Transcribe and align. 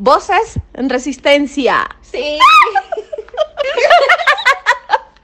Voces 0.00 0.58
en 0.72 0.88
resistencia. 0.88 1.86
Sí. 2.00 2.38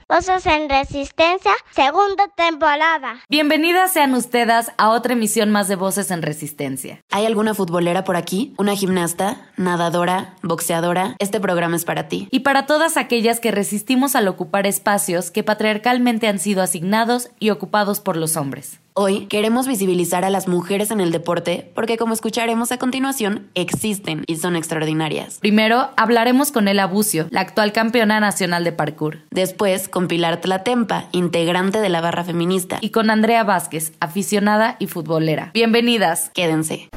Voces 0.07 0.45
en 0.45 0.69
Resistencia, 0.69 1.51
segunda 1.71 2.29
temporada. 2.37 3.15
Bienvenidas 3.27 3.91
sean 3.91 4.13
ustedes 4.13 4.71
a 4.77 4.91
otra 4.91 5.13
emisión 5.13 5.51
más 5.51 5.67
de 5.67 5.75
Voces 5.75 6.11
en 6.11 6.21
Resistencia. 6.21 7.01
¿Hay 7.11 7.25
alguna 7.25 7.53
futbolera 7.55 8.05
por 8.05 8.15
aquí? 8.15 8.53
¿Una 8.57 8.75
gimnasta? 8.75 9.51
¿Nadadora? 9.57 10.35
¿Boxeadora? 10.43 11.15
Este 11.19 11.41
programa 11.41 11.75
es 11.75 11.83
para 11.83 12.07
ti. 12.07 12.29
Y 12.31 12.41
para 12.41 12.67
todas 12.67 12.95
aquellas 12.95 13.41
que 13.41 13.51
resistimos 13.51 14.15
al 14.15 14.29
ocupar 14.29 14.65
espacios 14.67 15.31
que 15.31 15.43
patriarcalmente 15.43 16.27
han 16.27 16.39
sido 16.39 16.61
asignados 16.61 17.29
y 17.39 17.49
ocupados 17.49 17.99
por 17.99 18.15
los 18.15 18.37
hombres. 18.37 18.79
Hoy 18.99 19.27
queremos 19.27 19.67
visibilizar 19.67 20.25
a 20.25 20.31
las 20.31 20.47
mujeres 20.47 20.89
en 20.89 20.99
el 21.01 21.11
deporte 21.11 21.71
porque 21.75 21.97
como 21.97 22.15
escucharemos 22.15 22.71
a 22.71 22.79
continuación, 22.79 23.45
existen 23.53 24.23
y 24.25 24.37
son 24.37 24.55
extraordinarias. 24.55 25.37
Primero 25.37 25.91
hablaremos 25.97 26.51
con 26.51 26.67
Ela 26.67 26.87
Bucio, 26.87 27.27
la 27.29 27.41
actual 27.41 27.73
campeona 27.73 28.19
nacional 28.19 28.63
de 28.63 28.71
parkour. 28.71 29.19
Después 29.29 29.87
con 29.87 30.07
Pilar 30.07 30.41
Tlatempa, 30.41 31.09
integrante 31.11 31.79
de 31.79 31.89
la 31.89 32.01
barra 32.01 32.23
feminista. 32.23 32.79
Y 32.81 32.89
con 32.89 33.11
Andrea 33.11 33.43
Vázquez, 33.43 33.93
aficionada 33.99 34.77
y 34.79 34.87
futbolera. 34.87 35.51
Bienvenidas. 35.53 36.31
Quédense. 36.31 36.89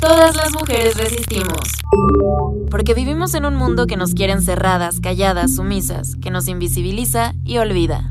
Todas 0.00 0.34
las 0.34 0.52
mujeres 0.52 0.96
resistimos. 0.96 1.60
Porque 2.70 2.94
vivimos 2.94 3.34
en 3.34 3.44
un 3.44 3.54
mundo 3.54 3.86
que 3.86 3.98
nos 3.98 4.14
quiere 4.14 4.32
encerradas, 4.32 4.98
calladas, 4.98 5.56
sumisas, 5.56 6.16
que 6.16 6.30
nos 6.30 6.48
invisibiliza 6.48 7.34
y 7.44 7.58
olvida. 7.58 8.08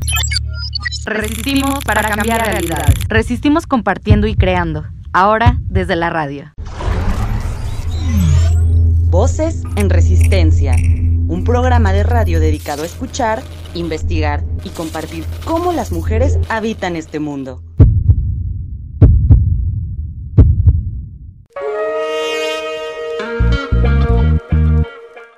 Resistimos 1.04 1.82
para 1.84 2.08
cambiar 2.08 2.46
realidades. 2.46 2.94
Resistimos 3.08 3.66
compartiendo 3.66 4.28
y 4.28 4.36
creando. 4.36 4.84
Ahora 5.12 5.58
desde 5.64 5.96
la 5.96 6.10
radio. 6.10 6.52
Voces 9.08 9.64
en 9.74 9.90
Resistencia. 9.90 10.76
Un 10.76 11.42
programa 11.44 11.92
de 11.92 12.04
radio 12.04 12.38
dedicado 12.38 12.84
a 12.84 12.86
escuchar, 12.86 13.42
investigar 13.74 14.44
y 14.62 14.68
compartir 14.68 15.24
cómo 15.44 15.72
las 15.72 15.90
mujeres 15.90 16.38
habitan 16.48 16.94
este 16.94 17.18
mundo. 17.18 17.62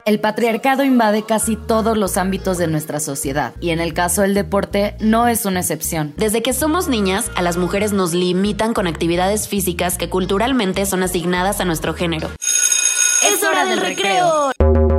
El 0.04 0.18
patriarcado 0.18 0.82
invade 0.82 1.22
casi 1.22 1.54
todos 1.54 1.96
los 1.96 2.16
ámbitos 2.16 2.58
de 2.58 2.66
nuestra 2.66 2.98
sociedad 2.98 3.54
y 3.60 3.70
en 3.70 3.78
el 3.78 3.94
caso 3.94 4.22
del 4.22 4.34
deporte 4.34 4.96
no 4.98 5.28
es 5.28 5.44
una 5.44 5.60
excepción. 5.60 6.12
Desde 6.16 6.42
que 6.42 6.52
somos 6.52 6.88
niñas, 6.88 7.30
a 7.36 7.42
las 7.42 7.56
mujeres 7.56 7.92
nos 7.92 8.12
limitan 8.12 8.74
con 8.74 8.88
actividades 8.88 9.46
físicas 9.46 9.98
que 9.98 10.10
culturalmente 10.10 10.86
son 10.86 11.04
asignadas 11.04 11.60
a 11.60 11.64
nuestro 11.64 11.94
género. 11.94 12.30
¡Es 12.40 13.44
hora 13.44 13.64
del 13.64 13.80
recreo! 13.80 14.50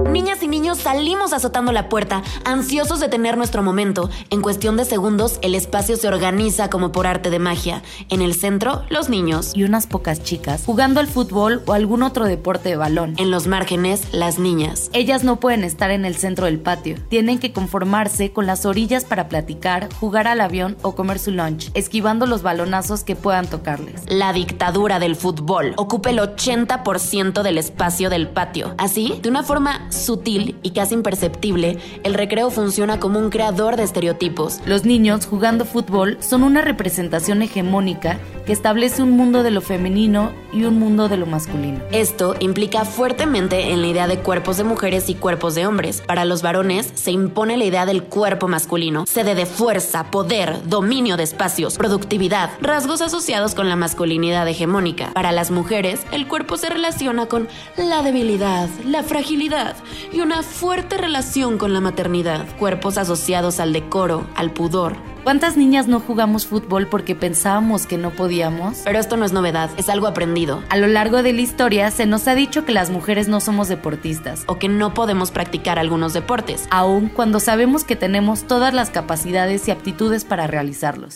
Niñas 0.10 0.43
niños 0.54 0.78
salimos 0.78 1.34
azotando 1.34 1.72
la 1.72 1.90
puerta, 1.90 2.22
ansiosos 2.46 3.00
de 3.00 3.10
tener 3.10 3.38
nuestro 3.38 3.64
momento. 3.64 4.12
En 4.30 4.44
cuestión 4.44 4.78
de 4.78 4.86
segundos, 4.86 5.40
el 5.42 5.56
espacio 5.56 5.98
se 5.98 6.08
organiza 6.08 6.70
como 6.70 6.92
por 6.92 7.08
arte 7.08 7.32
de 7.32 7.40
magia. 7.40 7.82
En 8.10 8.22
el 8.22 8.36
centro, 8.36 8.84
los 8.90 9.10
niños. 9.10 9.54
Y 9.56 9.64
unas 9.64 9.88
pocas 9.88 10.22
chicas 10.22 10.62
jugando 10.64 11.00
al 11.00 11.08
fútbol 11.08 11.64
o 11.66 11.74
algún 11.74 12.04
otro 12.04 12.26
deporte 12.26 12.70
de 12.70 12.76
balón. 12.76 13.16
En 13.18 13.32
los 13.32 13.48
márgenes, 13.48 14.14
las 14.14 14.38
niñas. 14.38 14.92
Ellas 14.94 15.24
no 15.24 15.40
pueden 15.40 15.64
estar 15.64 15.90
en 15.90 16.06
el 16.06 16.18
centro 16.18 16.46
del 16.46 16.60
patio. 16.60 16.98
Tienen 17.10 17.40
que 17.40 17.52
conformarse 17.52 18.32
con 18.32 18.46
las 18.46 18.68
orillas 18.68 19.06
para 19.06 19.30
platicar, 19.30 19.92
jugar 20.00 20.28
al 20.28 20.40
avión 20.40 20.78
o 20.84 20.94
comer 20.94 21.18
su 21.18 21.32
lunch, 21.32 21.72
esquivando 21.74 22.28
los 22.28 22.44
balonazos 22.44 23.04
que 23.04 23.16
puedan 23.16 23.48
tocarles. 23.48 24.04
La 24.08 24.34
dictadura 24.34 25.00
del 25.00 25.16
fútbol 25.16 25.74
ocupa 25.78 26.12
el 26.12 26.20
80% 26.20 27.42
del 27.42 27.58
espacio 27.58 28.12
del 28.12 28.28
patio. 28.28 28.76
Así, 28.78 29.18
de 29.24 29.30
una 29.30 29.42
forma 29.42 29.92
sutil 29.92 30.43
y 30.64 30.72
casi 30.72 30.94
imperceptible, 30.94 31.78
el 32.04 32.14
recreo 32.14 32.50
funciona 32.50 33.00
como 33.00 33.20
un 33.20 33.30
creador 33.30 33.76
de 33.76 33.84
estereotipos. 33.84 34.60
Los 34.66 34.86
niños 34.86 35.26
jugando 35.26 35.66
fútbol 35.66 36.18
son 36.22 36.44
una 36.44 36.62
representación 36.62 37.42
hegemónica 37.42 38.20
que 38.46 38.54
establece 38.54 39.02
un 39.02 39.12
mundo 39.12 39.44
de 39.44 39.52
lo 39.52 39.62
femenino 39.62 40.32
y 40.52 40.66
un 40.66 40.78
mundo 40.78 41.08
de 41.10 41.18
lo 41.18 41.26
masculino. 41.26 41.80
Esto 41.92 42.36
implica 42.40 42.86
fuertemente 42.86 43.72
en 43.72 43.82
la 43.82 43.88
idea 43.88 44.08
de 44.08 44.20
cuerpos 44.20 44.58
de 44.58 44.64
mujeres 44.64 45.10
y 45.10 45.16
cuerpos 45.16 45.56
de 45.56 45.66
hombres. 45.66 46.02
Para 46.02 46.26
los 46.26 46.42
varones 46.42 46.92
se 46.94 47.12
impone 47.12 47.58
la 47.58 47.66
idea 47.66 47.86
del 47.86 48.04
cuerpo 48.04 48.48
masculino, 48.48 49.06
sede 49.06 49.36
de 49.36 49.46
fuerza, 49.46 50.12
poder, 50.12 50.68
dominio 50.68 51.18
de 51.18 51.24
espacios, 51.24 51.78
productividad, 51.78 52.52
rasgos 52.62 53.02
asociados 53.02 53.56
con 53.56 53.70
la 53.70 53.76
masculinidad 53.76 54.48
hegemónica. 54.48 55.12
Para 55.14 55.32
las 55.32 55.52
mujeres, 55.52 56.02
el 56.12 56.28
cuerpo 56.28 56.58
se 56.58 56.70
relaciona 56.70 57.28
con 57.28 57.48
la 57.78 58.02
debilidad, 58.04 58.70
la 58.86 59.04
fragilidad 59.04 59.76
y 60.12 60.22
una 60.22 60.33
fuerte 60.42 60.98
relación 60.98 61.60
con 61.60 61.74
la 61.74 61.82
maternidad, 61.82 62.48
cuerpos 62.58 62.98
asociados 62.98 63.60
al 63.60 63.74
decoro, 63.74 64.26
al 64.36 64.52
pudor. 64.52 64.96
¿Cuántas 65.24 65.56
niñas 65.56 65.88
no 65.88 66.02
jugamos 66.02 66.46
fútbol 66.46 66.88
porque 66.88 67.16
pensábamos 67.16 67.88
que 67.88 67.98
no 67.98 68.12
podíamos? 68.12 68.80
Pero 68.84 69.00
esto 69.00 69.16
no 69.16 69.24
es 69.24 69.32
novedad, 69.32 69.70
es 69.78 69.88
algo 69.88 70.08
aprendido. 70.08 70.62
A 70.70 70.76
lo 70.76 70.88
largo 70.88 71.24
de 71.24 71.32
la 71.32 71.40
historia 71.40 71.92
se 71.92 72.06
nos 72.06 72.28
ha 72.28 72.36
dicho 72.36 72.66
que 72.66 72.74
las 72.74 72.90
mujeres 72.90 73.30
no 73.30 73.40
somos 73.40 73.70
deportistas 73.70 74.44
o 74.48 74.60
que 74.60 74.68
no 74.68 74.94
podemos 74.94 75.32
practicar 75.32 75.80
algunos 75.80 76.12
deportes, 76.12 76.68
aun 76.72 77.08
cuando 77.08 77.40
sabemos 77.40 77.86
que 77.86 77.96
tenemos 77.96 78.44
todas 78.44 78.74
las 78.74 78.90
capacidades 78.90 79.66
y 79.70 79.72
aptitudes 79.72 80.26
para 80.26 80.46
realizarlos. 80.46 81.16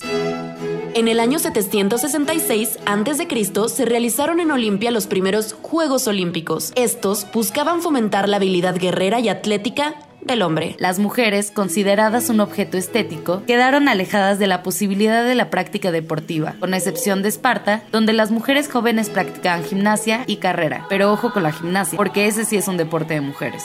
En 0.94 1.10
el 1.10 1.20
año 1.20 1.38
766 1.38 2.80
a.C. 2.86 3.70
se 3.70 3.86
realizaron 3.86 4.40
en 4.40 4.52
Olimpia 4.52 4.90
los 4.90 5.06
primeros 5.06 5.54
Juegos 5.62 6.08
Olímpicos. 6.08 6.72
Estos 6.76 7.28
buscaban 7.34 7.82
fomentar 7.82 8.30
la 8.30 8.38
habilidad 8.38 8.78
guerrera 8.78 9.20
y 9.20 9.28
atlética 9.28 9.96
del 10.28 10.42
hombre. 10.42 10.76
Las 10.80 11.00
mujeres, 11.00 11.52
consideradas 11.52 12.30
un 12.30 12.40
objeto 12.40 12.78
estético, 12.78 13.44
quedaron 13.48 13.88
alejadas 13.88 14.38
de 14.38 14.48
la 14.48 14.62
posibilidad 14.62 15.24
de 15.24 15.36
la 15.36 15.50
práctica 15.50 15.92
deportiva, 15.92 16.56
con 16.60 16.74
excepción 16.74 17.22
de 17.22 17.30
Esparta, 17.30 17.84
donde 17.92 18.14
las 18.14 18.32
mujeres 18.32 18.70
jóvenes 18.70 19.10
practicaban 19.10 19.64
gimnasia 19.64 20.24
y 20.28 20.38
carrera. 20.38 20.86
Pero 20.90 21.12
ojo 21.12 21.32
con 21.32 21.44
la 21.44 21.52
gimnasia, 21.52 21.98
porque 21.98 22.28
ese 22.28 22.46
sí 22.46 22.58
es 22.58 22.68
un 22.68 22.78
deporte 22.78 23.16
de 23.16 23.22
mujeres. 23.22 23.64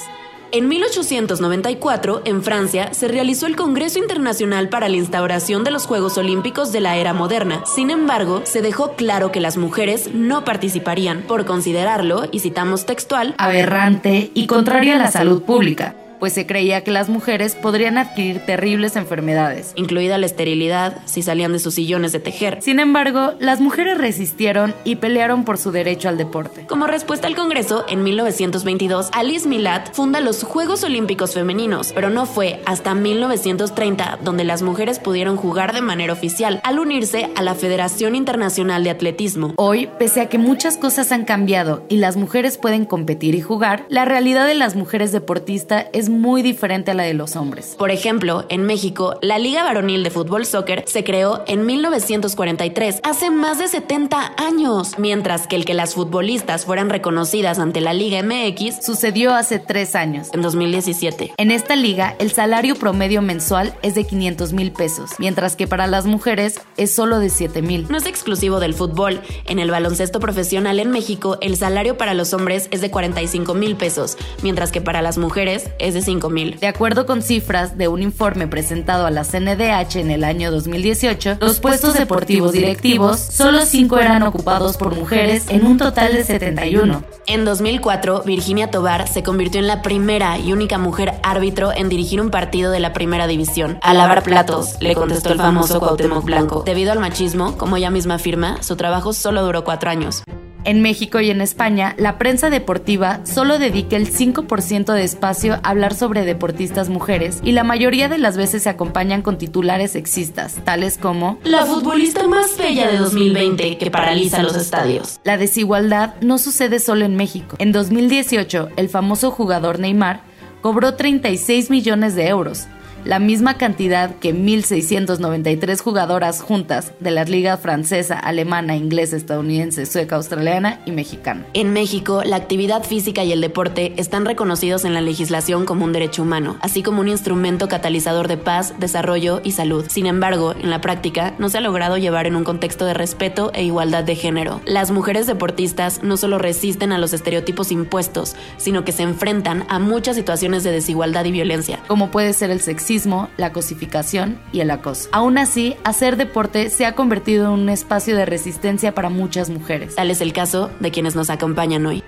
En 0.55 0.69
1894, 0.69 2.23
en 2.27 2.43
Francia, 2.43 2.93
se 2.93 3.09
realizó 3.09 3.47
el 3.47 3.57
Congreso 3.57 3.99
Internacional 3.99 4.69
para 4.69 4.91
la 4.91 4.99
instauración 4.99 5.65
de 5.65 5.71
los 5.71 5.87
Juegos 5.87 6.19
Olímpicos 6.19 6.73
de 6.73 6.81
la 6.81 6.99
era 6.99 7.15
moderna. 7.15 7.65
Sin 7.65 7.91
embargo, 7.91 8.43
se 8.45 8.61
dejó 8.61 8.93
claro 8.93 9.33
que 9.33 9.41
las 9.41 9.57
mujeres 9.57 10.11
no 10.13 10.45
participarían, 10.45 11.23
por 11.23 11.47
considerarlo, 11.47 12.29
y 12.31 12.41
citamos 12.41 12.85
textual, 12.85 13.35
aberrante 13.39 14.31
y 14.35 14.47
contrario 14.47 14.95
a 14.95 14.99
la 14.99 15.11
salud 15.11 15.43
pública 15.43 15.95
pues 16.23 16.35
se 16.35 16.47
creía 16.47 16.85
que 16.85 16.93
las 16.93 17.09
mujeres 17.09 17.57
podrían 17.57 17.99
adquirir 17.99 18.47
terribles 18.47 18.95
enfermedades, 18.95 19.73
incluida 19.75 20.19
la 20.19 20.27
esterilidad 20.27 20.99
si 21.05 21.21
salían 21.21 21.53
de 21.53 21.59
sus 21.59 21.75
sillones 21.75 22.13
de 22.13 22.21
tejer. 22.21 22.59
Sin 22.63 22.79
embargo, 22.79 23.33
las 23.41 23.61
mujeres 23.61 23.99
resistieron 23.99 24.73
y 24.85 24.95
pelearon 24.95 25.45
por 25.45 25.59
su 25.59 25.73
derecho 25.73 26.09
al 26.09 26.19
deporte. 26.19 26.65
Como 26.69 26.87
respuesta 26.87 27.27
al 27.27 27.35
Congreso, 27.35 27.85
en 27.89 28.05
1922, 28.05 29.09
Alice 29.13 29.49
Milat 29.49 29.93
funda 29.93 30.21
los 30.21 30.45
Juegos 30.45 30.85
Olímpicos 30.85 31.35
Femeninos, 31.35 31.93
pero 31.93 32.09
no 32.09 32.25
fue 32.25 32.63
hasta 32.67 32.95
1930 32.95 34.21
donde 34.23 34.45
las 34.45 34.63
mujeres 34.63 35.01
pudieron 35.01 35.37
jugar 35.37 35.75
de 35.75 35.81
manera 35.81 36.13
oficial 36.13 36.61
al 36.63 36.79
unirse 36.79 37.33
a 37.35 37.43
la 37.43 37.57
Federación 37.57 38.15
Internacional 38.15 38.85
de 38.85 38.91
Atletismo. 38.91 39.55
Hoy, 39.57 39.89
pese 39.99 40.21
a 40.21 40.29
que 40.29 40.39
muchas 40.39 40.77
cosas 40.77 41.11
han 41.11 41.25
cambiado 41.25 41.85
y 41.89 41.97
las 41.97 42.17
mujeres 42.17 42.59
pueden 42.59 42.85
competir 42.85 43.35
y 43.35 43.41
jugar, 43.41 43.87
la 43.89 44.05
realidad 44.05 44.47
de 44.47 44.55
las 44.55 44.77
mujeres 44.77 45.11
deportistas 45.11 45.87
es 45.93 46.12
muy 46.13 46.43
diferente 46.43 46.93
a 46.93 46.95
la 46.95 47.03
de 47.03 47.15
los 47.15 47.37
hombres. 47.37 47.75
Por 47.79 47.91
ejemplo, 47.91 48.45
en 48.49 48.65
México, 48.65 49.17
la 49.23 49.39
Liga 49.39 49.65
Varonil 49.65 50.05
de 50.05 50.11
Fútbol 50.11 50.47
Soccer 50.47 50.85
se 50.87 51.05
creó 51.05 51.43
en 51.47 51.67
1943, 51.67 53.01
hace 53.03 53.31
más 53.31 53.59
de 53.59 53.69
70 53.69 54.35
años, 54.37 54.99
mientras 54.99 55.47
que 55.47 55.57
el 55.57 55.65
que 55.65 55.75
las 55.75 55.95
futbolistas 55.95 56.65
fueran 56.65 56.91
reconocidas 56.91 57.59
ante 57.59 57.81
la 57.81 57.93
Liga 57.93 58.23
MX 58.23 58.85
sucedió 58.85 59.35
hace 59.35 59.59
tres 59.59 59.95
años, 59.95 60.29
en 60.33 60.43
2017. 60.43 61.35
En 61.37 61.51
esta 61.51 61.77
liga, 61.77 62.15
el 62.19 62.31
salario 62.33 62.77
promedio 62.77 63.23
mensual 63.23 63.75
es 63.83 63.95
de 63.95 64.05
500 64.05 64.53
mil 64.53 64.73
pesos, 64.73 65.11
mientras 65.19 65.57
que 65.57 65.67
para 65.67 65.87
las 65.87 66.07
mujeres 66.07 66.61
es 66.77 66.95
solo 66.95 67.19
de 67.19 67.31
7 67.31 67.63
mil. 67.63 67.87
No 67.89 67.97
es 67.97 68.07
exclusivo 68.07 68.61
del 68.61 68.75
fútbol. 68.75 69.21
En 69.47 69.59
el 69.59 69.71
baloncesto 69.71 70.21
profesional 70.21 70.79
en 70.79 70.91
México, 70.91 71.39
el 71.41 71.57
salario 71.57 71.97
para 71.97 72.15
los 72.15 72.35
hombres 72.35 72.69
es 72.71 72.81
de 72.81 72.91
45 72.91 73.55
mil 73.55 73.77
pesos, 73.77 74.17
mientras 74.43 74.73
que 74.73 74.81
para 74.81 75.03
las 75.03 75.19
mujeres 75.19 75.71
es 75.79 75.95
de 75.95 76.02
5 76.03 76.31
mil. 76.31 76.59
De 76.59 76.67
acuerdo 76.67 77.07
con 77.07 77.23
cifras 77.23 77.79
de 77.79 77.89
un 77.89 78.03
informe 78.03 78.47
presentado 78.47 79.07
a 79.07 79.11
la 79.11 79.25
CNDH 79.25 79.97
en 79.97 80.11
el 80.11 80.25
año 80.25 80.51
2018, 80.51 81.39
los 81.41 81.61
puestos 81.61 81.95
deportivos 81.95 82.53
directivos, 82.53 83.19
solo 83.19 83.65
5 83.65 83.99
eran 83.99 84.23
ocupados 84.23 84.77
por 84.77 84.95
mujeres 84.95 85.45
en 85.49 85.67
un 85.67 85.79
total 85.79 86.13
de 86.13 86.25
71. 86.25 87.05
En 87.27 87.45
2004, 87.45 88.23
Virginia 88.25 88.71
Tobar 88.71 89.09
se 89.09 89.23
convirtió 89.23 89.61
en 89.61 89.67
la 89.67 89.83
primera 89.83 90.39
y 90.39 90.53
única 90.53 90.79
mujer 90.79 91.15
árbitro 91.23 91.73
en 91.73 91.89
dirigir 91.89 92.21
un 92.21 92.31
partido 92.31 92.71
de 92.71 92.81
la 92.81 92.93
primera 92.93 93.27
división. 93.27 93.79
A 93.83 93.95
lavar 93.95 94.23
platos, 94.23 94.77
le 94.81 94.95
contestó 94.95 95.33
el 95.33 95.39
famoso 95.39 95.79
Cuauhtémoc 95.81 96.25
Blanco. 96.25 96.63
Debido 96.65 96.93
al 96.93 97.01
machismo, 97.01 97.57
como 97.57 97.77
ella 97.77 97.91
misma 97.91 98.15
afirma, 98.15 98.63
su 98.63 98.77
trabajo 98.77 99.13
solo 99.13 99.43
duró 99.43 99.65
cuatro 99.65 99.91
años. 99.91 100.23
En 100.65 100.81
México 100.81 101.19
y 101.21 101.29
en 101.31 101.41
España, 101.41 101.95
la 101.99 102.19
prensa 102.19 102.49
deportiva 102.49 103.21
solo 103.27 103.59
dedica 103.59 103.97
el 103.97 104.09
5% 104.09 104.93
de 104.93 105.03
espacio 105.03 105.55
a 105.55 105.71
hablar 105.71 105.92
sobre 105.95 106.25
deportistas 106.25 106.89
mujeres 106.89 107.41
y 107.43 107.53
la 107.53 107.65
mayoría 107.65 108.09
de 108.09 108.19
las 108.19 108.37
veces 108.37 108.63
se 108.63 108.69
acompañan 108.69 109.23
con 109.23 109.39
titulares 109.39 109.93
sexistas, 109.93 110.57
tales 110.65 110.99
como 110.99 111.39
La 111.45 111.67
futbolista 111.67 112.27
más 112.29 112.57
bella 112.57 112.89
de 112.89 112.99
2020 112.99 113.79
que 113.79 113.91
paraliza 113.91 114.43
los 114.43 114.57
estadios. 114.57 115.21
La 115.25 115.37
desigualdad 115.37 116.15
no 116.21 116.39
sucede 116.39 116.79
solo 116.81 117.05
en 117.05 117.17
México. 117.17 117.57
En 117.59 117.73
2018, 117.73 118.71
el 118.77 118.89
famoso 118.89 119.31
jugador 119.31 119.79
Neymar 119.79 120.21
cobró 120.61 120.95
36 120.95 121.71
millones 121.71 122.15
de 122.15 122.29
euros, 122.29 122.67
la 123.05 123.19
misma 123.19 123.59
cantidad 123.59 124.15
que 124.17 124.35
1.693 124.35 125.81
jugadoras 125.81 126.41
juntas 126.41 126.93
de 127.01 127.11
las 127.11 127.29
ligas 127.29 127.61
francesa, 127.61 128.19
alemana, 128.19 128.77
inglesa, 128.77 129.17
estadounidense, 129.17 129.87
sueca, 129.87 130.17
australiana 130.17 130.81
y 130.87 130.93
mexicana. 130.93 131.47
En 131.55 131.73
México, 131.73 132.23
la 132.25 132.37
actividad 132.37 132.85
física 132.85 133.25
y 133.25 133.33
el 133.33 133.41
deporte 133.41 133.93
están 133.97 134.25
reconocidos 134.25 134.85
en 134.85 134.95
la 134.95 135.01
legislación 135.01 135.65
como 135.65 135.85
un 135.85 135.93
derecho 135.93 136.23
humano, 136.23 136.57
así 136.61 136.83
como 136.83 137.01
un 137.01 137.09
instrumento 137.09 137.69
catalizador 137.69 138.29
de 138.29 138.37
paz, 138.37 138.75
desarrollo 138.79 139.41
y 139.43 139.53
salud. 139.53 139.85
Sin 139.89 140.07
embargo, 140.07 140.55
en 140.61 140.71
la 140.71 140.81
práctica, 140.81 141.35
no 141.39 141.49
se 141.49 141.59
ha 141.59 141.61
logrado 141.61 141.97
llevar 141.97 142.27
en 142.27 142.37
un 142.37 142.45
contexto 142.45 142.87
de 142.87 142.95
respeto 142.95 143.51
e 143.55 143.65
igualdad 143.65 144.05
de 144.05 144.15
género. 144.15 144.61
Las 144.65 144.91
mujeres 144.91 145.27
deportistas 145.27 146.03
no 146.03 146.17
solo 146.17 146.39
resisten 146.39 146.93
a 146.93 146.99
los 146.99 147.13
estereotipos 147.13 147.73
impuestos, 147.73 148.37
sino 148.59 148.85
que 148.85 148.93
se 148.93 149.03
enfrentan 149.03 149.65
a 149.69 149.79
muchas 149.79 150.15
situaciones 150.15 150.63
de 150.63 150.71
desigualdad 150.71 151.25
y 151.25 151.33
violencia. 151.33 151.81
Como 151.89 152.11
puede 152.11 152.33
ser 152.33 152.51
el 152.51 152.61
sexismo, 152.61 152.92
la 153.37 153.53
cosificación 153.53 154.39
y 154.53 154.61
el 154.61 154.71
acoso. 154.71 155.09
Aún 155.13 155.39
así, 155.39 155.77
hacer 155.83 156.17
deporte 156.17 156.69
se 156.69 156.85
ha 156.85 156.95
convertido 156.95 157.47
en 157.47 157.53
un 157.53 157.69
espacio 157.69 158.17
de 158.17 158.27
resistencia 158.27 158.95
para 158.95 159.09
muchas 159.09 159.49
mujeres. 159.49 159.95
Tal 159.95 160.11
es 160.11 160.21
el 160.21 160.33
caso 160.33 160.71
de 160.81 160.91
quienes 160.91 161.15
nos 161.15 161.31
acompañan 161.31 161.87
hoy. 161.87 162.05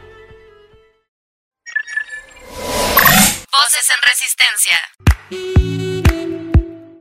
Voces 3.51 3.89
en 3.91 4.01
Resistencia. 4.07 4.77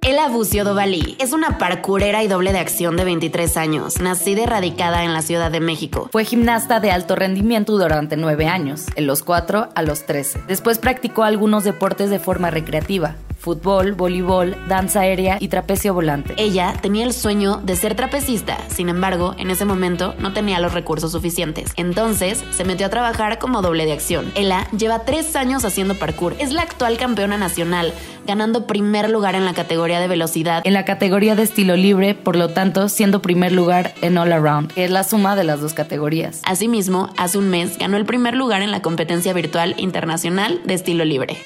Ela 0.06 0.27
Bucio 0.27 0.65
Dovalí 0.65 1.15
es 1.19 1.31
una 1.31 1.57
parkourera 1.57 2.24
y 2.24 2.27
doble 2.27 2.51
de 2.51 2.59
acción 2.59 2.97
de 2.97 3.06
23 3.06 3.56
años, 3.56 4.01
nacida 4.01 4.41
y 4.41 4.45
radicada 4.45 5.06
en 5.06 5.13
la 5.13 5.21
Ciudad 5.21 5.50
de 5.50 5.62
México. 5.62 6.09
Fue 6.12 6.25
gimnasta 6.25 6.81
de 6.81 6.91
alto 6.91 7.15
rendimiento 7.15 7.77
durante 7.77 8.18
9 8.18 8.47
años, 8.47 8.85
en 8.95 9.07
los 9.07 9.24
4 9.24 9.69
a 9.74 9.81
los 9.81 10.06
13. 10.06 10.44
Después 10.47 10.77
practicó 10.77 11.24
algunos 11.24 11.63
deportes 11.63 12.09
de 12.09 12.19
forma 12.19 12.51
recreativa, 12.51 13.15
fútbol, 13.44 13.92
voleibol, 13.92 14.56
danza 14.69 15.01
aérea 15.01 15.38
y 15.38 15.50
trapecio 15.50 15.94
volante. 15.94 16.34
Ella 16.38 16.74
tenía 16.81 17.04
el 17.04 17.12
sueño 17.12 17.57
de 17.57 17.75
ser 17.75 17.94
trapecista, 17.94 18.57
sin 18.69 18.88
embargo, 18.88 19.36
en 19.38 19.50
ese 19.50 19.66
momento 19.66 20.16
no 20.18 20.31
tenía 20.31 20.62
los 20.62 20.74
recursos 20.74 21.12
suficientes. 21.12 21.74
Entonces 21.75 22.42
se 22.51 22.63
metió 22.63 22.88
a 22.88 22.90
trabajar 22.90 23.40
como 23.40 23.62
doble 23.62 23.86
de 23.86 23.92
acción. 23.92 24.31
Ella 24.36 24.66
lleva 24.72 25.00
tres 25.00 25.36
años 25.36 25.66
haciendo 25.66 25.95
parkour. 25.95 26.36
Es 26.40 26.54
la 26.54 26.62
actual 26.62 26.98
campeona 26.98 27.38
nacional, 27.38 27.94
ganando 28.25 28.66
primer 28.66 29.10
lugar 29.10 29.36
en 29.36 29.44
la 29.44 29.54
categoría 29.54 30.00
de 30.00 30.07
velocidad. 30.07 30.62
En 30.66 30.74
la 30.74 30.86
categoría 30.86 31.36
de 31.36 31.44
estilo 31.44 31.75
libre, 31.75 32.16
por 32.16 32.38
lo 32.38 32.48
tanto, 32.48 32.88
siendo 32.88 33.22
primer 33.22 33.51
lugar 33.51 33.94
en 34.01 34.18
All 34.18 34.31
Around, 34.31 34.72
que 34.72 34.86
es 34.86 34.92
la 34.92 35.04
suma 35.04 35.36
de 35.36 35.44
las 35.44 35.60
dos 35.60 35.74
categorías. 35.74 36.42
Asimismo, 36.45 37.10
hace 37.18 37.38
un 37.38 37.50
mes 37.50 37.78
ganó 37.78 37.98
el 37.98 38.06
primer 38.06 38.36
lugar 38.36 38.62
en 38.62 38.72
la 38.72 38.81
competencia 38.81 39.34
virtual 39.34 39.75
internacional 39.78 40.62
de 40.63 40.75
estilo 40.75 41.04
libre. 41.04 41.38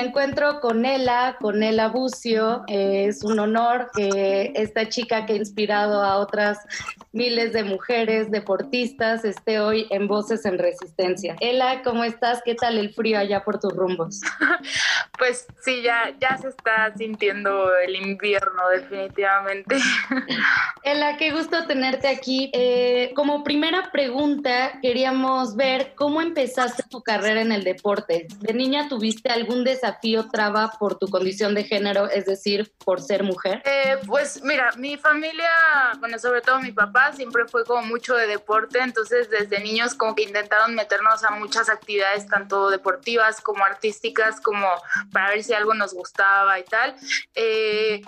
Encuentro 0.00 0.60
con 0.60 0.86
Ela, 0.86 1.36
con 1.40 1.62
Ela 1.62 1.88
Bucio. 1.88 2.64
es 2.68 3.22
un 3.22 3.38
honor 3.38 3.90
que 3.94 4.52
esta 4.56 4.88
chica 4.88 5.26
que 5.26 5.34
ha 5.34 5.36
inspirado 5.36 6.02
a 6.02 6.16
otras 6.16 6.58
miles 7.12 7.52
de 7.52 7.64
mujeres 7.64 8.30
deportistas 8.30 9.24
esté 9.24 9.58
hoy 9.60 9.86
en 9.90 10.06
Voces 10.06 10.44
en 10.44 10.58
Resistencia. 10.58 11.36
Ela, 11.40 11.82
¿cómo 11.82 12.04
estás? 12.04 12.40
¿Qué 12.44 12.54
tal 12.54 12.78
el 12.78 12.94
frío 12.94 13.18
allá 13.18 13.42
por 13.44 13.58
tus 13.58 13.72
rumbos? 13.72 14.20
Pues 15.18 15.46
sí, 15.62 15.82
ya, 15.82 16.14
ya 16.18 16.38
se 16.38 16.48
está 16.48 16.94
sintiendo 16.96 17.76
el 17.76 17.94
invierno 17.94 18.68
definitivamente. 18.72 19.76
Ela, 20.82 21.18
qué 21.18 21.30
gusto 21.30 21.66
tenerte 21.66 22.08
aquí. 22.08 22.50
Eh, 22.54 23.12
como 23.14 23.44
primera 23.44 23.90
pregunta, 23.92 24.78
queríamos 24.80 25.56
ver 25.56 25.92
cómo 25.94 26.22
empezaste 26.22 26.84
tu 26.88 27.02
carrera 27.02 27.42
en 27.42 27.52
el 27.52 27.64
deporte. 27.64 28.28
¿De 28.38 28.54
niña 28.54 28.88
tuviste 28.88 29.28
algún 29.28 29.62
desafío 29.62 30.30
traba 30.30 30.72
por 30.78 30.98
tu 30.98 31.06
condición 31.08 31.54
de 31.54 31.64
género, 31.64 32.08
es 32.08 32.24
decir, 32.24 32.72
por 32.82 33.02
ser 33.02 33.22
mujer? 33.22 33.62
Eh, 33.66 33.98
pues 34.06 34.42
mira, 34.42 34.70
mi 34.78 34.96
familia, 34.96 35.50
bueno, 35.98 36.18
sobre 36.18 36.40
todo 36.40 36.60
mi 36.60 36.72
papá, 36.72 36.99
siempre 37.14 37.46
fue 37.46 37.64
como 37.64 37.82
mucho 37.82 38.14
de 38.14 38.26
deporte, 38.26 38.80
entonces 38.80 39.30
desde 39.30 39.60
niños 39.60 39.94
como 39.94 40.14
que 40.14 40.22
intentaron 40.22 40.74
meternos 40.74 41.24
a 41.24 41.30
muchas 41.30 41.68
actividades, 41.68 42.26
tanto 42.26 42.70
deportivas 42.70 43.40
como 43.40 43.64
artísticas, 43.64 44.40
como 44.40 44.66
para 45.12 45.30
ver 45.30 45.42
si 45.42 45.52
algo 45.52 45.74
nos 45.74 45.94
gustaba 45.94 46.58
y 46.58 46.64
tal. 46.64 46.94
Eh, 47.34 48.02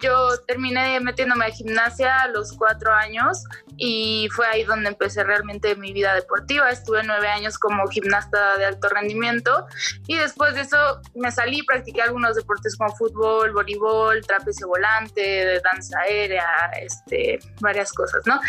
yo 0.00 0.38
terminé 0.46 0.98
metiéndome 1.00 1.46
a 1.46 1.50
gimnasia 1.50 2.22
a 2.22 2.28
los 2.28 2.52
cuatro 2.52 2.92
años 2.92 3.44
y 3.76 4.28
fue 4.34 4.46
ahí 4.46 4.64
donde 4.64 4.88
empecé 4.88 5.24
realmente 5.24 5.74
mi 5.76 5.92
vida 5.92 6.14
deportiva. 6.14 6.70
Estuve 6.70 7.02
nueve 7.02 7.28
años 7.28 7.58
como 7.58 7.86
gimnasta 7.88 8.56
de 8.58 8.66
alto 8.66 8.88
rendimiento 8.88 9.66
y 10.06 10.16
después 10.16 10.54
de 10.54 10.62
eso 10.62 11.00
me 11.14 11.30
salí, 11.30 11.62
practiqué 11.62 12.02
algunos 12.02 12.36
deportes 12.36 12.76
como 12.76 12.94
fútbol, 12.96 13.52
voleibol, 13.52 14.20
trapecio 14.26 14.68
volante, 14.68 15.60
danza 15.62 15.98
aérea, 16.00 16.46
este, 16.80 17.38
varias 17.60 17.92
cosas, 17.92 18.22
¿no? 18.26 18.40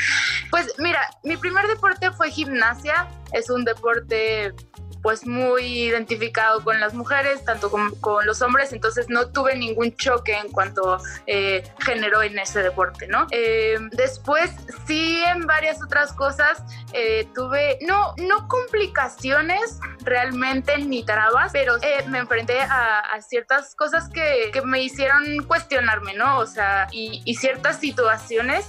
Pues 0.50 0.74
mira, 0.80 1.02
mi 1.24 1.38
primer 1.38 1.68
deporte 1.68 2.12
fue 2.12 2.32
gimnasia, 2.32 3.08
es 3.34 3.50
un 3.50 3.64
deporte 3.64 4.54
pues 5.02 5.26
muy 5.26 5.64
identificado 5.64 6.64
con 6.64 6.80
las 6.80 6.94
mujeres, 6.94 7.44
tanto 7.44 7.70
con, 7.70 7.96
con 7.96 8.26
los 8.26 8.42
hombres, 8.42 8.72
entonces 8.74 9.10
no 9.10 9.30
tuve 9.30 9.56
ningún 9.56 9.96
choque 9.96 10.34
en 10.38 10.52
cuanto 10.52 11.00
eh, 11.28 11.64
género 11.80 12.22
en 12.22 12.38
ese 12.40 12.62
deporte, 12.62 13.08
¿no? 13.08 13.28
Eh, 13.32 13.78
después 13.92 14.52
sí 14.86 15.22
en 15.26 15.46
varias 15.48 15.82
otras 15.84 16.14
cosas 16.14 16.64
eh, 16.94 17.28
tuve, 17.34 17.80
no, 17.82 18.14
no 18.18 18.48
complicaciones 18.48 19.80
realmente 20.04 20.78
ni 20.78 21.04
trabas, 21.04 21.52
pero 21.52 21.78
eh, 21.82 22.04
me 22.08 22.20
enfrenté 22.20 22.62
a, 22.62 23.02
ciertas 23.22 23.76
cosas 23.76 24.10
que, 24.10 24.50
que, 24.52 24.62
me 24.62 24.82
hicieron 24.82 25.44
cuestionarme, 25.46 26.16
¿no? 26.16 26.40
O 26.40 26.48
sea, 26.48 26.88
y, 26.92 27.22
y 27.24 27.36
ciertas 27.36 27.80
situaciones 27.80 28.66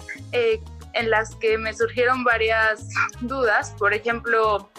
en 0.94 1.10
las 1.10 1.34
que 1.36 1.58
me 1.58 1.72
surgieron 1.74 2.24
varias 2.24 2.88
dudas. 3.20 3.74
Por 3.78 3.94
ejemplo, 3.94 4.70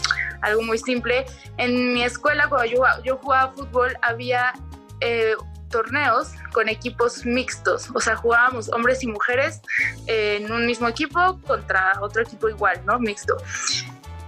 algo 0.43 0.61
muy 0.61 0.77
simple, 0.77 1.25
en 1.57 1.93
mi 1.93 2.03
escuela 2.03 2.47
cuando 2.47 2.67
yo, 3.03 3.17
jugaba 3.17 3.53
fútbol 3.53 3.97
había 4.01 4.53
eh, 5.01 5.33
torneos 5.69 6.33
con 6.53 6.69
equipos 6.69 7.25
mixtos, 7.25 7.89
o 7.95 7.99
sea, 7.99 8.15
jugábamos 8.15 8.69
hombres 8.69 9.03
y 9.03 9.07
mujeres 9.07 9.61
eh, 10.05 10.39
en 10.39 10.51
un 10.51 10.65
mismo 10.67 10.87
equipo 10.87 11.39
contra 11.47 11.93
otro 12.01 12.21
equipo 12.21 12.47
igual, 12.47 12.79
¿no? 12.85 12.99
Mixto. 12.99 13.35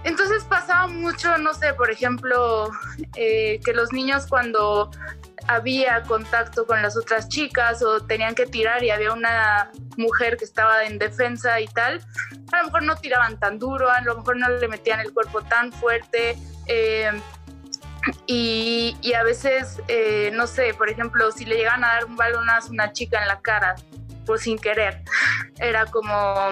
Entonces 0.02 0.44
pasaba 0.44 0.86
mucho, 0.86 1.36
no 1.38 1.54
sé, 1.54 1.74
por 1.74 1.90
ejemplo, 1.90 2.70
eh, 3.14 3.60
que 3.64 3.72
los 3.72 3.92
niños 3.92 4.26
cuando 4.28 4.90
había 5.48 6.02
contacto 6.02 6.66
con 6.66 6.82
las 6.82 6.96
otras 6.96 7.28
chicas 7.28 7.82
o 7.82 8.00
tenían 8.00 8.34
que 8.34 8.46
tirar 8.46 8.82
y 8.82 8.90
había 8.90 9.12
una 9.12 9.70
mujer 9.96 10.36
que 10.36 10.44
estaba 10.44 10.84
en 10.84 10.98
defensa 10.98 11.60
y 11.60 11.66
tal, 11.68 12.00
a 12.52 12.58
lo 12.58 12.64
mejor 12.66 12.82
no 12.82 12.96
tiraban 12.96 13.38
tan 13.38 13.58
duro, 13.58 13.90
a 13.90 14.00
lo 14.02 14.16
mejor 14.16 14.36
no 14.36 14.48
le 14.48 14.68
metían 14.68 15.00
el 15.00 15.12
cuerpo 15.12 15.42
tan 15.42 15.72
fuerte. 15.72 16.36
Eh, 16.66 17.10
y, 18.26 18.96
y, 19.02 19.14
a 19.14 19.24
veces, 19.24 19.80
eh, 19.88 20.30
no 20.32 20.46
sé, 20.46 20.74
por 20.74 20.88
ejemplo, 20.88 21.32
si 21.32 21.44
le 21.44 21.56
llegan 21.56 21.84
a 21.84 21.88
dar 21.88 22.04
un 22.04 22.16
balonazo 22.16 22.68
a 22.68 22.70
una 22.70 22.92
chica 22.92 23.20
en 23.20 23.28
la 23.28 23.40
cara, 23.40 23.74
pues 24.24 24.42
sin 24.42 24.58
querer, 24.58 25.02
era 25.58 25.86
como, 25.86 26.50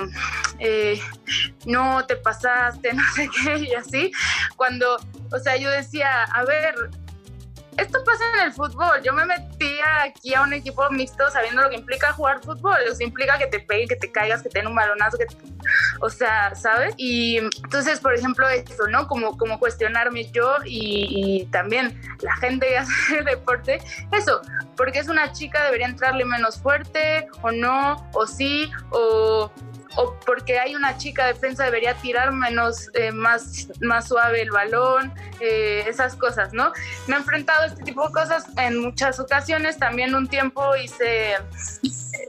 eh, 0.59 1.01
no 1.67 2.05
te 2.07 2.17
pasaste, 2.17 2.93
no 2.95 3.03
sé 3.15 3.29
qué, 3.29 3.59
y 3.59 3.75
así, 3.75 4.13
cuando, 4.57 4.97
o 5.31 5.39
sea, 5.39 5.57
yo 5.57 5.71
decía, 5.71 6.25
a 6.25 6.45
ver, 6.45 6.75
esto 7.77 8.03
pasa 8.05 8.25
en 8.35 8.47
el 8.47 8.53
fútbol. 8.53 9.03
Yo 9.03 9.13
me 9.13 9.25
metí 9.25 9.79
aquí 10.03 10.35
a 10.35 10.43
un 10.43 10.53
equipo 10.53 10.89
mixto 10.91 11.31
sabiendo 11.31 11.63
lo 11.63 11.71
que 11.71 11.77
implica 11.77 12.13
jugar 12.13 12.41
fútbol. 12.43 12.77
Eso 12.87 13.03
implica 13.03 13.39
que 13.39 13.47
te 13.47 13.61
peguen, 13.61 13.89
que 13.89 13.97
te 13.97 14.11
caigas, 14.11 14.43
que 14.43 14.49
te 14.49 14.65
un 14.67 14.75
balonazo, 14.75 15.19
que 15.19 15.27
o 16.01 16.11
sea, 16.11 16.55
¿sabes? 16.55 16.95
Y 16.97 17.39
entonces, 17.39 18.01
por 18.01 18.15
ejemplo, 18.15 18.49
esto, 18.49 18.87
¿no? 18.89 19.07
Como, 19.09 19.37
como 19.37 19.59
cuestionarme 19.59 20.31
yo 20.31 20.57
y, 20.65 21.43
y 21.43 21.47
también 21.47 22.01
la 22.21 22.37
gente 22.37 22.67
que 22.67 22.79
hace 22.79 23.23
deporte, 23.23 23.81
eso, 24.13 24.41
porque 24.77 24.99
es 24.99 25.09
una 25.09 25.33
chica 25.33 25.65
debería 25.65 25.87
entrarle 25.87 26.25
menos 26.25 26.61
fuerte 26.61 27.29
o 27.43 27.51
no, 27.51 28.09
o 28.13 28.27
sí, 28.27 28.71
o 28.91 29.51
o 29.97 30.15
porque 30.27 30.59
hay 30.59 30.75
una 30.75 30.97
chica 30.97 31.27
defensa 31.27 31.65
debería 31.65 31.95
tirar 31.95 32.33
menos, 32.33 32.91
eh, 32.95 33.13
más, 33.13 33.69
más 33.81 34.09
suave 34.09 34.43
el 34.43 34.51
balón, 34.51 35.13
eh, 35.41 35.85
esas 35.87 36.17
cosas, 36.17 36.53
¿no? 36.53 36.73
Me 37.07 37.15
he 37.15 37.19
enfrentado 37.19 37.63
a 37.63 37.67
este 37.67 37.83
tipo 37.85 38.07
de 38.07 38.13
cosas 38.13 38.45
en 38.57 38.81
muchas 38.81 39.21
ocasiones, 39.21 39.79
también 39.79 40.15
un 40.15 40.29
tiempo 40.29 40.77
hice, 40.77 41.37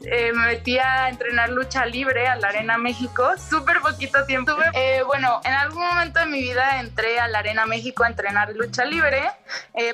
eh, 0.06 0.32
me 0.34 0.48
metí 0.48 0.78
a 0.78 1.10
entrenar 1.10 1.50
lucha 1.50 1.86
libre 1.86 2.28
a 2.28 2.36
la 2.36 2.50
Arena 2.50 2.78
México, 2.78 3.34
súper 3.38 3.80
poquito 3.82 4.26
tiempo. 4.26 4.54
bueno, 5.08 5.42
en 5.44 5.54
algún 5.54 5.84
momento 5.84 6.20
de 6.20 6.26
mi 6.28 6.42
vida 6.42 6.80
entré 6.80 7.20
a 7.20 7.28
la 7.28 7.40
Arena 7.40 7.66
México 7.66 8.04
a 8.04 8.08
entrenar 8.08 8.54
lucha 8.56 8.86
libre, 8.86 9.24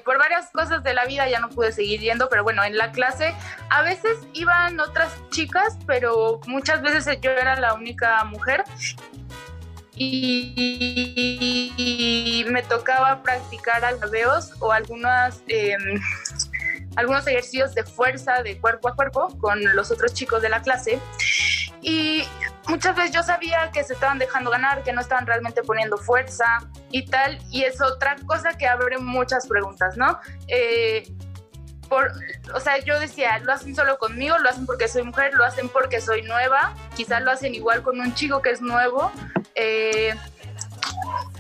por 0.04 0.18
varias 0.18 0.50
cosas 0.52 0.84
de 0.84 0.94
la 0.94 1.06
vida 1.06 1.28
ya 1.30 1.40
no 1.40 1.50
pude 1.50 1.72
seguir 1.72 2.00
yendo, 2.02 2.30
pero 2.30 2.44
bueno, 2.44 2.64
en 2.64 2.78
la 2.78 2.92
clase 2.92 3.34
a 3.70 3.82
veces 3.82 4.18
iban 4.34 4.80
otras 4.80 5.14
chicas, 5.30 5.78
pero 5.86 6.40
muchas 6.48 6.82
veces 6.82 7.20
yo 7.22 7.32
era 7.32 7.56
la 7.60 7.74
única 7.74 8.24
mujer 8.26 8.64
y, 10.04 10.86
me 12.50 12.64
tocaba 12.64 13.22
practicar 13.22 13.86
alveos 13.86 14.52
o 14.60 14.72
algunas, 14.72 15.44
em, 15.48 16.00
algunos 16.96 17.26
ejercicios 17.28 17.74
de 17.76 17.84
fuerza 17.84 18.44
de 18.44 18.60
cuerpo 18.60 18.90
a 18.90 18.96
cuerpo 18.96 19.30
con 19.40 19.60
los 19.76 19.92
otros 19.92 20.14
chicos 20.14 20.42
de 20.42 20.50
la 20.50 20.62
clase. 20.62 21.00
Y 21.82 22.24
muchas 22.68 22.96
veces 22.96 23.12
yo 23.12 23.24
sabía 23.24 23.72
que 23.72 23.84
se 23.84 23.94
estaban 23.94 24.20
dejando 24.20 24.52
ganar, 24.52 24.84
que 24.84 24.94
no 24.94 25.02
estaban 25.02 25.26
realmente 25.26 25.64
poniendo 25.64 25.98
fuerza 25.98 26.70
y 26.92 27.06
tal. 27.06 27.40
Y 27.50 27.64
es 27.64 27.82
otra 27.82 28.16
cosa 28.26 28.58
que 28.58 28.68
abre 28.68 28.98
muchas 29.00 29.48
preguntas, 29.48 29.98
¿no? 29.98 30.20
Eh, 30.48 31.04
o 32.54 32.60
sea, 32.60 32.78
yo 32.80 33.00
decía, 33.00 33.40
lo 33.40 33.52
hacen 33.52 33.76
solo 33.76 33.98
conmigo, 33.98 34.38
lo 34.38 34.50
hacen 34.50 34.66
porque 34.66 34.88
soy 34.88 35.04
mujer, 35.04 35.34
lo 35.34 35.44
hacen 35.44 35.68
porque 35.68 36.00
soy 36.00 36.22
nueva, 36.22 36.74
quizás 36.96 37.22
lo 37.22 37.32
hacen 37.32 37.54
igual 37.54 37.82
con 37.82 38.00
un 38.00 38.14
chico 38.14 38.42
que 38.42 38.52
es 38.52 38.62
nuevo. 38.62 39.12
Eh, 39.56 40.16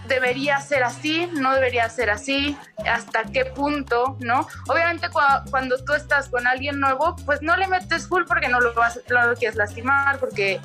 debería 0.07 0.59
ser 0.59 0.83
así, 0.83 1.29
no 1.33 1.53
debería 1.53 1.87
ser 1.89 2.09
así, 2.09 2.57
hasta 2.85 3.23
qué 3.23 3.45
punto, 3.45 4.17
¿no? 4.19 4.47
Obviamente 4.67 5.07
cuando, 5.09 5.83
tú 5.85 5.93
estás 5.93 6.27
con 6.27 6.47
alguien 6.47 6.79
nuevo, 6.79 7.15
pues 7.25 7.41
no 7.41 7.55
le 7.55 7.67
metes 7.67 8.07
full 8.07 8.23
porque 8.27 8.49
no 8.49 8.59
lo, 8.59 8.73
vas, 8.73 8.99
no 9.09 9.27
lo 9.27 9.35
quieres 9.35 9.55
lastimar, 9.55 10.19
porque 10.19 10.59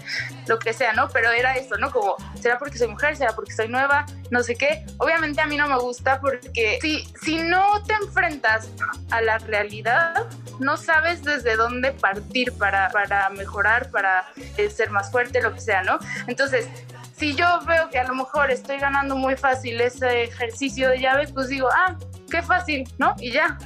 lo 0.48 0.58
que 0.58 0.72
sea, 0.72 0.92
¿no? 0.94 1.08
Pero 1.10 1.30
era 1.30 1.54
eso, 1.56 1.76
¿no? 1.76 1.90
Como, 1.92 2.16
¿será 2.40 2.58
porque 2.58 2.78
soy 2.78 2.88
mujer? 2.88 3.16
¿Será 3.16 3.34
porque 3.34 3.52
soy 3.52 3.68
nueva? 3.68 4.04
No 4.30 4.42
sé 4.42 4.56
qué. 4.56 4.84
Obviamente 4.98 5.40
a 5.40 5.46
mí 5.46 5.56
no 5.56 5.68
me 5.68 5.78
gusta 5.78 6.20
porque 6.20 6.78
si, 6.80 7.06
si 7.22 7.38
no 7.38 7.82
te 7.84 7.94
enfrentas 7.94 8.68
a 9.10 9.20
la 9.20 9.38
realidad, 9.38 10.26
no 10.58 10.76
sabes 10.76 11.22
desde 11.22 11.56
dónde 11.56 11.92
partir 11.92 12.52
para, 12.54 12.88
para 12.90 13.28
mejorar, 13.30 13.90
para 13.90 14.26
ser 14.74 14.90
más 14.90 15.10
fuerte, 15.10 15.40
lo 15.40 15.52
que 15.54 15.60
sea, 15.60 15.82
¿no? 15.82 15.98
Entonces, 16.26 16.68
si 17.16 17.34
yo 17.34 17.60
veo 17.66 17.88
que 17.88 17.98
a 17.98 18.04
lo 18.04 18.14
mejor 18.14 18.50
estoy 18.50 18.78
ganando 18.78 19.16
muy 19.16 19.36
fácil 19.36 19.80
ese 19.80 20.24
ejercicio 20.24 20.90
de 20.90 21.00
llaves, 21.00 21.32
pues 21.32 21.48
digo, 21.48 21.68
ah, 21.72 21.96
qué 22.30 22.42
fácil, 22.42 22.84
¿no? 22.98 23.14
Y 23.18 23.32
ya. 23.32 23.56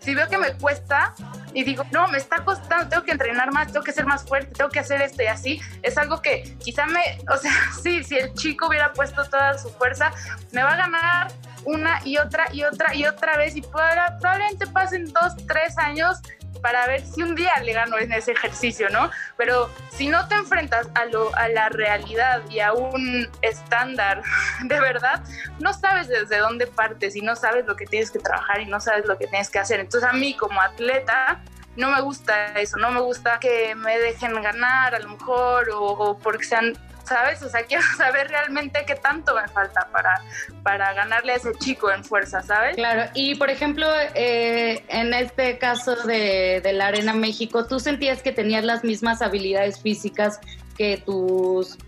Si 0.00 0.14
veo 0.14 0.28
que 0.28 0.36
me 0.36 0.52
cuesta 0.54 1.14
y 1.54 1.62
digo, 1.62 1.84
no, 1.92 2.08
me 2.08 2.18
está 2.18 2.44
costando, 2.44 2.88
tengo 2.88 3.04
que 3.04 3.12
entrenar 3.12 3.52
más, 3.52 3.72
tengo 3.72 3.84
que 3.84 3.92
ser 3.92 4.04
más 4.04 4.24
fuerte, 4.24 4.52
tengo 4.52 4.70
que 4.70 4.80
hacer 4.80 5.00
esto 5.00 5.22
y 5.22 5.26
así, 5.26 5.60
es 5.82 5.96
algo 5.96 6.20
que 6.20 6.56
quizá 6.58 6.86
me, 6.86 7.00
o 7.32 7.36
sea, 7.36 7.52
sí, 7.82 8.02
si 8.02 8.16
el 8.16 8.34
chico 8.34 8.66
hubiera 8.66 8.92
puesto 8.92 9.24
toda 9.24 9.56
su 9.58 9.70
fuerza, 9.70 10.12
me 10.52 10.62
va 10.62 10.72
a 10.72 10.76
ganar 10.76 11.28
una 11.64 12.00
y 12.04 12.18
otra 12.18 12.46
y 12.52 12.64
otra 12.64 12.94
y 12.94 13.04
otra 13.04 13.36
vez 13.36 13.54
y 13.54 13.62
probablemente 13.62 14.66
pasen 14.66 15.04
dos, 15.12 15.36
tres 15.46 15.76
años 15.78 16.18
para 16.60 16.86
ver 16.86 17.04
si 17.04 17.22
un 17.22 17.34
día 17.34 17.52
le 17.62 17.72
gano 17.72 17.98
en 17.98 18.12
ese 18.12 18.32
ejercicio, 18.32 18.88
¿no? 18.90 19.10
Pero 19.36 19.70
si 19.90 20.08
no 20.08 20.26
te 20.28 20.34
enfrentas 20.34 20.88
a, 20.94 21.04
lo, 21.06 21.34
a 21.36 21.48
la 21.48 21.68
realidad 21.68 22.42
y 22.50 22.60
a 22.60 22.72
un 22.72 23.28
estándar 23.42 24.22
de 24.64 24.80
verdad, 24.80 25.22
no 25.58 25.72
sabes 25.72 26.08
desde 26.08 26.38
dónde 26.38 26.66
partes 26.66 27.16
y 27.16 27.22
no 27.22 27.36
sabes 27.36 27.66
lo 27.66 27.76
que 27.76 27.86
tienes 27.86 28.10
que 28.10 28.18
trabajar 28.18 28.60
y 28.60 28.66
no 28.66 28.80
sabes 28.80 29.06
lo 29.06 29.18
que 29.18 29.26
tienes 29.26 29.50
que 29.50 29.58
hacer. 29.58 29.80
Entonces 29.80 30.08
a 30.08 30.12
mí 30.12 30.34
como 30.34 30.60
atleta 30.60 31.40
no 31.76 31.90
me 31.90 32.00
gusta 32.00 32.58
eso, 32.58 32.76
no 32.76 32.90
me 32.90 33.00
gusta 33.00 33.38
que 33.38 33.74
me 33.74 33.98
dejen 33.98 34.34
ganar 34.42 34.94
a 34.94 34.98
lo 34.98 35.10
mejor 35.10 35.70
o, 35.70 35.84
o 35.84 36.18
porque 36.18 36.44
sean 36.44 36.76
¿sabes? 37.08 37.42
O 37.42 37.48
sea, 37.48 37.64
quiero 37.64 37.82
saber 37.96 38.28
realmente 38.28 38.84
qué 38.86 38.94
tanto 38.94 39.34
me 39.34 39.48
falta 39.48 39.88
para, 39.92 40.22
para 40.62 40.92
ganarle 40.94 41.32
a 41.32 41.36
ese 41.36 41.52
chico 41.54 41.90
en 41.90 42.04
fuerza, 42.04 42.42
¿sabes? 42.42 42.76
Claro, 42.76 43.10
y 43.14 43.34
por 43.36 43.50
ejemplo, 43.50 43.86
eh, 44.14 44.84
en 44.88 45.14
este 45.14 45.58
caso 45.58 45.96
de, 45.96 46.60
de, 46.62 46.72
la 46.72 46.88
Arena 46.88 47.14
México, 47.14 47.66
¿tú 47.66 47.80
sentías 47.80 48.22
que 48.22 48.32
tenías 48.32 48.64
las 48.64 48.84
mismas 48.84 49.22
habilidades 49.22 49.80
físicas 49.80 50.40
que 50.76 51.02
tus 51.04 51.78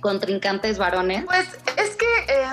contrincantes 0.00 0.78
varones? 0.78 1.24
Pues 1.24 1.48
es 1.76 1.96
que... 1.96 2.06
Eh, 2.28 2.46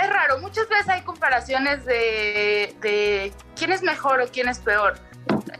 es 0.00 0.08
raro, 0.10 0.38
muchas 0.38 0.68
veces 0.68 0.88
hay 0.88 1.02
comparaciones 1.02 1.84
de, 1.84 2.72
de 2.80 3.32
quién 3.56 3.72
es 3.72 3.82
mejor 3.82 4.20
o 4.20 4.28
quién 4.28 4.48
es 4.48 4.60
peor 4.60 4.94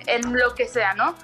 en 0.07 0.33
lo 0.33 0.55
que 0.55 0.69
sea, 0.69 0.95
¿no? 0.95 1.17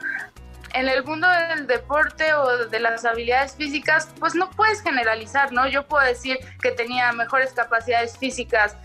En 0.74 0.88
el 0.88 1.04
mundo 1.04 1.28
del 1.28 1.66
deporte 1.66 2.34
o 2.34 2.66
de 2.66 2.80
las 2.80 3.04
habilidades 3.04 3.54
físicas, 3.54 4.08
pues 4.18 4.34
no 4.34 4.50
puedes 4.50 4.82
generalizar, 4.82 5.52
¿no? 5.52 5.66
Yo 5.68 5.86
puedo 5.86 6.04
decir 6.04 6.36
que 6.60 6.72
tenía 6.72 7.12
mejores 7.12 7.52
capacidades 7.52 8.18
físicas 8.18 8.76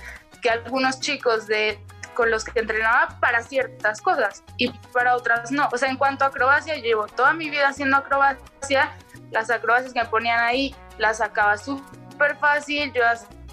que 0.42 0.50
algunos 0.50 1.00
chicos 1.00 1.48
de 1.48 1.80
con 2.14 2.32
los 2.32 2.44
que 2.44 2.60
entrenaba 2.60 3.18
para 3.22 3.42
ciertas 3.42 4.02
cosas 4.02 4.44
y 4.58 4.70
para 4.94 5.16
otras 5.16 5.52
no. 5.52 5.70
O 5.72 5.78
sea, 5.78 5.90
en 5.90 5.98
cuanto 5.98 6.26
a 6.26 6.28
acrobacia, 6.28 6.76
llevo 6.76 7.08
toda 7.08 7.34
mi 7.34 7.50
vida 7.50 7.70
haciendo 7.70 7.98
acrobacia, 7.98 8.92
las 9.32 9.50
acrobacias 9.50 9.94
que 9.94 10.00
me 10.00 10.06
ponían 10.10 10.40
ahí 10.40 10.76
las 10.98 11.18
sacaba 11.20 11.58
súper 11.58 12.36
fácil, 12.38 12.92
yo 12.94 13.04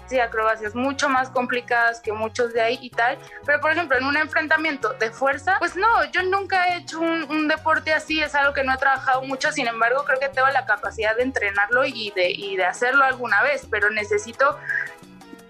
sí, 0.07 0.19
acrobacias 0.19 0.75
mucho 0.75 1.09
más 1.09 1.29
complicadas 1.29 1.99
que 1.99 2.11
muchos 2.11 2.53
de 2.53 2.61
ahí 2.61 2.79
y 2.81 2.89
tal, 2.89 3.17
pero 3.45 3.59
por 3.59 3.71
ejemplo 3.71 3.97
en 3.97 4.05
un 4.05 4.17
enfrentamiento 4.17 4.93
de 4.93 5.11
fuerza, 5.11 5.55
pues 5.59 5.75
no, 5.75 6.05
yo 6.11 6.23
nunca 6.23 6.67
he 6.67 6.77
hecho 6.77 6.99
un, 6.99 7.47
deporte 7.47 7.93
así, 7.93 8.21
es 8.21 8.35
algo 8.35 8.53
que 8.53 8.63
no 8.63 8.73
he 8.73 8.77
trabajado 8.77 9.21
mucho, 9.23 9.51
sin 9.51 9.67
embargo 9.67 10.03
creo 10.05 10.19
que 10.19 10.29
tengo 10.29 10.47
la 10.49 10.65
capacidad 10.65 11.15
de 11.15 11.23
entrenarlo 11.23 11.85
y 11.85 12.11
de, 12.11 12.29
y 12.31 12.57
de 12.57 12.65
hacerlo 12.65 13.03
alguna 13.05 13.41
vez, 13.41 13.67
pero 13.69 13.89
necesito 13.89 14.57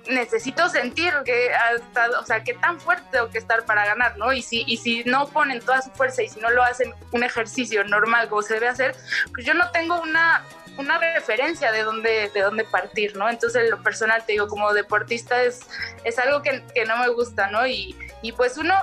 necesito 0.10 0.70
sentir 0.70 1.14
que 1.26 1.54
hasta, 1.54 2.20
o 2.20 2.26
sea, 2.26 2.44
qué 2.44 2.54
tan 2.54 2.80
fuerte 2.80 3.04
tengo 3.12 3.30
que 3.30 3.38
estar 3.38 3.66
para 3.66 3.86
ganar, 3.86 4.18
¿no? 4.18 4.34
Y 4.34 4.42
si, 4.42 4.64
y 4.68 4.78
si 4.78 5.04
no 5.04 5.28
ponen 5.28 5.60
toda 5.60 5.82
su 5.82 5.92
fuerza 5.92 6.24
y 6.24 6.30
si 6.30 6.40
no 6.40 6.50
lo 6.50 6.64
hacen 6.64 6.94
un 7.12 7.24
ejercicio 7.24 7.84
normal 7.84 8.30
como 8.30 8.42
se 8.42 8.56
debe 8.56 8.68
hacer, 8.68 8.96
pues 9.34 9.46
yo 9.46 9.54
no 9.54 9.70
tengo 9.72 10.00
una, 10.02 10.44
una 10.78 10.98
referencia 11.00 11.72
de 11.72 11.84
dónde, 11.84 12.30
de 12.34 12.42
dónde 12.42 12.64
partir, 12.64 13.16
¿no? 13.16 13.30
Entonces, 13.30 13.70
lo 13.70 13.82
personal, 13.82 14.24
te 14.26 14.34
digo, 14.34 14.48
como 14.48 14.74
deportista 14.74 15.42
es, 15.44 15.62
es 16.04 16.20
algo 16.20 16.42
que, 16.42 16.64
que 16.74 16.86
no 16.86 16.98
me 16.98 17.10
gusta, 17.10 17.50
¿no? 17.50 17.66
Y, 17.66 17.98
y 18.22 18.32
pues 18.32 18.58
uno 18.58 18.74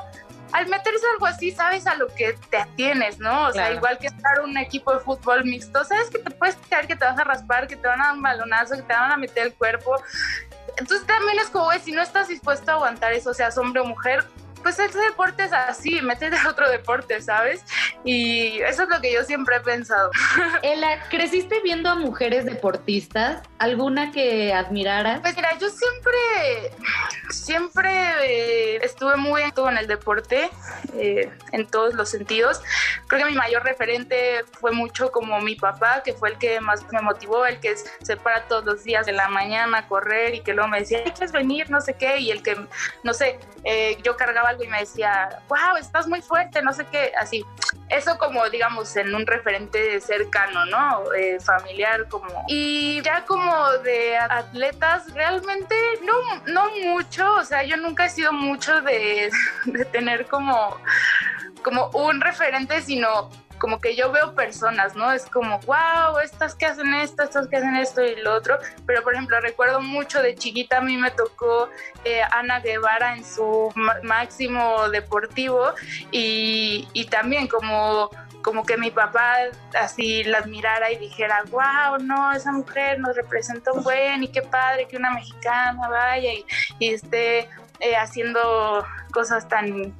al 0.54 0.68
meterse 0.68 1.04
algo 1.14 1.26
así, 1.26 1.50
sabes 1.50 1.84
a 1.88 1.96
lo 1.96 2.06
que 2.06 2.38
te 2.48 2.58
atienes, 2.58 3.18
¿no? 3.18 3.48
O 3.48 3.52
sea, 3.52 3.72
igual 3.72 3.98
que 3.98 4.06
estar 4.06 4.40
un 4.40 4.56
equipo 4.56 4.92
de 4.92 5.00
fútbol 5.00 5.44
mixto, 5.44 5.82
sabes 5.82 6.10
que 6.10 6.20
te 6.20 6.30
puedes 6.30 6.56
caer, 6.70 6.86
que 6.86 6.94
te 6.94 7.04
vas 7.04 7.18
a 7.18 7.24
raspar, 7.24 7.66
que 7.66 7.74
te 7.74 7.88
van 7.88 8.00
a 8.00 8.04
dar 8.04 8.14
un 8.14 8.22
balonazo, 8.22 8.76
que 8.76 8.82
te 8.82 8.92
van 8.92 9.10
a 9.10 9.16
meter 9.16 9.48
el 9.48 9.54
cuerpo. 9.54 10.00
Entonces 10.76 11.04
también 11.08 11.40
es 11.40 11.48
como, 11.48 11.72
si 11.72 11.90
no 11.90 12.02
estás 12.02 12.28
dispuesto 12.28 12.70
a 12.70 12.74
aguantar 12.74 13.12
eso, 13.12 13.34
sea 13.34 13.48
hombre 13.56 13.80
o 13.80 13.84
mujer, 13.84 14.24
pues 14.64 14.78
ese 14.80 14.98
deporte 14.98 15.44
es 15.44 15.52
así, 15.52 16.00
métete 16.00 16.36
a 16.36 16.48
otro 16.48 16.68
deporte, 16.68 17.20
¿sabes? 17.20 17.62
Y 18.02 18.58
eso 18.62 18.82
es 18.84 18.88
lo 18.88 19.00
que 19.00 19.12
yo 19.12 19.22
siempre 19.22 19.56
he 19.56 19.60
pensado. 19.60 20.10
Ela, 20.62 21.06
¿creciste 21.10 21.60
viendo 21.62 21.90
a 21.90 21.94
mujeres 21.94 22.44
deportistas? 22.46 23.42
¿Alguna 23.58 24.10
que 24.10 24.52
admiraras? 24.52 25.20
Pues 25.20 25.36
mira, 25.36 25.56
yo 25.58 25.68
siempre 25.68 26.18
siempre 27.30 27.90
eh, 28.22 28.80
estuve 28.82 29.16
muy 29.16 29.42
activo 29.42 29.68
en 29.68 29.78
el 29.78 29.86
deporte, 29.86 30.50
eh, 30.94 31.30
en 31.52 31.66
todos 31.66 31.94
los 31.94 32.08
sentidos. 32.08 32.60
Creo 33.06 33.26
que 33.26 33.32
mi 33.32 33.36
mayor 33.36 33.62
referente 33.62 34.44
fue 34.60 34.72
mucho 34.72 35.10
como 35.10 35.40
mi 35.40 35.56
papá, 35.56 36.02
que 36.04 36.12
fue 36.14 36.30
el 36.30 36.38
que 36.38 36.60
más 36.60 36.84
me 36.92 37.00
motivó, 37.00 37.46
el 37.46 37.60
que 37.60 37.74
se 37.76 38.16
para 38.16 38.44
todos 38.48 38.64
los 38.64 38.84
días 38.84 39.06
de 39.06 39.12
la 39.12 39.28
mañana 39.28 39.78
a 39.78 39.88
correr 39.88 40.34
y 40.34 40.40
que 40.40 40.54
luego 40.54 40.68
me 40.68 40.80
decía, 40.80 41.02
¿quieres 41.04 41.32
venir? 41.32 41.70
No 41.70 41.80
sé 41.80 41.94
qué, 41.94 42.18
y 42.18 42.30
el 42.30 42.42
que, 42.42 42.56
no 43.02 43.14
sé, 43.14 43.38
eh, 43.64 43.98
yo 44.02 44.16
cargaba 44.16 44.50
algo 44.50 44.64
y 44.64 44.68
me 44.68 44.80
decía, 44.80 45.42
wow, 45.48 45.76
estás 45.78 46.06
muy 46.06 46.22
fuerte, 46.22 46.62
no 46.62 46.72
sé 46.72 46.86
qué, 46.90 47.12
así. 47.18 47.44
Eso 47.88 48.16
como, 48.18 48.48
digamos, 48.48 48.96
en 48.96 49.14
un 49.14 49.26
referente 49.26 50.00
cercano, 50.00 50.64
¿no? 50.66 51.04
familiar, 51.44 52.08
como. 52.08 52.44
Y 52.48 53.02
ya 53.02 53.24
como 53.24 53.70
de 53.78 54.16
atletas, 54.16 55.12
realmente 55.12 55.74
no, 56.02 56.14
no 56.46 56.70
mucho, 56.84 57.34
o 57.34 57.44
sea, 57.44 57.62
yo 57.62 57.76
nunca 57.76 58.06
he 58.06 58.10
sido 58.10 58.32
mucho 58.32 58.80
de, 58.82 59.30
de 59.66 59.84
tener 59.86 60.26
como, 60.26 60.78
como 61.64 61.88
un 61.88 62.20
referente, 62.20 62.80
sino 62.80 63.30
como 63.58 63.80
que 63.80 63.96
yo 63.96 64.12
veo 64.12 64.34
personas, 64.34 64.94
¿no? 64.94 65.10
Es 65.10 65.26
como, 65.26 65.58
wow, 65.60 66.18
estas 66.22 66.54
que 66.54 66.66
hacen 66.66 66.92
esto, 66.94 67.22
estas 67.22 67.48
que 67.48 67.56
hacen 67.56 67.76
esto 67.76 68.04
y 68.04 68.16
lo 68.16 68.34
otro. 68.34 68.58
Pero, 68.86 69.02
por 69.02 69.14
ejemplo, 69.14 69.40
recuerdo 69.40 69.80
mucho 69.80 70.22
de 70.22 70.34
chiquita, 70.34 70.78
a 70.78 70.80
mí 70.80 70.96
me 70.96 71.10
tocó 71.10 71.68
eh, 72.04 72.20
Ana 72.32 72.60
Guevara 72.60 73.16
en 73.16 73.24
su 73.24 73.72
máximo 74.02 74.88
deportivo 74.90 75.72
y, 76.10 76.86
y 76.92 77.06
también 77.06 77.48
como 77.48 78.10
como 78.44 78.62
que 78.62 78.76
mi 78.76 78.90
papá 78.90 79.36
así 79.80 80.22
la 80.22 80.38
admirara 80.38 80.92
y 80.92 80.98
dijera, 80.98 81.42
wow, 81.50 81.96
no, 81.98 82.30
esa 82.30 82.52
mujer 82.52 83.00
nos 83.00 83.16
representa 83.16 83.72
un 83.72 83.82
buen 83.82 84.22
y 84.22 84.28
qué 84.28 84.42
padre 84.42 84.86
que 84.86 84.98
una 84.98 85.10
mexicana 85.12 85.88
vaya 85.88 86.30
y, 86.30 86.44
esté 86.78 87.48
eh, 87.80 87.96
haciendo 87.96 88.84
cosas 89.12 89.48
tan, 89.48 89.94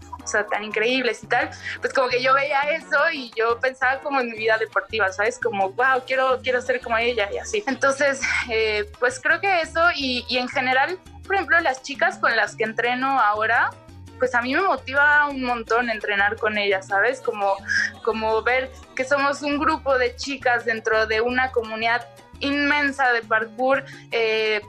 tan 0.51 0.65
increíbles 0.65 1.23
y 1.23 1.27
tal, 1.27 1.51
pues 1.81 1.93
como 1.93 2.09
que 2.09 2.23
yo 2.23 2.35
veía 2.35 2.61
eso 2.63 2.99
y 3.13 3.31
yo 3.37 3.59
pensaba 3.61 4.01
como 4.01 4.21
en 4.21 4.31
mi 4.31 4.39
vida 4.39 4.59
deportiva, 4.59 5.13
¿sabes? 5.13 5.39
Como, 5.39 5.71
wow, 5.71 6.03
quiero, 6.07 6.41
quiero 6.43 6.61
ser 6.61 6.81
como 6.81 6.97
ella 6.97 7.29
y 7.33 7.39
así. 7.39 7.63
Entonces, 7.67 8.21
eh, 8.51 8.91
pues 8.99 9.21
creo 9.21 9.41
que 9.41 9.61
eso 9.61 9.81
y, 9.95 10.25
y 10.29 10.39
en 10.39 10.49
general, 10.49 10.99
por 11.27 11.37
ejemplo, 11.37 11.61
las 11.61 11.83
chicas 11.83 12.19
con 12.19 12.35
las 12.37 12.57
que 12.57 12.65
entreno 12.65 13.21
ahora, 13.21 13.71
pues 14.19 14.35
a 14.35 14.43
mí 14.43 14.55
me 14.55 14.63
motiva 14.63 15.29
un 15.29 15.43
montón 15.43 15.91
entrenar 15.91 16.37
con 16.37 16.57
ellas, 16.57 16.89
¿sabes? 16.89 17.21
Como, 17.21 17.57
como 18.03 18.43
ver 18.43 18.71
que 18.95 19.05
somos 19.05 19.43
un 19.43 19.59
grupo 19.59 19.99
de 19.99 20.17
chicas 20.17 20.65
dentro 20.65 21.07
de 21.07 21.21
una 21.21 21.51
comunidad 21.53 22.07
inmensa 22.41 23.13
de 23.13 23.23
parkour. 23.23 23.85
Eh, 24.11 24.61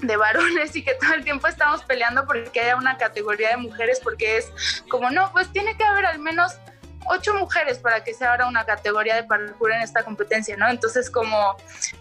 de 0.00 0.16
varones 0.16 0.74
y 0.76 0.82
que 0.82 0.94
todo 0.94 1.14
el 1.14 1.24
tiempo 1.24 1.46
estamos 1.46 1.82
peleando 1.84 2.26
porque 2.26 2.60
haya 2.60 2.76
una 2.76 2.96
categoría 2.96 3.50
de 3.50 3.56
mujeres 3.58 4.00
porque 4.02 4.38
es 4.38 4.52
como 4.88 5.10
no, 5.10 5.30
pues 5.32 5.52
tiene 5.52 5.76
que 5.76 5.84
haber 5.84 6.06
al 6.06 6.18
menos 6.18 6.58
ocho 7.06 7.34
mujeres 7.34 7.78
para 7.78 8.04
que 8.04 8.14
se 8.14 8.24
abra 8.24 8.46
una 8.46 8.64
categoría 8.64 9.16
de 9.16 9.24
parkour 9.24 9.72
en 9.72 9.82
esta 9.82 10.02
competencia, 10.02 10.56
¿no? 10.56 10.68
Entonces 10.68 11.10
como, 11.10 11.56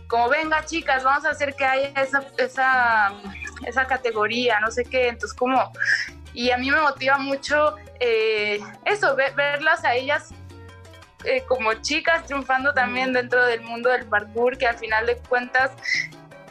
como 0.08 0.30
venga 0.30 0.66
chicas, 0.66 1.04
vamos 1.04 1.26
a 1.26 1.32
hacer 1.32 1.56
que 1.56 1.66
haya 1.66 2.02
esa, 2.02 2.24
esa, 2.38 3.14
esa 3.66 3.86
categoría, 3.86 4.60
no 4.60 4.72
sé 4.72 4.84
qué, 4.84 5.08
entonces 5.08 5.38
como 5.38 5.72
y 6.34 6.52
a 6.52 6.58
mí 6.58 6.70
me 6.70 6.80
motiva 6.80 7.18
mucho 7.18 7.76
eh, 8.00 8.60
eso, 8.86 9.16
verlas 9.16 9.84
a 9.84 9.96
ellas 9.96 10.30
eh, 11.26 11.44
como 11.48 11.74
chicas 11.74 12.26
triunfando 12.26 12.74
también 12.74 13.12
dentro 13.12 13.46
del 13.46 13.62
mundo 13.62 13.90
del 13.90 14.06
parkour, 14.06 14.58
que 14.58 14.68
al 14.68 14.78
final 14.78 15.06
de 15.06 15.18
cuentas 15.18 15.72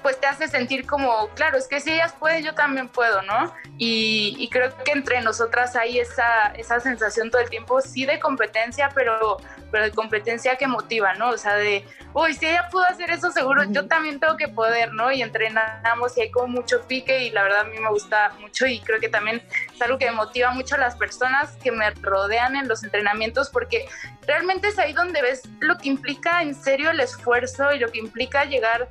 pues 0.08 0.20
te 0.22 0.26
hace 0.26 0.48
sentir 0.48 0.86
como, 0.86 1.28
claro, 1.34 1.58
es 1.58 1.68
que 1.68 1.80
si 1.80 1.92
ellas 1.92 2.14
pueden, 2.18 2.42
yo 2.42 2.54
también 2.54 2.88
puedo, 2.88 3.20
¿no? 3.20 3.52
Y, 3.76 4.48
creo 4.50 4.74
que 4.82 4.92
entre 4.92 5.20
nosotras 5.20 5.76
hay 5.76 5.98
esa, 5.98 6.46
esa 6.56 6.80
sensación 6.80 7.30
todo 7.30 7.42
el 7.42 7.50
tiempo, 7.50 7.82
sí 7.82 8.06
de 8.06 8.18
competencia, 8.18 8.88
pero, 8.94 9.36
pero 9.70 9.84
de 9.84 9.90
competencia 9.90 10.56
que 10.56 10.66
motiva, 10.66 11.12
¿no? 11.12 11.28
O 11.28 11.36
sea, 11.36 11.56
de, 11.56 11.84
uy, 12.14 12.32
si 12.32 12.46
ella 12.46 12.70
pudo 12.70 12.84
hacer 12.84 13.10
eso, 13.10 13.30
seguro 13.32 13.64
yo 13.64 13.86
también 13.86 14.18
tengo 14.18 14.38
que 14.38 14.48
poder, 14.48 14.94
¿no? 14.94 15.12
Y 15.12 15.20
entrenamos 15.20 16.16
y 16.16 16.22
hay 16.22 16.30
como 16.30 16.48
mucho 16.48 16.80
pique 16.88 17.24
y 17.24 17.30
la 17.30 17.42
verdad 17.42 17.60
a 17.60 17.64
mí 17.64 17.78
me 17.78 17.90
gusta 17.90 18.32
mucho 18.40 18.66
y 18.66 18.80
creo 18.80 19.00
que 19.00 19.10
también 19.10 19.42
es 19.74 19.82
algo 19.82 19.98
que 19.98 20.10
motiva 20.10 20.52
mucho 20.52 20.76
a 20.76 20.78
las 20.78 20.96
personas 20.96 21.54
que 21.62 21.70
me 21.70 21.90
rodean 21.90 22.56
en 22.56 22.66
los 22.66 22.82
entrenamientos 22.82 23.50
porque 23.50 23.86
realmente 24.26 24.68
es 24.68 24.78
ahí 24.78 24.94
donde 24.94 25.20
ves 25.20 25.42
lo 25.60 25.76
que 25.76 25.90
implica 25.90 26.40
en 26.40 26.54
serio 26.54 26.92
el 26.92 27.00
esfuerzo 27.00 27.74
y 27.74 27.78
lo 27.78 27.92
que 27.92 27.98
implica 27.98 28.46
llegar 28.46 28.88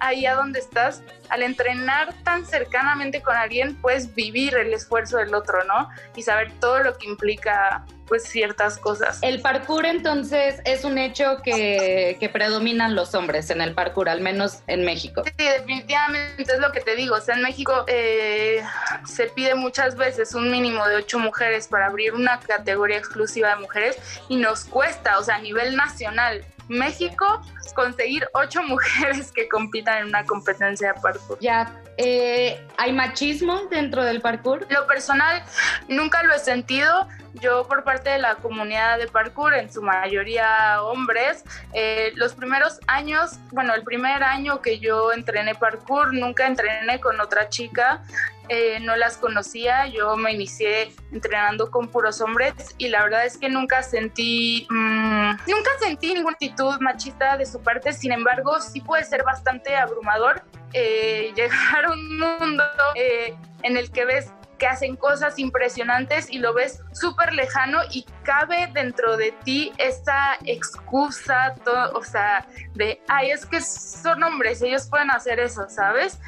ahí 0.00 0.26
a 0.26 0.34
donde 0.34 0.58
estás, 0.58 1.02
al 1.28 1.42
entrenar 1.42 2.14
tan 2.24 2.44
cercanamente 2.46 3.22
con 3.22 3.36
alguien, 3.36 3.76
puedes 3.76 4.14
vivir 4.14 4.56
el 4.56 4.72
esfuerzo 4.72 5.18
del 5.18 5.34
otro, 5.34 5.64
¿no? 5.64 5.88
Y 6.14 6.22
saber 6.22 6.52
todo 6.60 6.80
lo 6.80 6.96
que 6.96 7.06
implica 7.06 7.84
pues 8.06 8.24
ciertas 8.24 8.78
cosas. 8.78 9.18
El 9.22 9.40
parkour 9.40 9.84
entonces 9.84 10.60
es 10.64 10.84
un 10.84 10.98
hecho 10.98 11.42
que, 11.42 12.16
que, 12.20 12.28
predominan 12.28 12.94
los 12.94 13.14
hombres 13.14 13.50
en 13.50 13.60
el 13.60 13.74
parkour, 13.74 14.08
al 14.08 14.20
menos 14.20 14.60
en 14.66 14.84
México. 14.84 15.24
Sí, 15.24 15.44
definitivamente 15.44 16.42
es 16.52 16.58
lo 16.58 16.72
que 16.72 16.80
te 16.80 16.94
digo. 16.94 17.16
O 17.16 17.20
sea, 17.20 17.34
en 17.34 17.42
México 17.42 17.84
eh, 17.88 18.62
se 19.06 19.26
pide 19.26 19.54
muchas 19.54 19.96
veces 19.96 20.34
un 20.34 20.50
mínimo 20.50 20.86
de 20.86 20.96
ocho 20.96 21.18
mujeres 21.18 21.68
para 21.68 21.86
abrir 21.86 22.14
una 22.14 22.38
categoría 22.40 22.98
exclusiva 22.98 23.50
de 23.50 23.56
mujeres 23.56 23.96
y 24.28 24.36
nos 24.36 24.64
cuesta, 24.64 25.18
o 25.18 25.24
sea, 25.24 25.36
a 25.36 25.40
nivel 25.40 25.76
nacional, 25.76 26.44
México 26.68 27.42
conseguir 27.74 28.26
ocho 28.34 28.62
mujeres 28.62 29.30
que 29.32 29.48
compitan 29.48 29.98
en 29.98 30.06
una 30.06 30.24
competencia 30.24 30.92
de 30.92 31.00
parkour. 31.00 31.38
Ya, 31.40 31.72
eh, 31.96 32.60
¿hay 32.78 32.92
machismo 32.92 33.62
dentro 33.70 34.04
del 34.04 34.20
parkour? 34.20 34.66
Lo 34.70 34.86
personal, 34.86 35.42
nunca 35.88 36.22
lo 36.22 36.34
he 36.34 36.38
sentido. 36.38 37.08
Yo 37.40 37.66
por 37.66 37.84
parte 37.84 38.10
de 38.10 38.18
la 38.18 38.36
comunidad 38.36 38.98
de 38.98 39.08
parkour, 39.08 39.54
en 39.54 39.72
su 39.72 39.82
mayoría 39.82 40.82
hombres, 40.82 41.44
eh, 41.72 42.12
los 42.14 42.34
primeros 42.34 42.80
años, 42.86 43.38
bueno, 43.52 43.74
el 43.74 43.82
primer 43.82 44.22
año 44.22 44.62
que 44.62 44.78
yo 44.78 45.12
entrené 45.12 45.54
parkour, 45.54 46.14
nunca 46.14 46.46
entrené 46.46 47.00
con 47.00 47.20
otra 47.20 47.48
chica. 47.48 48.02
Eh, 48.48 48.78
no 48.80 48.94
las 48.94 49.16
conocía, 49.16 49.88
yo 49.88 50.16
me 50.16 50.32
inicié 50.32 50.92
entrenando 51.10 51.68
con 51.68 51.88
puros 51.88 52.20
hombres 52.20 52.54
y 52.78 52.88
la 52.88 53.02
verdad 53.02 53.26
es 53.26 53.38
que 53.38 53.48
nunca 53.48 53.82
sentí, 53.82 54.68
mm, 54.70 55.30
nunca 55.48 55.70
sentí 55.80 56.14
ninguna 56.14 56.34
actitud 56.34 56.78
machista 56.78 57.36
de 57.36 57.44
su 57.44 57.60
parte, 57.60 57.92
sin 57.92 58.12
embargo 58.12 58.60
sí 58.60 58.80
puede 58.80 59.02
ser 59.02 59.24
bastante 59.24 59.74
abrumador 59.74 60.44
eh, 60.74 61.32
llegar 61.36 61.86
a 61.86 61.90
un 61.90 62.18
mundo 62.18 62.64
eh, 62.94 63.34
en 63.64 63.76
el 63.76 63.90
que 63.90 64.04
ves 64.04 64.30
que 64.58 64.66
hacen 64.66 64.96
cosas 64.96 65.38
impresionantes 65.38 66.30
y 66.30 66.38
lo 66.38 66.54
ves 66.54 66.80
súper 66.92 67.32
lejano 67.32 67.80
y 67.90 68.06
cabe 68.22 68.68
dentro 68.72 69.16
de 69.16 69.32
ti 69.44 69.72
esa 69.78 70.38
excusa, 70.44 71.54
o 71.94 72.02
sea, 72.02 72.46
de, 72.74 73.00
ay, 73.08 73.30
es 73.30 73.46
que 73.46 73.60
son 73.60 74.22
hombres, 74.22 74.62
ellos 74.62 74.88
pueden 74.88 75.10
hacer 75.10 75.40
eso, 75.40 75.68
¿sabes? 75.68 76.18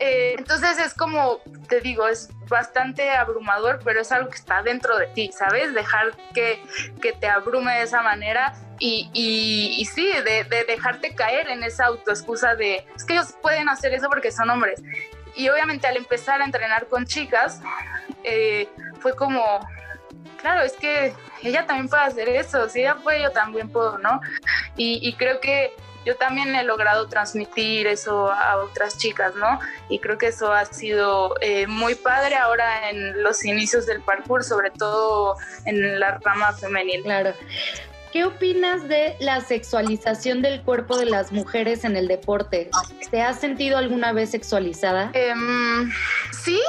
Eh, 0.00 0.34
entonces 0.36 0.78
es 0.78 0.94
como, 0.94 1.38
te 1.68 1.80
digo, 1.80 2.08
es 2.08 2.28
bastante 2.48 3.10
abrumador, 3.10 3.80
pero 3.84 4.00
es 4.00 4.10
algo 4.10 4.28
que 4.28 4.36
está 4.36 4.62
dentro 4.62 4.98
de 4.98 5.06
ti, 5.08 5.30
¿sabes? 5.32 5.72
Dejar 5.72 6.16
que, 6.34 6.60
que 7.00 7.12
te 7.12 7.28
abrume 7.28 7.72
de 7.74 7.82
esa 7.82 8.02
manera 8.02 8.54
y, 8.78 9.08
y, 9.12 9.84
sí, 9.84 10.10
de, 10.24 10.44
de, 10.44 10.64
dejarte 10.64 11.14
caer 11.14 11.48
en 11.48 11.62
esa 11.62 11.86
autoexcusa 11.86 12.56
de, 12.56 12.86
es 12.96 13.04
que 13.04 13.14
ellos 13.14 13.34
pueden 13.40 13.68
hacer 13.68 13.94
eso 13.94 14.08
porque 14.08 14.32
son 14.32 14.50
hombres. 14.50 14.82
Y 15.36 15.48
obviamente 15.48 15.86
al 15.86 15.96
empezar 15.96 16.40
a 16.40 16.44
entrenar 16.44 16.86
con 16.86 17.06
chicas, 17.06 17.60
eh, 18.22 18.68
fue 19.00 19.14
como, 19.14 19.60
claro, 20.40 20.62
es 20.62 20.72
que 20.74 21.14
ella 21.42 21.66
también 21.66 21.88
puede 21.88 22.02
hacer 22.02 22.28
eso, 22.28 22.68
si 22.68 22.80
ella 22.80 22.96
puede, 22.96 23.22
yo 23.22 23.30
también 23.30 23.68
puedo, 23.68 23.98
¿no? 23.98 24.20
Y, 24.76 25.14
creo 25.14 25.40
que 25.40 25.72
yo 26.04 26.16
también 26.16 26.54
he 26.54 26.64
logrado 26.64 27.08
transmitir 27.08 27.86
eso 27.86 28.30
a 28.30 28.56
otras 28.56 28.98
chicas, 28.98 29.34
¿no? 29.36 29.58
Y 29.88 29.98
creo 29.98 30.18
que 30.18 30.28
eso 30.28 30.52
ha 30.52 30.64
sido 30.66 31.34
eh, 31.40 31.66
muy 31.66 31.94
padre 31.94 32.36
ahora 32.36 32.90
en 32.90 33.22
los 33.22 33.44
inicios 33.44 33.86
del 33.86 34.00
parkour, 34.00 34.44
sobre 34.44 34.70
todo 34.70 35.36
en 35.64 35.98
la 36.00 36.18
rama 36.18 36.52
femenil. 36.52 37.02
Claro. 37.02 37.32
¿Qué 38.14 38.24
opinas 38.24 38.86
de 38.86 39.16
la 39.18 39.40
sexualización 39.40 40.40
del 40.40 40.62
cuerpo 40.62 40.96
de 40.96 41.06
las 41.06 41.32
mujeres 41.32 41.82
en 41.84 41.96
el 41.96 42.06
deporte? 42.06 42.70
¿Te 43.10 43.20
has 43.20 43.40
sentido 43.40 43.76
alguna 43.76 44.12
vez 44.12 44.30
sexualizada? 44.30 45.10
Em, 45.14 45.90
sí, 46.30 46.60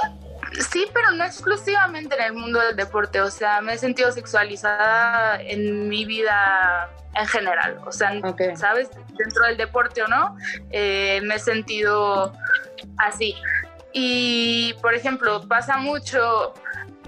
Sí, 0.72 0.88
pero 0.94 1.12
no 1.12 1.26
exclusivamente 1.26 2.16
en 2.16 2.24
el 2.24 2.34
mundo 2.34 2.62
del 2.62 2.78
deporte, 2.78 3.20
o 3.20 3.30
sea, 3.30 3.62
me 3.62 3.74
he 3.74 3.78
sentido 3.78 4.10
sexualizada 4.12 5.40
en 5.42 5.90
mi 5.90 6.06
vida 6.06 6.90
en 7.14 7.28
general, 7.28 7.78
o 7.86 7.92
sea, 7.92 8.14
¿sabes? 8.56 8.90
Dentro 9.18 9.46
del 9.46 9.58
deporte 9.58 10.02
o 10.02 10.08
no, 10.08 10.38
eh, 10.72 11.20
me 11.26 11.36
he 11.36 11.40
sentido 11.40 12.32
así. 12.98 13.36
Y, 13.92 14.74
por 14.82 14.94
ejemplo, 14.94 15.46
pasa 15.46 15.78
mucho 15.78 16.54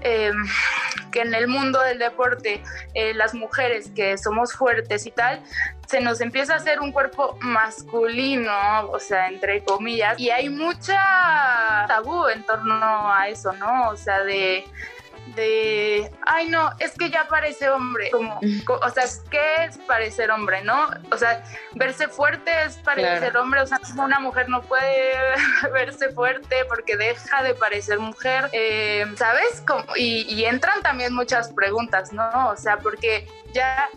em, 0.02 0.34
que 1.10 1.20
en 1.20 1.34
el 1.34 1.48
mundo 1.48 1.80
del 1.80 1.98
deporte 1.98 2.62
eh, 2.94 3.14
las 3.14 3.34
mujeres 3.34 3.90
que 3.94 4.18
somos 4.18 4.52
fuertes 4.52 5.06
y 5.06 5.10
tal, 5.10 5.42
se 5.86 6.00
nos 6.00 6.20
empieza 6.20 6.54
a 6.54 6.56
hacer 6.56 6.80
un 6.80 6.92
cuerpo 6.92 7.38
masculino, 7.40 8.52
o 8.90 9.00
sea, 9.00 9.28
entre 9.28 9.64
comillas, 9.64 10.20
y 10.20 10.30
hay 10.30 10.50
mucha 10.50 10.98
tabú 11.86 12.28
en 12.28 12.42
torno 12.44 13.12
a 13.12 13.28
eso, 13.28 13.52
¿no? 13.54 13.88
O 13.88 13.96
sea, 13.96 14.22
de 14.22 14.64
de, 15.34 16.10
ay 16.26 16.48
no, 16.48 16.70
es 16.78 16.92
que 16.92 17.10
ya 17.10 17.26
parece 17.28 17.68
hombre, 17.68 18.10
como, 18.10 18.38
o 18.38 18.90
sea, 18.90 19.04
¿qué 19.30 19.64
es 19.64 19.78
parecer 19.78 20.30
hombre, 20.30 20.62
no? 20.62 20.88
O 21.10 21.16
sea, 21.16 21.44
verse 21.74 22.08
fuerte 22.08 22.50
es 22.64 22.76
parecer 22.76 23.36
hombre, 23.36 23.60
o 23.60 23.66
sea, 23.66 23.80
una 23.96 24.20
mujer 24.20 24.48
no 24.48 24.62
puede 24.62 25.12
verse 25.72 26.10
fuerte 26.10 26.64
porque 26.68 26.96
deja 26.96 27.42
de 27.42 27.54
parecer 27.54 27.98
mujer, 27.98 28.48
eh, 28.52 29.06
¿sabes? 29.16 29.62
Como, 29.66 29.84
y, 29.96 30.22
y 30.32 30.44
entran 30.44 30.82
también 30.82 31.14
muchas 31.14 31.52
preguntas, 31.52 32.12
¿no? 32.12 32.50
O 32.50 32.56
sea, 32.56 32.78
porque 32.78 33.26
ya 33.52 33.88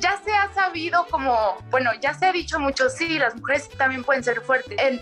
ya 0.00 0.20
se 0.24 0.32
ha 0.32 0.52
sabido 0.52 1.06
como, 1.06 1.58
bueno, 1.70 1.90
ya 2.00 2.14
se 2.14 2.26
ha 2.26 2.32
dicho 2.32 2.58
mucho, 2.58 2.88
sí, 2.88 3.18
las 3.18 3.36
mujeres 3.36 3.68
también 3.70 4.02
pueden 4.02 4.24
ser 4.24 4.40
fuertes. 4.40 4.76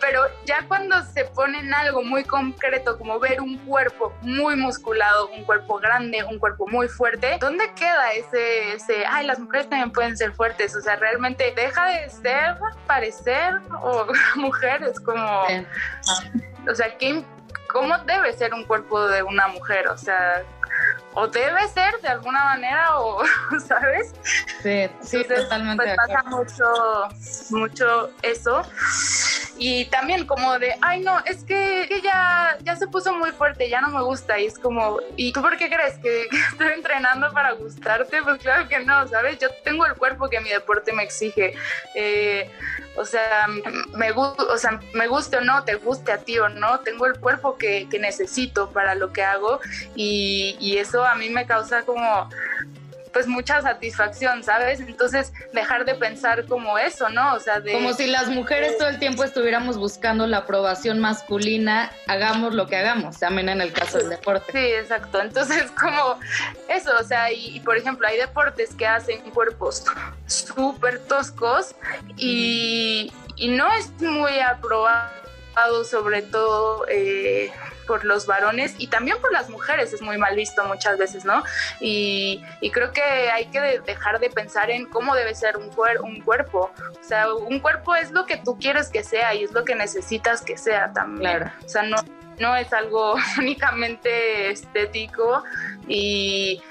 pero 0.00 0.24
ya 0.44 0.66
cuando 0.66 1.00
se 1.04 1.24
ponen 1.26 1.72
algo 1.72 2.02
muy 2.02 2.24
concreto, 2.24 2.98
como 2.98 3.18
ver 3.20 3.40
un 3.40 3.56
cuerpo 3.58 4.12
muy 4.20 4.56
musculado, 4.56 5.28
un 5.28 5.44
cuerpo 5.44 5.78
grande, 5.78 6.24
un 6.24 6.38
cuerpo 6.38 6.66
muy 6.66 6.88
fuerte, 6.88 7.38
¿dónde 7.40 7.72
queda 7.74 8.12
ese, 8.12 8.74
ese, 8.74 9.06
ay, 9.06 9.26
las 9.26 9.38
mujeres 9.38 9.68
también 9.70 9.92
pueden 9.92 10.16
ser 10.16 10.32
fuertes? 10.32 10.74
O 10.74 10.80
sea, 10.80 10.96
realmente 10.96 11.52
deja 11.54 11.86
de 11.86 12.10
ser, 12.10 12.56
parecer, 12.86 13.60
o 13.80 14.06
mujeres 14.36 14.98
como, 15.00 15.42
o 16.68 16.74
sea, 16.74 16.96
¿qué, 16.98 17.24
¿cómo 17.68 17.96
debe 17.98 18.32
ser 18.32 18.52
un 18.54 18.64
cuerpo 18.64 19.06
de 19.06 19.22
una 19.22 19.48
mujer? 19.48 19.86
O 19.88 19.96
sea, 19.96 20.42
o 21.14 21.26
debe 21.26 21.68
ser 21.68 22.00
de 22.00 22.08
alguna 22.08 22.42
manera 22.44 22.98
o 22.98 23.22
sabes 23.66 24.12
sí 24.62 24.88
sí 25.00 25.24
totalmente 25.24 25.84
pues 25.84 25.96
pasa 25.96 26.22
mucho 26.30 26.64
mucho 27.50 28.10
eso. 28.22 28.62
Y 29.58 29.84
también 29.86 30.26
como 30.26 30.58
de 30.58 30.74
ay 30.80 31.00
no 31.00 31.20
es 31.24 31.44
que, 31.44 31.88
ya 32.02 32.56
ya 32.62 32.76
se 32.76 32.86
puso 32.88 33.12
muy 33.14 33.30
fuerte 33.32 33.68
ya 33.68 33.80
no 33.80 33.90
me 33.90 34.02
gusta 34.02 34.38
y 34.38 34.46
es 34.46 34.58
como 34.58 34.98
y 35.16 35.32
tú 35.32 35.42
por 35.42 35.56
qué 35.56 35.68
crees 35.68 35.98
que, 36.02 36.26
estoy 36.50 36.68
entrenando 36.74 37.30
para 37.32 37.52
gustarte 37.52 38.22
pues 38.22 38.40
claro 38.40 38.68
que 38.68 38.80
no 38.80 39.06
sabes 39.08 39.38
yo 39.38 39.48
tengo 39.62 39.84
el 39.86 39.94
cuerpo 39.94 40.28
que 40.28 40.40
mi 40.40 40.48
deporte 40.48 40.92
me 40.92 41.02
exige. 41.02 41.54
Eh, 41.94 42.50
o 42.96 43.04
sea, 43.04 43.46
me, 43.94 44.12
o 44.12 44.58
sea, 44.58 44.80
me 44.92 45.06
guste 45.08 45.38
o 45.38 45.40
no, 45.40 45.64
te 45.64 45.76
guste 45.76 46.12
a 46.12 46.18
ti 46.18 46.38
o 46.38 46.48
no, 46.48 46.80
tengo 46.80 47.06
el 47.06 47.18
cuerpo 47.18 47.56
que, 47.56 47.88
que 47.90 47.98
necesito 47.98 48.70
para 48.70 48.94
lo 48.94 49.12
que 49.12 49.22
hago 49.22 49.60
y, 49.94 50.56
y, 50.60 50.76
eso 50.76 51.04
a 51.04 51.14
mí 51.14 51.30
me 51.30 51.46
causa 51.46 51.84
como 51.84 52.28
pues 53.12 53.26
mucha 53.26 53.60
satisfacción, 53.60 54.42
¿sabes? 54.42 54.80
Entonces 54.80 55.32
dejar 55.52 55.84
de 55.84 55.94
pensar 55.94 56.46
como 56.46 56.78
eso, 56.78 57.08
¿no? 57.10 57.34
O 57.34 57.40
sea, 57.40 57.60
de... 57.60 57.72
Como 57.72 57.92
si 57.92 58.06
las 58.06 58.28
mujeres 58.28 58.78
todo 58.78 58.88
el 58.88 58.98
tiempo 58.98 59.24
estuviéramos 59.24 59.76
buscando 59.76 60.26
la 60.26 60.38
aprobación 60.38 61.00
masculina, 61.00 61.92
hagamos 62.06 62.54
lo 62.54 62.66
que 62.66 62.76
hagamos, 62.76 63.18
también 63.18 63.48
en 63.48 63.60
el 63.60 63.72
caso 63.72 63.98
del 63.98 64.08
deporte. 64.08 64.52
Sí, 64.52 64.58
exacto. 64.58 65.20
Entonces 65.20 65.70
como 65.80 66.18
eso, 66.68 66.92
o 66.98 67.04
sea, 67.04 67.32
y, 67.32 67.60
por 67.60 67.76
ejemplo 67.76 68.06
hay 68.06 68.16
deportes 68.18 68.74
que 68.74 68.86
hacen 68.86 69.20
cuerpos 69.30 69.84
súper 70.26 70.98
toscos 71.00 71.74
y, 72.16 73.12
y 73.36 73.48
no 73.48 73.70
es 73.72 73.90
muy 74.00 74.38
aprobado 74.40 75.22
sobre 75.84 76.22
todo 76.22 76.86
eh, 76.88 77.52
por 77.86 78.04
los 78.04 78.26
varones 78.26 78.74
y 78.78 78.88
también 78.88 79.18
por 79.20 79.32
las 79.32 79.48
mujeres 79.48 79.92
es 79.92 80.02
muy 80.02 80.18
mal 80.18 80.36
visto 80.36 80.64
muchas 80.64 80.98
veces, 80.98 81.24
¿no? 81.24 81.42
Y, 81.80 82.42
creo 82.72 82.92
que 82.92 83.02
hay 83.02 83.46
que 83.46 83.60
dejar 83.84 84.18
de 84.18 84.30
pensar 84.30 84.70
en 84.70 84.86
cómo 84.86 85.14
debe 85.14 85.34
ser 85.34 85.58
un, 85.58 85.70
un 86.02 86.20
cuerpo. 86.22 86.70
O 86.78 87.04
sea, 87.04 87.32
un 87.34 87.60
cuerpo 87.60 87.94
es 87.94 88.10
lo 88.10 88.24
que 88.24 88.38
tú 88.38 88.58
quieres 88.58 88.88
que 88.88 89.04
sea 89.04 89.34
y 89.34 89.44
es 89.44 89.52
lo 89.52 89.64
que 89.64 89.74
necesitas 89.74 90.40
que 90.40 90.56
sea 90.56 90.92
también. 90.92 91.52
O 91.64 91.68
sea, 91.68 91.82
no, 91.82 91.96
no 92.38 92.56
es 92.56 92.72
algo 92.72 93.14
únicamente 93.38 94.50
estético 94.50 95.44
y, 95.86 96.62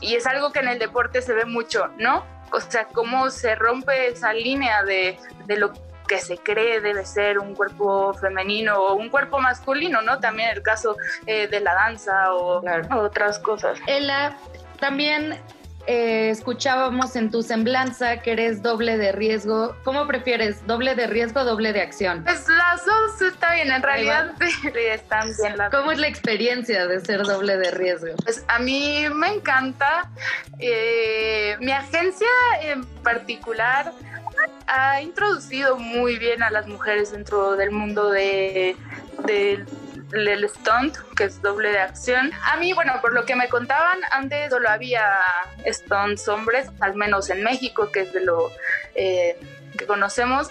y 0.00 0.14
es 0.14 0.26
algo 0.26 0.52
que 0.52 0.60
en 0.60 0.68
el 0.68 0.78
deporte 0.78 1.22
se 1.22 1.32
ve 1.32 1.44
mucho, 1.44 1.88
¿no? 1.98 2.24
O 2.52 2.60
sea, 2.60 2.86
cómo 2.86 3.30
se 3.30 3.54
rompe 3.54 4.08
esa 4.08 4.32
línea 4.32 4.82
de, 4.82 5.18
de 5.46 5.56
lo 5.56 5.72
que 6.10 6.18
se 6.18 6.38
cree 6.38 6.80
debe 6.80 7.06
ser 7.06 7.38
un 7.38 7.54
cuerpo 7.54 8.12
femenino 8.14 8.74
o 8.74 8.94
un 8.96 9.10
cuerpo 9.10 9.38
masculino, 9.38 10.02
¿no? 10.02 10.18
También 10.18 10.48
el 10.48 10.60
caso 10.60 10.96
eh, 11.24 11.46
de 11.46 11.60
la 11.60 11.72
danza 11.74 12.34
o, 12.34 12.60
otras 12.96 13.38
cosas. 13.38 13.78
Ella 13.86 14.36
también 14.80 15.38
eh, 15.86 16.30
escuchábamos 16.30 17.14
en 17.14 17.30
tu 17.30 17.44
semblanza 17.44 18.22
que 18.22 18.32
eres 18.32 18.60
doble 18.60 18.98
de 18.98 19.12
riesgo. 19.12 19.76
¿Cómo 19.84 20.08
prefieres? 20.08 20.66
¿Doble 20.66 20.96
de 20.96 21.06
riesgo 21.06 21.42
o 21.42 21.44
doble 21.44 21.72
de 21.72 21.80
acción? 21.80 22.24
Pues 22.24 22.44
las 22.48 22.84
dos 22.84 23.22
está 23.22 23.54
bien, 23.54 23.70
en 23.70 23.80
realidad 23.80 24.32
sí, 24.40 24.68
están 24.74 25.28
bien 25.40 25.56
las 25.56 25.70
¿Cómo 25.70 25.92
es 25.92 25.98
la 25.98 26.08
experiencia 26.08 26.88
de 26.88 26.98
ser 27.04 27.22
doble 27.22 27.56
de 27.56 27.70
riesgo? 27.70 28.16
Pues 28.24 28.44
a 28.48 28.58
mí 28.58 29.04
me 29.14 29.28
encanta. 29.28 30.10
Eh, 30.58 31.56
mi 31.60 31.70
agencia 31.70 32.26
en 32.62 32.84
particular 33.04 33.92
ha 34.66 35.00
introducido 35.02 35.76
muy 35.76 36.18
bien 36.18 36.42
a 36.42 36.50
las 36.50 36.66
mujeres 36.66 37.12
dentro 37.12 37.56
del 37.56 37.70
mundo 37.70 38.10
de, 38.10 38.76
del 39.24 40.48
stunt, 40.48 40.96
que 41.16 41.24
es 41.24 41.40
doble 41.42 41.70
de 41.70 41.80
acción. 41.80 42.30
A 42.44 42.56
mí, 42.56 42.72
bueno, 42.72 42.94
por 43.00 43.12
lo 43.12 43.24
que 43.24 43.36
me 43.36 43.48
contaban, 43.48 43.98
antes 44.10 44.50
solo 44.50 44.68
había 44.68 45.04
stunts 45.66 46.28
hombres, 46.28 46.68
al 46.80 46.94
menos 46.94 47.30
en 47.30 47.42
México, 47.42 47.90
que 47.90 48.00
es 48.02 48.12
de 48.12 48.20
lo 48.20 48.50
eh, 48.94 49.38
que 49.76 49.86
conocemos. 49.86 50.48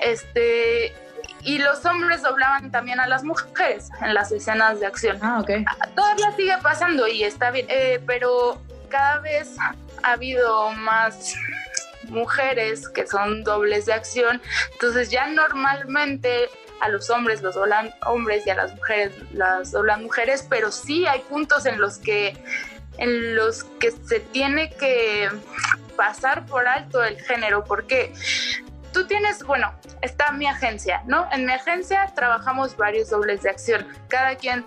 Este, 0.00 0.94
y 1.42 1.58
los 1.58 1.84
hombres 1.86 2.22
doblaban 2.22 2.70
también 2.70 2.98
a 3.00 3.06
las 3.06 3.22
mujeres 3.22 3.88
en 4.02 4.14
las 4.14 4.32
escenas 4.32 4.80
de 4.80 4.86
acción. 4.86 5.18
Ah, 5.22 5.40
ok. 5.40 5.50
Todavía 5.94 6.32
sigue 6.32 6.58
pasando 6.62 7.06
y 7.06 7.22
está 7.22 7.50
bien, 7.50 7.66
eh, 7.68 8.00
pero 8.06 8.60
cada 8.88 9.20
vez 9.20 9.56
ha 10.02 10.12
habido 10.12 10.70
más 10.72 11.34
mujeres 12.10 12.88
que 12.88 13.06
son 13.06 13.44
dobles 13.44 13.86
de 13.86 13.92
acción, 13.92 14.40
entonces 14.72 15.10
ya 15.10 15.26
normalmente 15.28 16.48
a 16.80 16.88
los 16.88 17.08
hombres 17.10 17.42
los 17.42 17.54
doblan 17.54 17.94
hombres 18.04 18.46
y 18.46 18.50
a 18.50 18.54
las 18.54 18.74
mujeres 18.74 19.12
las 19.32 19.72
doblan 19.72 20.02
mujeres, 20.02 20.46
pero 20.48 20.70
sí 20.70 21.06
hay 21.06 21.20
puntos 21.20 21.66
en 21.66 21.80
los 21.80 21.98
que 21.98 22.36
en 22.98 23.34
los 23.34 23.64
que 23.64 23.90
se 23.90 24.20
tiene 24.20 24.70
que 24.70 25.28
pasar 25.96 26.46
por 26.46 26.66
alto 26.66 27.02
el 27.02 27.20
género, 27.20 27.64
porque 27.64 28.12
tú 28.92 29.06
tienes, 29.06 29.42
bueno, 29.42 29.74
está 30.00 30.32
mi 30.32 30.46
agencia, 30.46 31.02
¿no? 31.06 31.28
En 31.32 31.44
mi 31.44 31.52
agencia 31.52 32.10
trabajamos 32.14 32.76
varios 32.76 33.10
dobles 33.10 33.42
de 33.42 33.50
acción, 33.50 33.86
cada 34.08 34.36
quien 34.36 34.64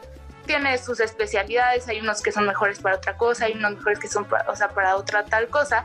tiene 0.49 0.79
sus 0.79 0.99
especialidades, 0.99 1.87
hay 1.89 1.99
unos 1.99 2.23
que 2.23 2.31
son 2.31 2.47
mejores 2.47 2.79
para 2.79 2.95
otra 2.95 3.15
cosa, 3.15 3.45
hay 3.45 3.53
unos 3.53 3.73
mejores 3.73 3.99
que 3.99 4.07
son 4.07 4.25
para, 4.25 4.49
o 4.49 4.55
sea, 4.55 4.69
para 4.69 4.95
otra 4.95 5.23
tal 5.23 5.47
cosa. 5.47 5.83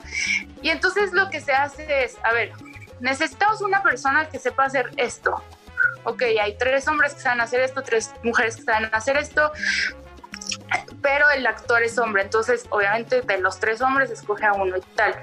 Y 0.63 0.71
entonces 0.71 1.13
lo 1.13 1.29
que 1.29 1.43
se 1.43 1.53
hace 1.53 2.05
es, 2.05 2.17
a 2.23 2.33
ver, 2.33 2.51
necesitamos 2.99 3.61
una 3.61 3.83
persona 3.83 4.27
que 4.27 4.39
sepa 4.39 4.65
hacer 4.65 4.91
esto. 4.97 5.45
Ok, 6.05 6.23
hay 6.41 6.57
tres 6.57 6.89
hombres 6.89 7.13
que 7.13 7.21
saben 7.21 7.43
hacer 7.43 7.61
esto, 7.61 7.83
tres 7.83 8.11
mujeres 8.23 8.57
que 8.57 8.63
saben 8.63 8.89
hacer 8.91 9.19
esto, 9.19 9.53
pero 11.03 11.29
el 11.29 11.47
actor 11.47 11.83
es 11.83 11.99
hombre, 11.99 12.23
entonces 12.23 12.65
obviamente 12.71 13.21
de 13.21 13.39
los 13.41 13.61
tres 13.61 13.83
hombres 13.83 14.11
escoge 14.11 14.47
a 14.47 14.55
uno 14.55 14.79
y 14.79 14.81
tal. 14.97 15.15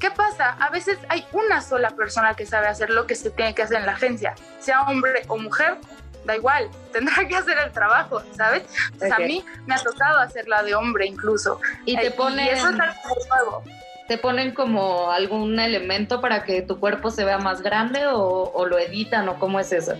¿Qué 0.00 0.10
pasa? 0.10 0.56
A 0.58 0.70
veces 0.70 0.98
hay 1.08 1.24
una 1.30 1.62
sola 1.62 1.90
persona 1.90 2.34
que 2.34 2.46
sabe 2.46 2.66
hacer 2.66 2.90
lo 2.90 3.06
que 3.06 3.14
se 3.14 3.30
tiene 3.30 3.54
que 3.54 3.62
hacer 3.62 3.76
en 3.76 3.86
la 3.86 3.92
agencia, 3.92 4.34
sea 4.58 4.82
hombre 4.82 5.22
o 5.28 5.38
mujer, 5.38 5.78
da 6.26 6.36
igual, 6.36 6.68
tendrá 6.92 7.26
que 7.26 7.36
hacer 7.36 7.56
el 7.58 7.72
trabajo, 7.72 8.22
¿sabes? 8.36 8.64
a 9.00 9.18
mí 9.18 9.44
me 9.66 9.74
ha 9.74 9.78
tocado 9.78 10.18
hacerla 10.20 10.62
de 10.62 10.74
hombre 10.74 11.06
incluso. 11.06 11.60
Y 11.84 11.96
te 11.96 12.10
ponen... 12.10 12.48
eso 12.48 12.68
es 12.68 12.76
nuevo. 12.76 13.62
¿Te 14.08 14.18
ponen 14.18 14.52
como 14.52 15.10
algún 15.10 15.58
elemento 15.58 16.20
para 16.20 16.44
que 16.44 16.62
tu 16.62 16.78
cuerpo 16.78 17.10
se 17.10 17.24
vea 17.24 17.38
más 17.38 17.60
grande 17.60 18.06
o, 18.06 18.52
o 18.54 18.66
lo 18.66 18.78
editan 18.78 19.28
o 19.28 19.38
cómo 19.38 19.58
es 19.58 19.72
eso? 19.72 19.94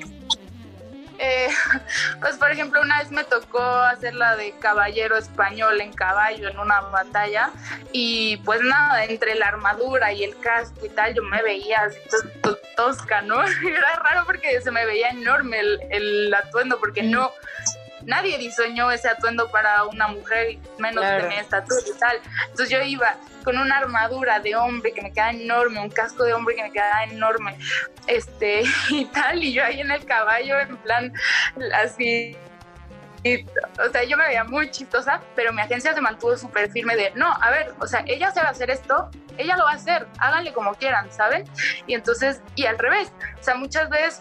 Eh, 1.19 1.49
pues 2.21 2.37
por 2.37 2.51
ejemplo, 2.51 2.81
una 2.81 2.99
vez 2.99 3.11
me 3.11 3.25
tocó 3.25 3.61
hacer 3.61 4.15
la 4.15 4.37
de 4.37 4.53
caballero 4.59 5.17
español 5.17 5.81
en 5.81 5.93
caballo 5.93 6.49
en 6.49 6.59
una 6.59 6.81
batalla 6.81 7.51
y 7.93 8.37
pues 8.39 8.61
nada, 8.63 9.05
entre 9.05 9.35
la 9.35 9.49
armadura 9.49 10.13
y 10.13 10.25
el 10.25 10.39
casco 10.39 10.85
y 10.85 10.89
tal, 10.91 11.15
yo 11.15 11.23
me 11.23 11.43
veía 11.43 11.79
así 11.85 11.99
tosca, 12.77 13.23
¿no? 13.23 13.43
Era 13.69 13.97
raro 13.97 14.25
porque 14.27 14.61
se 14.61 14.71
me 14.71 14.85
veía 14.85 15.09
enorme 15.09 15.61
el, 15.61 15.81
el 15.91 16.35
atuendo 16.35 16.79
porque 16.79 17.03
no 17.03 17.33
nadie 18.07 18.39
diseñó 18.39 18.91
ese 18.91 19.09
atuendo 19.09 19.51
para 19.51 19.85
una 19.85 20.09
mujer, 20.09 20.59
menos 20.79 21.05
de 21.05 21.23
mi 21.29 21.37
estatura 21.37 21.81
y 21.87 21.99
tal. 21.99 22.17
Entonces 22.51 22.71
yo 22.71 22.83
iba 22.83 23.17
con 23.45 23.59
una 23.59 23.79
armadura 23.79 24.41
de 24.41 24.57
hombre 24.57 24.93
que 24.93 25.03
me 25.03 25.13
queda 25.13 25.31
enorme, 25.31 25.81
un 25.81 25.91
casco 25.91 26.25
de 26.25 26.33
hombre 26.33 26.57
que 26.57 26.63
me 26.65 26.73
queda 26.73 27.05
enorme, 27.05 27.57
este, 28.07 28.63
y 28.91 29.05
tal, 29.07 29.43
y 29.43 29.53
yo 29.53 29.65
ahí 29.65 29.81
en 29.81 29.91
el 29.91 30.05
caballo, 30.05 30.59
en 30.59 30.77
plan, 30.79 31.13
así 31.75 32.37
o 33.85 33.91
sea, 33.91 34.05
yo 34.05 34.17
me 34.17 34.27
veía 34.27 34.45
muy 34.45 34.71
chistosa, 34.71 35.21
pero 35.35 35.53
mi 35.53 35.61
agencia 35.61 35.95
se 35.95 36.01
mantuvo 36.01 36.37
súper 36.37 36.71
firme 36.71 36.97
de, 36.97 37.13
no, 37.15 37.33
a 37.41 37.51
ver, 37.51 37.75
o 37.81 37.87
sea, 37.87 38.05
ella 38.07 38.31
sabe 38.31 38.49
hacer 38.49 38.71
esto, 38.71 39.11
ella 39.37 39.57
lo 39.57 39.65
va 39.65 39.73
a 39.73 39.75
hacer, 39.75 40.07
háganle 40.19 40.53
como 40.53 40.75
quieran, 40.75 41.11
¿saben? 41.11 41.45
Y 41.87 41.95
entonces, 41.95 42.41
y 42.55 42.67
al 42.67 42.79
revés, 42.79 43.13
o 43.39 43.43
sea, 43.43 43.55
muchas 43.55 43.89
veces 43.89 44.21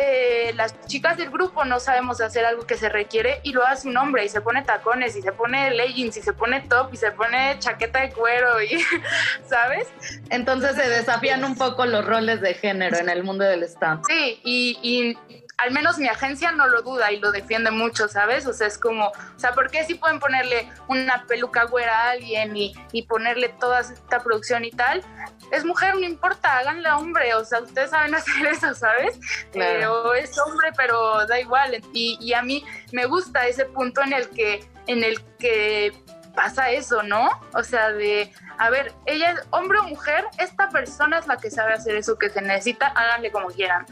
eh, 0.00 0.52
las 0.54 0.80
chicas 0.86 1.16
del 1.16 1.28
grupo 1.30 1.64
no 1.64 1.80
sabemos 1.80 2.20
hacer 2.20 2.44
algo 2.44 2.66
que 2.66 2.76
se 2.76 2.88
requiere 2.88 3.40
y 3.42 3.52
lo 3.52 3.66
hace 3.66 3.88
un 3.88 3.96
hombre 3.96 4.24
y 4.24 4.28
se 4.28 4.40
pone 4.40 4.62
tacones 4.62 5.16
y 5.16 5.22
se 5.22 5.32
pone 5.32 5.72
leggings 5.72 6.16
y 6.16 6.22
se 6.22 6.32
pone 6.32 6.60
top 6.60 6.90
y 6.92 6.96
se 6.96 7.10
pone 7.10 7.56
chaqueta 7.58 8.02
de 8.02 8.10
cuero 8.10 8.62
y, 8.62 8.80
¿sabes? 9.48 9.88
Entonces 10.30 10.76
se 10.76 10.88
desafían 10.88 11.42
un 11.42 11.56
poco 11.56 11.84
los 11.84 12.04
roles 12.04 12.40
de 12.40 12.54
género 12.54 12.96
en 12.96 13.08
el 13.08 13.24
mundo 13.24 13.42
del 13.42 13.64
stand. 13.64 14.04
Sí, 14.06 14.40
y, 14.44 14.78
y 14.82 15.16
al 15.58 15.72
menos 15.72 15.98
mi 15.98 16.08
agencia 16.08 16.52
no 16.52 16.68
lo 16.68 16.82
duda 16.82 17.10
y 17.10 17.18
lo 17.18 17.32
defiende 17.32 17.70
mucho, 17.70 18.08
¿sabes? 18.08 18.46
O 18.46 18.52
sea, 18.52 18.68
es 18.68 18.78
como, 18.78 19.08
o 19.08 19.38
sea, 19.38 19.52
¿por 19.52 19.70
qué 19.70 19.84
si 19.84 19.94
pueden 19.94 20.20
ponerle 20.20 20.70
una 20.86 21.24
peluca 21.26 21.64
güera 21.64 21.98
a 21.98 22.10
alguien 22.10 22.56
y, 22.56 22.74
y 22.92 23.02
ponerle 23.02 23.48
toda 23.48 23.80
esta 23.80 24.20
producción 24.20 24.64
y 24.64 24.70
tal? 24.70 25.02
Es 25.50 25.64
mujer, 25.64 25.94
no 25.94 26.04
importa, 26.04 26.58
háganle 26.58 26.88
hombre, 26.90 27.34
o 27.34 27.44
sea, 27.44 27.60
ustedes 27.60 27.90
saben 27.90 28.14
hacer 28.14 28.46
eso, 28.46 28.72
¿sabes? 28.74 29.18
Eh, 29.52 29.84
o 29.86 30.14
es 30.14 30.38
hombre, 30.38 30.70
pero 30.76 31.26
da 31.26 31.40
igual. 31.40 31.82
Y, 31.92 32.18
y 32.20 32.34
a 32.34 32.42
mí 32.42 32.64
me 32.92 33.06
gusta 33.06 33.46
ese 33.48 33.64
punto 33.64 34.00
en 34.02 34.12
el 34.12 34.28
que, 34.30 34.64
en 34.86 35.02
el 35.02 35.20
que 35.38 35.92
pasa 36.36 36.70
eso, 36.70 37.02
¿no? 37.02 37.28
O 37.52 37.64
sea, 37.64 37.90
de, 37.90 38.32
a 38.58 38.70
ver, 38.70 38.92
ella 39.06 39.32
es 39.32 39.40
hombre 39.50 39.80
o 39.80 39.82
mujer, 39.84 40.24
esta 40.38 40.68
persona 40.68 41.18
es 41.18 41.26
la 41.26 41.36
que 41.36 41.50
sabe 41.50 41.72
hacer 41.72 41.96
eso 41.96 42.16
que 42.16 42.30
se 42.30 42.40
necesita, 42.40 42.86
háganle 42.86 43.32
como 43.32 43.48
quieran. 43.48 43.84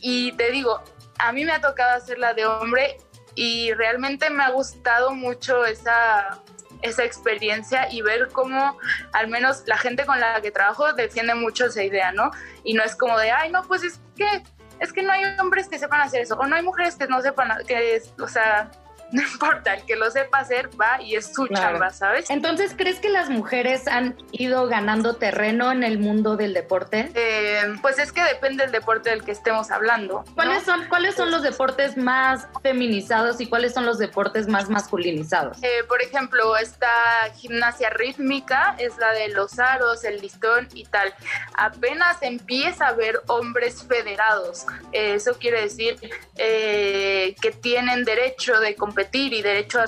Y 0.00 0.32
te 0.32 0.50
digo, 0.50 0.82
a 1.18 1.32
mí 1.32 1.44
me 1.44 1.52
ha 1.52 1.60
tocado 1.60 1.96
hacerla 1.96 2.34
de 2.34 2.46
hombre 2.46 2.98
y 3.34 3.72
realmente 3.74 4.30
me 4.30 4.44
ha 4.44 4.50
gustado 4.50 5.14
mucho 5.14 5.64
esa, 5.64 6.40
esa 6.82 7.04
experiencia 7.04 7.92
y 7.92 8.02
ver 8.02 8.28
cómo 8.32 8.78
al 9.12 9.28
menos 9.28 9.62
la 9.66 9.76
gente 9.76 10.06
con 10.06 10.20
la 10.20 10.40
que 10.40 10.50
trabajo 10.50 10.92
defiende 10.92 11.34
mucho 11.34 11.66
esa 11.66 11.82
idea, 11.82 12.12
¿no? 12.12 12.30
Y 12.64 12.74
no 12.74 12.82
es 12.82 12.96
como 12.96 13.18
de, 13.18 13.30
ay, 13.30 13.50
no, 13.50 13.62
pues 13.62 13.82
es 13.82 14.00
que 14.16 14.42
es 14.78 14.92
que 14.92 15.02
no 15.02 15.12
hay 15.12 15.24
hombres 15.40 15.68
que 15.68 15.78
sepan 15.78 16.02
hacer 16.02 16.20
eso 16.20 16.34
o 16.36 16.46
no 16.46 16.54
hay 16.54 16.62
mujeres 16.62 16.96
que 16.96 17.06
no 17.06 17.22
sepan 17.22 17.64
que 17.66 18.02
o 18.20 18.28
sea, 18.28 18.70
no 19.12 19.22
importa, 19.22 19.74
el 19.74 19.84
que 19.84 19.96
lo 19.96 20.10
sepa 20.10 20.38
hacer 20.38 20.68
va 20.80 21.00
y 21.00 21.14
es 21.14 21.32
su 21.32 21.46
chamba, 21.48 21.90
¿sabes? 21.90 22.28
Entonces, 22.30 22.74
¿crees 22.76 22.98
que 22.98 23.08
las 23.08 23.30
mujeres 23.30 23.86
han 23.86 24.16
ido 24.32 24.66
ganando 24.66 25.16
terreno 25.16 25.70
en 25.70 25.84
el 25.84 25.98
mundo 25.98 26.36
del 26.36 26.54
deporte? 26.54 27.10
Eh, 27.14 27.76
pues 27.82 27.98
es 27.98 28.12
que 28.12 28.22
depende 28.22 28.64
del 28.64 28.72
deporte 28.72 29.10
del 29.10 29.22
que 29.22 29.32
estemos 29.32 29.70
hablando. 29.70 30.24
¿Cuáles, 30.34 30.64
son, 30.64 30.86
¿cuáles 30.88 31.14
son 31.14 31.30
los 31.30 31.42
deportes 31.42 31.96
más 31.96 32.48
feminizados 32.62 33.40
y 33.40 33.46
cuáles 33.46 33.74
son 33.74 33.86
los 33.86 33.98
deportes 33.98 34.48
más 34.48 34.68
masculinizados? 34.68 35.58
Eh, 35.62 35.84
por 35.86 36.02
ejemplo, 36.02 36.56
esta 36.56 36.90
gimnasia 37.36 37.90
rítmica 37.90 38.74
es 38.78 38.98
la 38.98 39.12
de 39.12 39.28
los 39.28 39.58
aros, 39.58 40.02
el 40.04 40.20
listón 40.20 40.68
y 40.74 40.84
tal. 40.84 41.14
Apenas 41.56 42.16
empieza 42.22 42.88
a 42.88 42.92
ver 42.92 43.20
hombres 43.28 43.84
federados. 43.84 44.66
Eh, 44.92 45.14
eso 45.14 45.34
quiere 45.38 45.62
decir 45.62 45.96
que 46.36 47.58
tienen 47.60 48.04
derecho 48.04 48.58
de 48.60 48.74
competir 48.74 48.95
y 49.12 49.42
derecho 49.42 49.80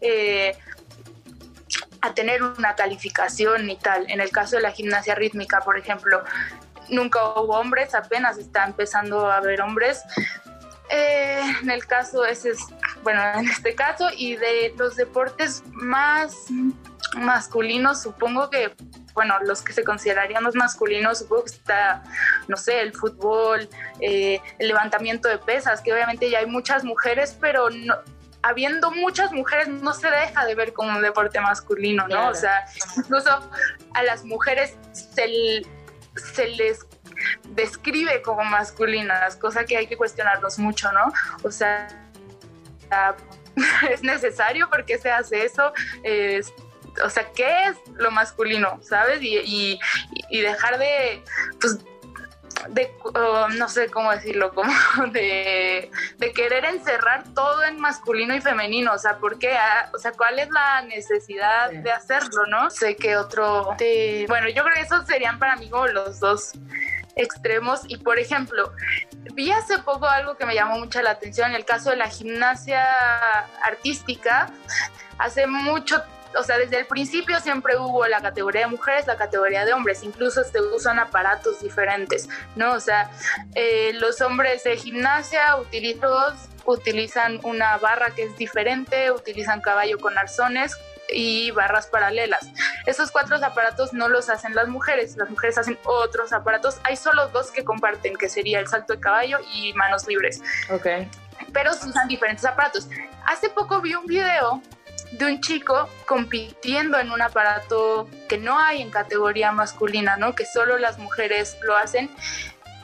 eh, 0.00 0.56
a 2.00 2.14
tener 2.14 2.42
una 2.42 2.74
calificación 2.74 3.70
y 3.70 3.76
tal. 3.76 4.10
En 4.10 4.20
el 4.20 4.30
caso 4.30 4.56
de 4.56 4.62
la 4.62 4.70
gimnasia 4.70 5.14
rítmica, 5.14 5.60
por 5.60 5.78
ejemplo, 5.78 6.22
nunca 6.88 7.22
hubo 7.40 7.58
hombres, 7.58 7.94
apenas 7.94 8.38
está 8.38 8.64
empezando 8.64 9.30
a 9.30 9.38
haber 9.38 9.60
hombres. 9.62 10.02
Eh, 10.90 11.40
en 11.62 11.70
el 11.70 11.86
caso, 11.86 12.24
ese 12.24 12.50
es, 12.50 12.58
bueno, 13.02 13.22
en 13.34 13.48
este 13.48 13.74
caso, 13.74 14.08
y 14.16 14.36
de 14.36 14.74
los 14.76 14.96
deportes 14.96 15.62
más 15.72 16.46
masculinos, 17.16 18.02
supongo 18.02 18.50
que, 18.50 18.74
bueno, 19.14 19.36
los 19.44 19.62
que 19.62 19.72
se 19.72 19.84
considerarían 19.84 20.42
los 20.42 20.56
masculinos, 20.56 21.20
supongo 21.20 21.44
que 21.44 21.52
está, 21.52 22.02
no 22.48 22.56
sé, 22.56 22.80
el 22.80 22.92
fútbol, 22.92 23.68
eh, 24.00 24.40
el 24.58 24.68
levantamiento 24.68 25.28
de 25.28 25.38
pesas, 25.38 25.80
que 25.80 25.92
obviamente 25.92 26.28
ya 26.28 26.40
hay 26.40 26.46
muchas 26.46 26.84
mujeres, 26.84 27.36
pero 27.40 27.70
no, 27.70 27.94
habiendo 28.44 28.90
muchas 28.90 29.32
mujeres 29.32 29.68
no 29.68 29.94
se 29.94 30.10
deja 30.10 30.44
de 30.44 30.54
ver 30.54 30.74
como 30.74 30.90
un 30.90 31.02
deporte 31.02 31.40
masculino, 31.40 32.06
¿no? 32.08 32.28
O 32.28 32.34
sea, 32.34 32.66
incluso 32.94 33.30
a 33.94 34.02
las 34.02 34.22
mujeres 34.22 34.76
se, 34.92 35.62
se 36.14 36.48
les 36.48 36.86
describe 37.54 38.20
como 38.20 38.44
masculinas, 38.44 39.36
cosa 39.36 39.64
que 39.64 39.78
hay 39.78 39.86
que 39.86 39.96
cuestionarnos 39.96 40.58
mucho, 40.58 40.92
¿no? 40.92 41.10
O 41.42 41.50
sea, 41.50 41.88
es 43.90 44.02
necesario 44.02 44.68
porque 44.68 44.98
se 44.98 45.10
hace 45.10 45.46
eso. 45.46 45.72
o 47.02 47.08
sea, 47.08 47.32
¿qué 47.34 47.68
es 47.68 47.76
lo 47.94 48.10
masculino? 48.10 48.78
¿Sabes? 48.82 49.22
Y, 49.22 49.80
y, 50.28 50.40
dejar 50.42 50.78
de, 50.78 51.24
pues, 51.62 51.78
de, 52.68 52.92
no 53.56 53.68
sé 53.68 53.90
cómo 53.90 54.10
decirlo, 54.10 54.54
como 54.54 54.72
de, 55.12 55.90
querer 56.34 56.64
encerrar 56.64 57.24
todo 57.34 57.64
en 57.64 57.78
masculino 57.78 58.34
y 58.34 58.40
femenino, 58.40 58.92
o 58.92 58.98
sea, 58.98 59.18
¿por 59.18 59.38
qué? 59.38 59.56
Ah, 59.56 59.90
o 59.94 59.98
sea, 59.98 60.12
¿cuál 60.12 60.38
es 60.38 60.50
la 60.50 60.82
necesidad 60.82 61.70
de 61.70 61.92
hacerlo, 61.92 62.46
no? 62.46 62.70
Sé 62.70 62.96
que 62.96 63.16
otro, 63.16 63.76
bueno, 64.28 64.48
yo 64.48 64.62
creo 64.64 64.74
que 64.74 64.80
esos 64.80 65.06
serían 65.06 65.38
para 65.38 65.56
mí 65.56 65.70
como 65.70 65.86
los 65.86 66.20
dos 66.20 66.52
extremos 67.16 67.82
y 67.86 67.96
por 67.98 68.18
ejemplo 68.18 68.72
vi 69.34 69.52
hace 69.52 69.78
poco 69.78 70.06
algo 70.06 70.36
que 70.36 70.46
me 70.46 70.54
llamó 70.54 70.80
mucho 70.80 71.00
la 71.00 71.12
atención 71.12 71.50
en 71.50 71.54
el 71.54 71.64
caso 71.64 71.90
de 71.90 71.96
la 71.96 72.08
gimnasia 72.08 72.84
artística 73.62 74.50
hace 75.18 75.46
mucho 75.46 76.02
o 76.36 76.42
sea, 76.42 76.58
desde 76.58 76.78
el 76.78 76.86
principio 76.86 77.38
siempre 77.40 77.76
hubo 77.76 78.06
la 78.06 78.20
categoría 78.20 78.62
de 78.62 78.66
mujeres, 78.68 79.06
la 79.06 79.16
categoría 79.16 79.64
de 79.64 79.72
hombres, 79.72 80.02
incluso 80.02 80.42
se 80.44 80.60
usan 80.60 80.98
aparatos 80.98 81.60
diferentes, 81.60 82.28
¿no? 82.56 82.72
O 82.72 82.80
sea, 82.80 83.10
eh, 83.54 83.92
los 83.94 84.20
hombres 84.20 84.64
de 84.64 84.76
gimnasia 84.76 85.56
utilizan, 85.56 86.10
utilizan 86.64 87.40
una 87.42 87.76
barra 87.78 88.10
que 88.10 88.24
es 88.24 88.36
diferente, 88.36 89.10
utilizan 89.10 89.60
caballo 89.60 89.98
con 89.98 90.16
arzones, 90.18 90.76
y 91.12 91.50
barras 91.50 91.86
paralelas. 91.86 92.48
Esos 92.86 93.10
cuatro 93.10 93.36
aparatos 93.36 93.92
no 93.92 94.08
los 94.08 94.30
hacen 94.30 94.54
las 94.54 94.68
mujeres, 94.68 95.16
las 95.16 95.30
mujeres 95.30 95.58
hacen 95.58 95.78
otros 95.84 96.32
aparatos. 96.32 96.78
Hay 96.84 96.96
solo 96.96 97.28
dos 97.28 97.50
que 97.50 97.64
comparten, 97.64 98.16
que 98.16 98.28
sería 98.28 98.58
el 98.60 98.68
salto 98.68 98.94
de 98.94 99.00
caballo 99.00 99.38
y 99.52 99.72
manos 99.74 100.06
libres. 100.06 100.40
Ok. 100.70 100.86
Pero 101.52 101.72
usan 101.72 102.08
diferentes 102.08 102.44
aparatos. 102.44 102.88
Hace 103.26 103.50
poco 103.50 103.80
vi 103.80 103.94
un 103.94 104.06
video 104.06 104.62
de 105.18 105.26
un 105.26 105.40
chico 105.40 105.88
compitiendo 106.06 106.98
en 106.98 107.10
un 107.10 107.22
aparato 107.22 108.08
que 108.28 108.38
no 108.38 108.58
hay 108.58 108.82
en 108.82 108.90
categoría 108.90 109.52
masculina, 109.52 110.16
¿no? 110.16 110.34
Que 110.34 110.44
solo 110.44 110.78
las 110.78 110.98
mujeres 110.98 111.56
lo 111.62 111.76
hacen. 111.76 112.10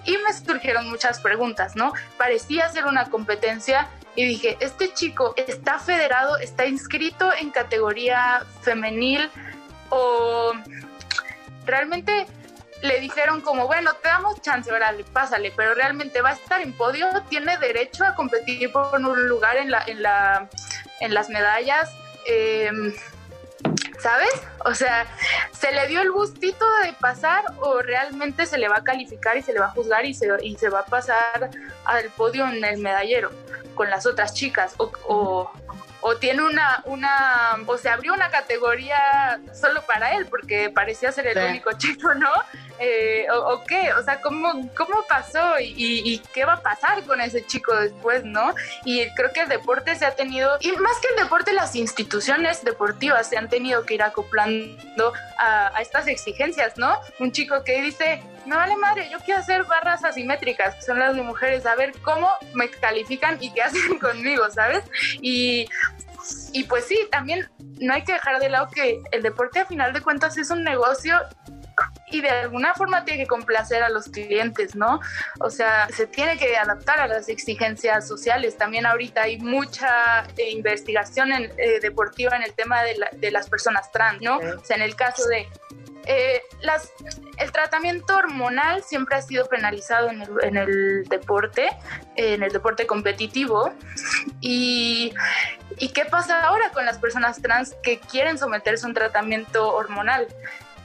Y 0.05 0.17
me 0.19 0.33
surgieron 0.33 0.89
muchas 0.89 1.21
preguntas, 1.21 1.77
¿no? 1.77 1.93
Parecía 2.17 2.69
ser 2.69 2.87
una 2.87 3.11
competencia 3.11 3.89
y 4.15 4.25
dije, 4.25 4.57
este 4.61 4.93
chico 4.93 5.35
está 5.37 5.79
federado, 5.79 6.39
está 6.39 6.67
inscrito 6.67 7.33
en 7.35 7.51
categoría 7.51 8.45
femenil 8.63 9.31
o 9.91 10.53
realmente 11.67 12.27
le 12.83 12.99
dijeron 13.01 13.41
como, 13.43 13.67
bueno, 13.67 13.93
te 14.03 14.09
damos 14.09 14.41
chance, 14.41 14.73
órale, 14.73 15.05
pásale, 15.05 15.53
pero 15.55 15.75
realmente 15.75 16.23
va 16.23 16.31
a 16.31 16.33
estar 16.33 16.61
en 16.63 16.73
podio, 16.73 17.07
tiene 17.29 17.59
derecho 17.59 18.05
a 18.05 18.15
competir 18.15 18.73
por 18.73 18.95
un 18.95 19.29
lugar 19.29 19.57
en, 19.59 19.71
la, 19.71 19.85
en, 19.87 20.03
la, 20.03 20.49
en 21.01 21.13
las 21.13 21.29
medallas 21.29 21.91
Em, 22.31 22.95
¿sabes? 23.99 24.31
O 24.65 24.75
sea, 24.75 25.07
¿se 25.53 25.73
le 25.73 25.89
dio 25.89 26.01
el 26.01 26.13
gustito 26.13 26.65
de 26.85 26.93
pasar 26.93 27.43
o 27.61 27.83
realmente 27.83 28.47
se 28.47 28.57
le 28.57 28.69
va 28.69 28.77
a 28.77 28.85
calificar 28.85 29.37
y 29.37 29.43
se 29.43 29.53
le 29.53 29.59
va 29.59 29.67
a 29.67 29.71
juzgar 29.71 30.05
y 30.05 30.15
se, 30.15 30.69
va 30.69 30.81
a 30.81 30.85
pasar 30.85 31.51
al 31.85 32.11
podio 32.11 32.49
en 32.49 32.65
el 32.65 32.79
medallero 32.79 33.31
con 33.75 33.91
las 33.91 34.07
otras 34.07 34.33
chicas? 34.33 34.75
O, 34.79 34.93
o, 35.09 35.53
tiene 36.21 36.43
una, 36.43 36.83
una, 36.87 37.59
o 37.67 37.77
se 37.77 37.89
abrió 37.89 38.15
una 38.15 38.31
categoría 38.31 39.41
solo 39.53 39.83
para 39.83 40.17
él 40.17 40.27
porque 40.27 40.71
parecía 40.71 41.13
ser 41.13 41.27
el 41.27 41.39
único 41.51 41.73
chico, 41.73 42.15
¿no? 42.15 42.31
Eh, 42.79 43.27
o, 43.31 43.63
qué, 43.65 43.93
o 43.93 44.03
sea, 44.03 44.23
¿cómo, 44.23 44.71
cómo 44.75 45.05
pasó 45.07 45.61
y, 45.61 45.75
y, 45.77 46.19
qué 46.33 46.47
va 46.47 46.55
a 46.55 46.63
pasar 46.63 47.05
con 47.05 47.21
ese 47.21 47.45
chico 47.47 47.77
después, 47.77 48.25
¿no? 48.25 48.55
Y 48.87 49.07
creo 49.11 49.31
que 49.35 49.41
el 49.43 49.49
deporte 49.51 49.95
se 49.97 50.07
ha 50.07 50.15
tenido, 50.15 50.57
y 50.61 50.73
más 50.73 50.97
que 51.01 51.09
el 51.09 51.17
deporte, 51.17 51.53
las 51.53 51.77
instituciones 51.77 52.65
deportivas 52.65 53.29
se 53.29 53.37
han 53.37 53.51
tenido 53.51 53.85
que 53.85 53.95
ir 53.95 54.03
acoplando 54.03 55.13
a, 55.39 55.77
a 55.77 55.83
estas 55.83 56.07
exigencias, 56.07 56.79
¿no? 56.79 56.99
Un 57.19 57.33
chico 57.33 57.63
que 57.65 57.83
dice, 57.83 58.23
me 58.51 58.57
vale 58.57 58.77
madre, 58.77 59.09
yo 59.11 59.19
quiero 59.21 59.41
hacer 59.41 59.63
barras 59.65 60.05
asimétricas, 60.05 60.75
que 60.75 60.83
son 60.83 60.99
las 60.99 61.15
de 61.15 61.23
mujeres, 61.23 61.65
a 61.67 61.77
ver 61.77 61.93
cómo 62.03 62.29
me 62.53 62.69
califican 62.69 63.39
y 63.41 63.53
qué 63.53 63.63
hacen 63.63 63.99
conmigo, 63.99 64.51
¿sabes? 64.51 64.83
Y 65.21 65.69
y 66.53 66.65
pues 66.65 66.85
sí, 66.85 66.99
también 67.11 67.49
no 67.81 67.95
hay 67.95 68.03
que 68.03 68.13
dejar 68.13 68.41
de 68.41 68.49
lado 68.49 68.69
que 68.71 69.01
el 69.11 69.23
deporte 69.23 69.61
a 69.61 69.67
final 69.67 69.93
de 69.93 70.01
cuentas 70.01 70.37
es 70.37 70.51
un 70.51 70.63
negocio 70.63 71.19
y 72.11 72.21
de 72.21 72.29
alguna 72.29 72.75
forma 72.75 73.05
tiene 73.05 73.23
que 73.23 73.29
complacer 73.29 73.83
a 73.83 73.89
los 73.89 74.07
clientes, 74.07 74.75
¿no? 74.75 75.01
O 75.41 75.49
sea, 75.49 75.89
se 75.89 76.07
tiene 76.07 76.37
que 76.37 76.57
adaptar 76.57 77.01
a 77.01 77.07
las 77.07 77.29
exigencias 77.29 78.07
sociales. 78.07 78.59
También 78.59 78.85
ahorita 78.85 79.23
hay 79.23 79.39
mucha 79.39 80.25
eh, 80.37 80.51
investigación 80.51 81.33
en, 81.33 81.45
eh, 81.57 81.81
deportiva 81.81 82.37
en 82.37 82.43
el 82.43 82.53
tema 82.53 82.83
de, 82.83 82.97
de, 83.13 83.31
las 83.31 83.49
personas 83.49 83.91
trans, 83.93 84.21
¿no? 84.21 84.37
O 84.37 84.65
sea, 84.65 84.77
en 84.77 84.83
el 84.83 84.95
caso 84.95 85.25
de 85.29 85.49
eh, 86.07 86.43
las, 86.61 86.93
el 87.39 87.53
tratamiento 87.53 88.17
hormonal 88.17 88.83
siempre 88.83 89.17
ha 89.17 89.23
sido 89.23 89.47
penalizado 89.47 90.11
en 90.11 90.23
el, 90.23 90.31
en 90.43 90.57
el 90.57 91.05
deporte, 91.05 91.71
en 92.17 92.43
el 92.43 92.53
deporte 92.53 92.87
competitivo. 92.87 93.73
Y, 94.41 95.13
¿Y 95.79 95.91
qué 95.91 96.05
pasa 96.05 96.43
ahora 96.43 96.71
con 96.71 96.85
las 96.85 96.99
personas 96.99 97.41
trans 97.41 97.75
que 97.83 97.99
quieren 97.99 98.39
someterse 98.39 98.87
a 98.87 98.89
un 98.89 98.95
tratamiento 98.95 99.75
hormonal? 99.75 100.27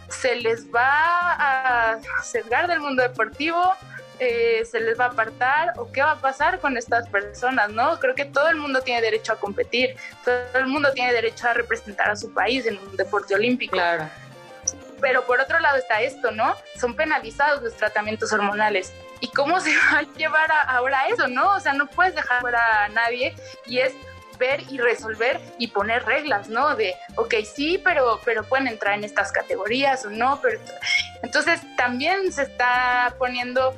Se 0.09 0.35
les 0.35 0.67
va 0.73 0.83
a 0.83 1.99
sesgar 2.23 2.67
del 2.67 2.79
mundo 2.79 3.01
deportivo, 3.01 3.73
eh, 4.19 4.63
se 4.69 4.79
les 4.79 4.97
va 4.97 5.05
a 5.05 5.07
apartar 5.09 5.73
o 5.77 5.91
qué 5.91 6.01
va 6.01 6.11
a 6.11 6.21
pasar 6.21 6.59
con 6.59 6.77
estas 6.77 7.09
personas, 7.09 7.69
¿no? 7.71 7.99
Creo 7.99 8.15
que 8.15 8.25
todo 8.25 8.47
el 8.47 8.55
mundo 8.55 8.81
tiene 8.81 9.01
derecho 9.01 9.33
a 9.33 9.35
competir, 9.35 9.95
todo 10.23 10.35
el 10.53 10.67
mundo 10.67 10.93
tiene 10.93 11.11
derecho 11.11 11.47
a 11.49 11.53
representar 11.53 12.09
a 12.09 12.15
su 12.15 12.33
país 12.33 12.65
en 12.65 12.77
un 12.77 12.95
deporte 12.95 13.35
olímpico. 13.35 13.73
Claro. 13.73 14.09
Pero 15.01 15.25
por 15.25 15.39
otro 15.39 15.59
lado 15.59 15.77
está 15.77 16.01
esto, 16.01 16.31
¿no? 16.31 16.55
Son 16.79 16.95
penalizados 16.95 17.61
los 17.61 17.73
tratamientos 17.75 18.31
hormonales. 18.33 18.93
¿Y 19.19 19.29
cómo 19.29 19.59
se 19.61 19.75
va 19.75 19.99
a 19.99 20.01
llevar 20.17 20.49
ahora 20.67 21.07
eso, 21.07 21.27
no? 21.27 21.55
O 21.55 21.59
sea, 21.59 21.73
no 21.73 21.87
puedes 21.87 22.15
dejar 22.15 22.41
fuera 22.41 22.85
a 22.85 22.89
nadie 22.89 23.35
y 23.65 23.79
es 23.79 23.93
ver 24.37 24.61
y 24.69 24.77
resolver 24.79 25.39
y 25.57 25.67
poner 25.67 26.03
reglas, 26.05 26.49
¿no? 26.49 26.75
De, 26.75 26.93
ok, 27.15 27.35
sí, 27.43 27.79
pero, 27.83 28.19
pero 28.25 28.43
pueden 28.43 28.67
entrar 28.67 28.95
en 28.95 29.03
estas 29.03 29.31
categorías 29.31 30.05
o 30.05 30.09
no, 30.09 30.39
pero... 30.41 30.59
Entonces 31.23 31.61
también 31.77 32.31
se 32.31 32.43
está 32.43 33.15
poniendo 33.17 33.73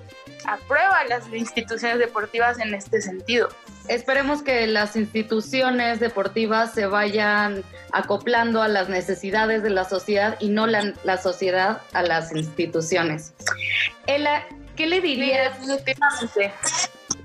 a 0.45 0.57
prueba 0.67 1.03
las 1.05 1.27
instituciones 1.31 1.99
deportivas 1.99 2.59
en 2.59 2.73
este 2.73 3.01
sentido. 3.01 3.49
Esperemos 3.87 4.41
que 4.41 4.67
las 4.67 4.95
instituciones 4.95 5.99
deportivas 5.99 6.73
se 6.73 6.87
vayan 6.87 7.63
acoplando 7.91 8.61
a 8.61 8.67
las 8.67 8.89
necesidades 8.89 9.63
de 9.63 9.69
la 9.69 9.85
sociedad 9.85 10.37
y 10.39 10.49
no 10.49 10.67
la, 10.67 10.93
la 11.03 11.17
sociedad 11.17 11.81
a 11.93 12.03
las 12.03 12.35
instituciones. 12.35 13.33
Ela, 14.05 14.43
¿qué 14.75 14.87
le 14.87 15.01
dirías? 15.01 15.57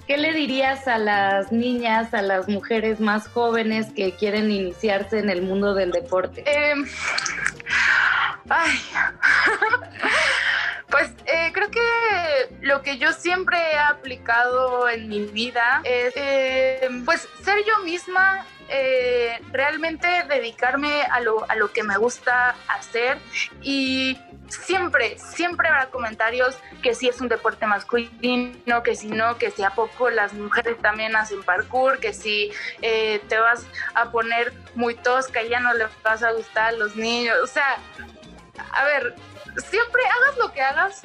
¿Qué 0.07 0.17
le 0.17 0.33
dirías 0.33 0.89
a 0.89 0.99
las 0.99 1.53
niñas, 1.53 2.13
a 2.15 2.23
las 2.23 2.49
mujeres 2.49 3.01
más 3.01 3.29
jóvenes 3.29 3.89
que 3.95 4.13
quieren 4.13 4.51
iniciarse 4.51 5.19
en 5.19 5.31
el 5.31 5.43
mundo 5.43 5.75
del 5.75 5.91
deporte? 5.91 6.45
Eh, 6.47 6.75
ay. 8.49 8.73
Pues 10.93 11.11
eh, 11.25 11.51
creo 11.55 11.71
que 11.71 11.81
lo 12.61 12.83
que 12.83 12.99
yo 12.99 13.13
siempre 13.15 13.57
he 13.73 13.79
aplicado 13.79 14.91
en 14.91 15.09
mi 15.09 15.25
vida 15.25 15.81
es 15.85 16.13
eh, 16.17 16.87
pues 17.07 17.27
ser 17.43 17.65
yo 17.65 17.83
misma, 17.83 18.45
eh, 18.69 19.41
realmente 19.53 20.07
dedicarme 20.29 21.03
a 21.05 21.21
lo, 21.21 21.51
a 21.51 21.57
lo 21.57 21.73
que 21.73 21.83
me 21.83 21.97
gusta 21.97 22.55
hacer 22.69 23.17
y 23.63 24.19
siempre, 24.49 25.19
siempre 25.19 25.69
habrá 25.69 25.87
comentarios 25.87 26.59
que 26.83 26.95
si 26.95 27.09
es 27.09 27.23
un 27.23 27.29
deporte 27.29 27.67
masculino, 27.67 28.83
que 28.83 28.95
si 28.95 29.09
no, 29.09 29.39
que 29.39 29.51
si 29.51 29.63
a 29.63 29.71
poco 29.71 30.11
las 30.11 30.35
mujeres 30.35 30.77
también 30.83 31.17
hacen 31.17 31.43
parkour, 31.43 32.01
que 32.01 32.13
si 32.13 32.53
te 32.81 33.39
vas 33.39 33.65
a 33.95 34.11
poner 34.11 34.53
muy 34.75 34.95
tosca 34.95 35.43
y 35.43 35.49
ya 35.49 35.61
no 35.61 35.73
le 35.73 35.87
vas 36.05 36.23
a 36.23 36.33
gustar 36.33 36.69
a 36.69 36.73
los 36.73 36.97
niños. 36.97 37.39
O 37.43 37.47
sea, 37.47 37.79
a 38.73 38.85
ver, 38.85 39.15
siempre 39.57 40.03
hagas 40.05 40.39
lo 40.39 40.53
que 40.53 40.61
hagas, 40.61 41.03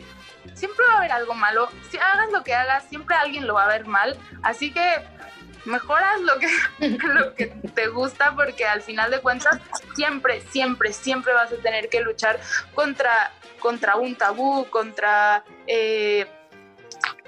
siempre 0.53 0.85
va 0.87 0.95
a 0.95 0.97
haber 0.97 1.11
algo 1.11 1.33
malo. 1.33 1.69
Si 1.89 1.97
hagas 1.97 2.31
lo 2.31 2.43
que 2.43 2.53
hagas, 2.53 2.85
siempre 2.89 3.15
alguien 3.15 3.47
lo 3.47 3.55
va 3.55 3.65
a 3.65 3.67
ver 3.67 3.85
mal. 3.85 4.17
Así 4.43 4.71
que 4.71 5.05
mejoras 5.65 6.21
lo 6.21 6.39
que, 6.39 6.47
lo 7.07 7.35
que 7.35 7.47
te 7.47 7.87
gusta 7.87 8.33
porque 8.35 8.65
al 8.65 8.81
final 8.81 9.11
de 9.11 9.19
cuentas 9.19 9.59
siempre, 9.95 10.41
siempre, 10.49 10.93
siempre 10.93 11.33
vas 11.33 11.51
a 11.51 11.57
tener 11.57 11.89
que 11.89 12.01
luchar 12.01 12.39
contra, 12.73 13.31
contra 13.59 13.97
un 13.97 14.15
tabú, 14.15 14.65
contra 14.69 15.43
eh, 15.67 16.25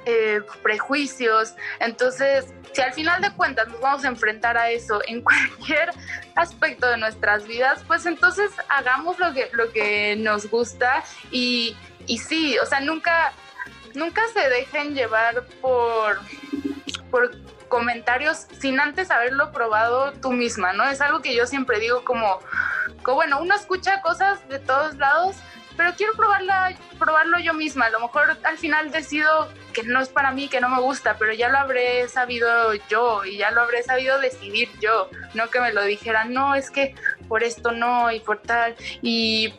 eh, 0.06 0.42
prejuicios. 0.64 1.56
Entonces, 1.80 2.54
si 2.74 2.82
al 2.82 2.94
final 2.94 3.22
de 3.22 3.32
cuentas 3.32 3.68
nos 3.68 3.80
vamos 3.82 4.06
a 4.06 4.08
enfrentar 4.08 4.58
a 4.58 4.70
eso 4.70 5.02
en 5.08 5.22
cualquier 5.24 5.92
aspecto 6.36 6.88
de 6.88 6.98
nuestras 6.98 7.48
vidas, 7.48 7.84
pues 7.88 8.06
entonces 8.06 8.52
hagamos 8.70 9.20
lo 9.20 9.34
que, 9.34 9.50
lo 9.54 9.72
que 9.72 10.16
nos 10.18 10.50
gusta 10.50 11.04
y, 11.32 11.76
y 12.06 12.18
sí, 12.18 12.58
o 12.60 12.66
sea, 12.66 12.80
nunca, 12.80 13.34
nunca 13.94 14.22
se 14.34 14.48
dejen 14.50 14.94
llevar 14.94 15.46
por, 15.62 16.20
por 17.12 17.32
comentarios 17.70 18.48
sin 18.60 18.80
antes 18.80 19.12
haberlo 19.12 19.52
probado 19.52 20.12
tú 20.14 20.32
misma, 20.32 20.74
¿no? 20.74 20.84
Es 20.90 21.00
algo 21.00 21.22
que 21.22 21.36
yo 21.36 21.46
siempre 21.46 21.80
digo 21.80 22.04
como, 22.04 22.40
como 23.04 23.16
bueno, 23.16 23.40
uno 23.40 23.56
escucha 23.56 24.02
cosas 24.02 24.46
de 24.50 24.60
todos 24.60 24.96
lados, 24.96 25.38
pero 25.80 25.94
quiero 25.96 26.12
probarla, 26.12 26.76
probarlo 27.00 27.40
yo 27.40 27.54
misma. 27.54 27.86
A 27.86 27.90
lo 27.90 28.02
mejor 28.02 28.38
al 28.44 28.58
final 28.58 28.92
decido 28.92 29.48
que 29.72 29.84
no 29.84 30.02
es 30.02 30.10
para 30.10 30.32
mí, 30.32 30.50
que 30.50 30.60
no 30.60 30.68
me 30.68 30.82
gusta, 30.82 31.16
pero 31.18 31.32
ya 31.32 31.48
lo 31.48 31.58
habré 31.58 32.10
sabido 32.10 32.74
yo 32.90 33.24
y 33.24 33.38
ya 33.38 33.52
lo 33.52 33.62
habré 33.62 33.82
sabido 33.82 34.20
decidir 34.20 34.68
yo, 34.82 35.10
no 35.36 35.50
que 35.50 35.62
me 35.62 35.72
lo 35.72 35.82
dijeran, 35.86 36.34
no, 36.34 36.54
es 36.54 36.70
que 36.70 36.96
por 37.30 37.44
esto 37.44 37.72
no 37.72 38.12
y 38.12 38.20
por 38.20 38.42
tal. 38.42 38.76
Y 39.02 39.54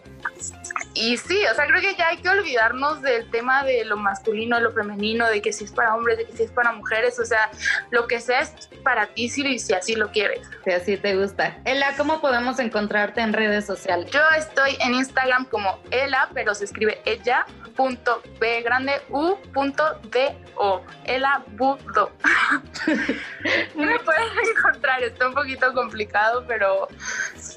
y 0.95 1.17
sí, 1.17 1.39
o 1.51 1.55
sea, 1.55 1.67
creo 1.67 1.81
que 1.81 1.95
ya 1.95 2.09
hay 2.09 2.19
que 2.19 2.29
olvidarnos 2.29 3.01
del 3.03 3.31
tema 3.31 3.63
de 3.65 3.85
lo 3.85 3.97
masculino, 3.97 4.57
de 4.57 4.63
lo 4.63 4.73
femenino, 4.73 5.29
de 5.29 5.41
que 5.41 5.53
si 5.53 5.65
es 5.65 5.73
para 5.73 5.95
hombres, 5.95 6.19
de 6.19 6.27
que 6.27 6.37
si 6.37 6.43
es 6.43 6.51
para 6.51 6.73
mujeres, 6.73 7.19
o 7.19 7.25
sea, 7.25 7.51
lo 7.91 8.07
que 8.07 8.21
sea 8.21 8.41
es 8.41 8.69
para 8.83 9.07
ti 9.07 9.29
si, 9.29 9.59
si 9.59 9.73
así 9.73 9.95
lo 9.95 10.11
quieres. 10.11 10.47
Si 10.65 10.71
así 10.73 10.97
te 10.97 11.17
gusta. 11.17 11.59
Ela, 11.65 11.95
¿cómo 11.97 12.21
podemos 12.21 12.59
encontrarte 12.59 13.21
en 13.21 13.33
redes 13.33 13.67
sociales? 13.67 14.11
Yo 14.11 14.21
estoy 14.37 14.77
en 14.81 14.95
Instagram 14.95 15.45
como 15.47 15.81
Ela, 15.91 16.29
pero 16.35 16.55
se 16.55 16.65
escribe 16.65 17.01
ella, 17.05 17.47
punto 17.77 18.23
B 18.39 18.63
grande 18.63 19.01
U 19.09 19.37
punto 19.55 20.01
D 20.11 20.37
O. 20.57 20.83
Ela 21.05 21.43
Budo. 21.53 22.13
me 23.75 23.99
pueden 24.01 24.29
encontrar, 24.57 25.03
está 25.03 25.29
un 25.29 25.35
poquito 25.35 25.73
complicado, 25.73 26.45
pero 26.47 26.89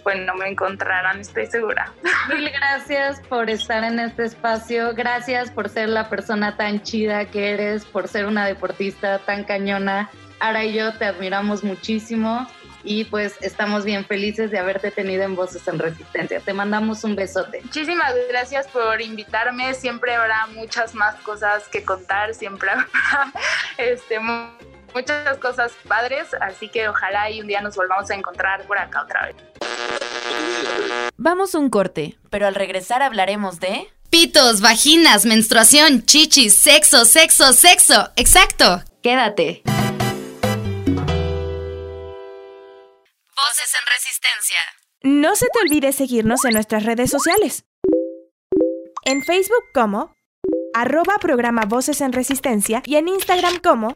bueno, 0.03 0.35
me 0.35 0.49
encontrarán, 0.49 1.19
estoy 1.19 1.47
segura. 1.47 1.91
Gracias 2.53 3.19
por 3.21 3.49
estar 3.49 3.83
en 3.83 3.99
este 3.99 4.25
espacio. 4.25 4.93
Gracias 4.93 5.49
por 5.49 5.69
ser 5.69 5.89
la 5.89 6.07
persona 6.07 6.55
tan 6.55 6.83
chida 6.83 7.25
que 7.25 7.51
eres, 7.51 7.83
por 7.83 8.07
ser 8.07 8.27
una 8.27 8.45
deportista 8.45 9.17
tan 9.19 9.43
cañona. 9.43 10.11
Ara 10.39 10.63
y 10.63 10.73
yo 10.73 10.93
te 10.93 11.05
admiramos 11.05 11.63
muchísimo 11.63 12.47
y 12.83 13.05
pues 13.05 13.37
estamos 13.41 13.85
bien 13.85 14.05
felices 14.05 14.51
de 14.51 14.59
haberte 14.59 14.91
tenido 14.91 15.23
en 15.23 15.35
Voces 15.35 15.67
en 15.67 15.79
Resistencia. 15.79 16.41
Te 16.41 16.53
mandamos 16.53 17.03
un 17.03 17.15
besote. 17.15 17.61
Muchísimas 17.63 18.13
gracias 18.29 18.67
por 18.67 19.01
invitarme. 19.01 19.73
Siempre 19.73 20.13
habrá 20.13 20.45
muchas 20.47 20.93
más 20.93 21.15
cosas 21.21 21.67
que 21.69 21.83
contar, 21.83 22.35
siempre 22.35 22.69
habrá 22.69 22.87
este, 23.77 24.19
muchas 24.93 25.37
cosas 25.37 25.71
padres, 25.87 26.27
así 26.41 26.69
que 26.69 26.87
ojalá 26.87 27.29
y 27.29 27.41
un 27.41 27.47
día 27.47 27.61
nos 27.61 27.75
volvamos 27.75 28.09
a 28.09 28.15
encontrar 28.15 28.65
por 28.67 28.77
acá 28.77 29.03
otra 29.03 29.27
vez. 29.27 29.35
Vamos 31.17 31.55
un 31.55 31.69
corte, 31.69 32.17
pero 32.29 32.47
al 32.47 32.55
regresar 32.55 33.01
hablaremos 33.01 33.59
de... 33.59 33.89
Pitos, 34.09 34.61
vaginas, 34.61 35.25
menstruación, 35.25 36.03
chichis, 36.05 36.53
sexo, 36.53 37.05
sexo, 37.05 37.51
sexo. 37.53 38.11
Exacto. 38.15 38.83
Quédate. 39.01 39.63
Voces 43.35 43.73
en 43.73 43.85
Resistencia. 43.91 44.57
No 45.01 45.35
se 45.35 45.47
te 45.47 45.59
olvide 45.59 45.91
seguirnos 45.93 46.45
en 46.45 46.53
nuestras 46.53 46.83
redes 46.83 47.09
sociales. 47.09 47.65
En 49.03 49.23
Facebook 49.23 49.63
como 49.73 50.13
arroba 50.73 51.17
programa 51.19 51.63
Voces 51.67 52.01
en 52.01 52.13
Resistencia 52.13 52.81
y 52.85 52.95
en 52.95 53.07
Instagram 53.07 53.59
como 53.59 53.95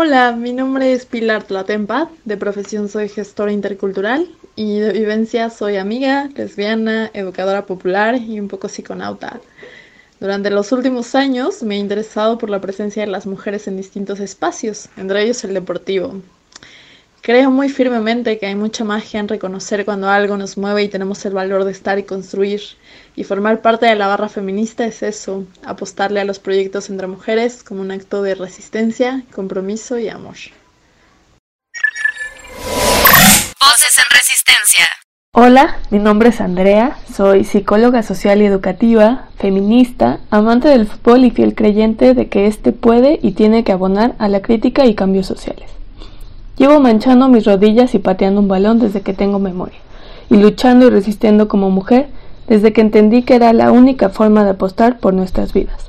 Hola, 0.00 0.30
mi 0.30 0.52
nombre 0.52 0.92
es 0.92 1.06
Pilar 1.06 1.42
Tlatempa, 1.42 2.08
de 2.24 2.36
profesión 2.36 2.88
soy 2.88 3.08
gestora 3.08 3.50
intercultural 3.50 4.28
y 4.54 4.78
de 4.78 4.92
vivencia 4.92 5.50
soy 5.50 5.76
amiga, 5.76 6.30
lesbiana, 6.36 7.10
educadora 7.14 7.66
popular 7.66 8.14
y 8.14 8.38
un 8.38 8.46
poco 8.46 8.68
psiconauta. 8.68 9.40
Durante 10.20 10.50
los 10.50 10.70
últimos 10.70 11.16
años 11.16 11.64
me 11.64 11.74
he 11.74 11.78
interesado 11.78 12.38
por 12.38 12.48
la 12.48 12.60
presencia 12.60 13.04
de 13.04 13.10
las 13.10 13.26
mujeres 13.26 13.66
en 13.66 13.76
distintos 13.76 14.20
espacios, 14.20 14.88
entre 14.96 15.24
ellos 15.24 15.42
el 15.42 15.54
deportivo. 15.54 16.22
Creo 17.20 17.50
muy 17.50 17.68
firmemente 17.68 18.38
que 18.38 18.46
hay 18.46 18.54
mucha 18.54 18.84
magia 18.84 19.18
en 19.18 19.26
reconocer 19.26 19.84
cuando 19.84 20.08
algo 20.08 20.36
nos 20.36 20.56
mueve 20.56 20.84
y 20.84 20.88
tenemos 20.88 21.26
el 21.26 21.32
valor 21.32 21.64
de 21.64 21.72
estar 21.72 21.98
y 21.98 22.04
construir. 22.04 22.60
Y 23.18 23.24
formar 23.24 23.62
parte 23.62 23.86
de 23.86 23.96
la 23.96 24.06
barra 24.06 24.28
feminista 24.28 24.86
es 24.86 25.02
eso, 25.02 25.42
apostarle 25.64 26.20
a 26.20 26.24
los 26.24 26.38
proyectos 26.38 26.88
entre 26.88 27.08
mujeres 27.08 27.64
como 27.64 27.80
un 27.80 27.90
acto 27.90 28.22
de 28.22 28.36
resistencia, 28.36 29.24
compromiso 29.34 29.98
y 29.98 30.08
amor. 30.08 30.36
Voces 33.60 33.98
en 33.98 34.04
Resistencia. 34.08 34.84
Hola, 35.32 35.78
mi 35.90 35.98
nombre 35.98 36.28
es 36.28 36.40
Andrea, 36.40 36.96
soy 37.12 37.42
psicóloga 37.42 38.04
social 38.04 38.40
y 38.40 38.44
educativa, 38.44 39.30
feminista, 39.36 40.20
amante 40.30 40.68
del 40.68 40.86
fútbol 40.86 41.24
y 41.24 41.32
fiel 41.32 41.56
creyente 41.56 42.14
de 42.14 42.28
que 42.28 42.46
éste 42.46 42.70
puede 42.70 43.18
y 43.20 43.32
tiene 43.32 43.64
que 43.64 43.72
abonar 43.72 44.14
a 44.20 44.28
la 44.28 44.42
crítica 44.42 44.86
y 44.86 44.94
cambios 44.94 45.26
sociales. 45.26 45.68
Llevo 46.56 46.78
manchando 46.78 47.26
mis 47.26 47.44
rodillas 47.44 47.96
y 47.96 47.98
pateando 47.98 48.40
un 48.40 48.46
balón 48.46 48.78
desde 48.78 49.00
que 49.00 49.12
tengo 49.12 49.40
memoria, 49.40 49.80
y 50.30 50.36
luchando 50.36 50.86
y 50.86 50.90
resistiendo 50.90 51.48
como 51.48 51.68
mujer 51.70 52.06
desde 52.48 52.72
que 52.72 52.80
entendí 52.80 53.22
que 53.22 53.34
era 53.34 53.52
la 53.52 53.70
única 53.70 54.08
forma 54.08 54.44
de 54.44 54.50
apostar 54.50 54.98
por 54.98 55.14
nuestras 55.14 55.52
vidas. 55.52 55.88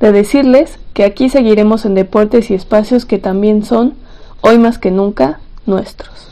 De 0.00 0.12
decirles 0.12 0.78
que 0.92 1.04
aquí 1.04 1.28
seguiremos 1.28 1.84
en 1.84 1.94
deportes 1.94 2.50
y 2.50 2.54
espacios 2.54 3.04
que 3.04 3.18
también 3.18 3.64
son, 3.64 3.94
hoy 4.40 4.58
más 4.58 4.78
que 4.78 4.90
nunca, 4.90 5.40
nuestros. 5.66 6.28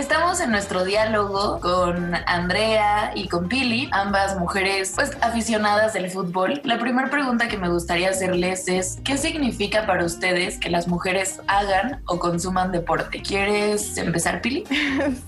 Estamos 0.00 0.40
en 0.40 0.50
nuestro 0.50 0.86
diálogo 0.86 1.60
con 1.60 2.14
Andrea 2.26 3.12
y 3.14 3.28
con 3.28 3.48
Pili, 3.48 3.86
ambas 3.92 4.38
mujeres 4.38 4.92
pues 4.94 5.10
aficionadas 5.20 5.92
del 5.92 6.10
fútbol. 6.10 6.62
La 6.64 6.78
primera 6.78 7.10
pregunta 7.10 7.48
que 7.48 7.58
me 7.58 7.68
gustaría 7.68 8.08
hacerles 8.08 8.66
es 8.66 8.98
¿qué 9.04 9.18
significa 9.18 9.84
para 9.84 10.06
ustedes 10.06 10.58
que 10.58 10.70
las 10.70 10.88
mujeres 10.88 11.42
hagan 11.48 12.00
o 12.06 12.18
consuman 12.18 12.72
deporte? 12.72 13.20
¿Quieres 13.20 13.98
empezar, 13.98 14.40
Pili? 14.40 14.64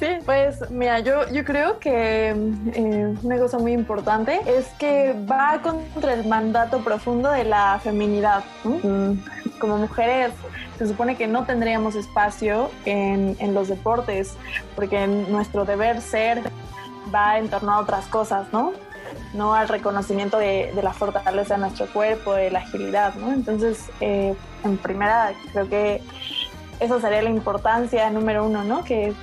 Sí, 0.01 0.07
pues 0.25 0.59
mira, 0.71 1.01
yo, 1.01 1.31
yo 1.31 1.45
creo 1.45 1.79
que 1.79 2.31
eh, 2.31 3.15
una 3.23 3.39
cosa 3.39 3.59
muy 3.59 3.73
importante 3.73 4.41
es 4.47 4.69
que 4.79 5.15
va 5.31 5.61
contra 5.61 6.15
el 6.15 6.25
mandato 6.25 6.83
profundo 6.83 7.31
de 7.31 7.45
la 7.45 7.79
feminidad. 7.85 8.43
Mm, 8.65 9.19
como 9.59 9.77
mujeres 9.77 10.33
se 10.83 10.89
supone 10.89 11.17
que 11.17 11.29
no 11.29 11.45
tendríamos 11.45 11.95
espacio 11.95 12.71
en, 12.85 13.37
en 13.39 13.55
los 13.55 13.69
deportes, 13.69 14.37
porque 14.75 15.07
nuestro 15.07 15.65
deber 15.65 16.01
ser 16.01 16.43
va 17.15 17.39
en 17.39 17.49
torno 17.49 17.73
a 17.73 17.79
otras 17.79 18.07
cosas, 18.07 18.53
¿no? 18.53 18.73
No 19.33 19.55
al 19.55 19.69
reconocimiento 19.69 20.39
de, 20.39 20.73
de 20.75 20.83
la 20.83 20.93
fortaleza 20.93 21.55
de 21.55 21.61
nuestro 21.61 21.87
cuerpo, 21.87 22.35
de 22.35 22.51
la 22.51 22.61
agilidad, 22.61 23.15
¿no? 23.15 23.33
Entonces, 23.33 23.91
eh, 24.01 24.35
en 24.65 24.79
primera, 24.79 25.33
creo 25.53 25.69
que 25.69 26.03
esa 26.81 27.01
sería 27.01 27.23
la 27.23 27.31
importancia 27.31 28.11
número 28.11 28.45
uno, 28.45 28.65
¿no? 28.65 28.83
Que, 28.83 29.15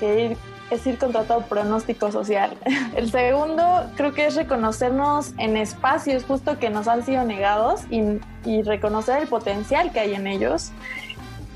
que 0.00 0.24
ir, 0.24 0.38
es 0.70 0.86
ir 0.86 0.98
contra 0.98 1.24
todo 1.24 1.42
pronóstico 1.42 2.10
social. 2.10 2.56
El 2.96 3.10
segundo, 3.10 3.90
creo 3.96 4.12
que 4.12 4.26
es 4.26 4.34
reconocernos 4.34 5.32
en 5.38 5.56
espacios 5.56 6.24
justo 6.24 6.58
que 6.58 6.70
nos 6.70 6.88
han 6.88 7.04
sido 7.04 7.24
negados 7.24 7.82
y, 7.90 8.20
y 8.44 8.62
reconocer 8.62 9.22
el 9.22 9.28
potencial 9.28 9.92
que 9.92 10.00
hay 10.00 10.14
en 10.14 10.26
ellos 10.26 10.72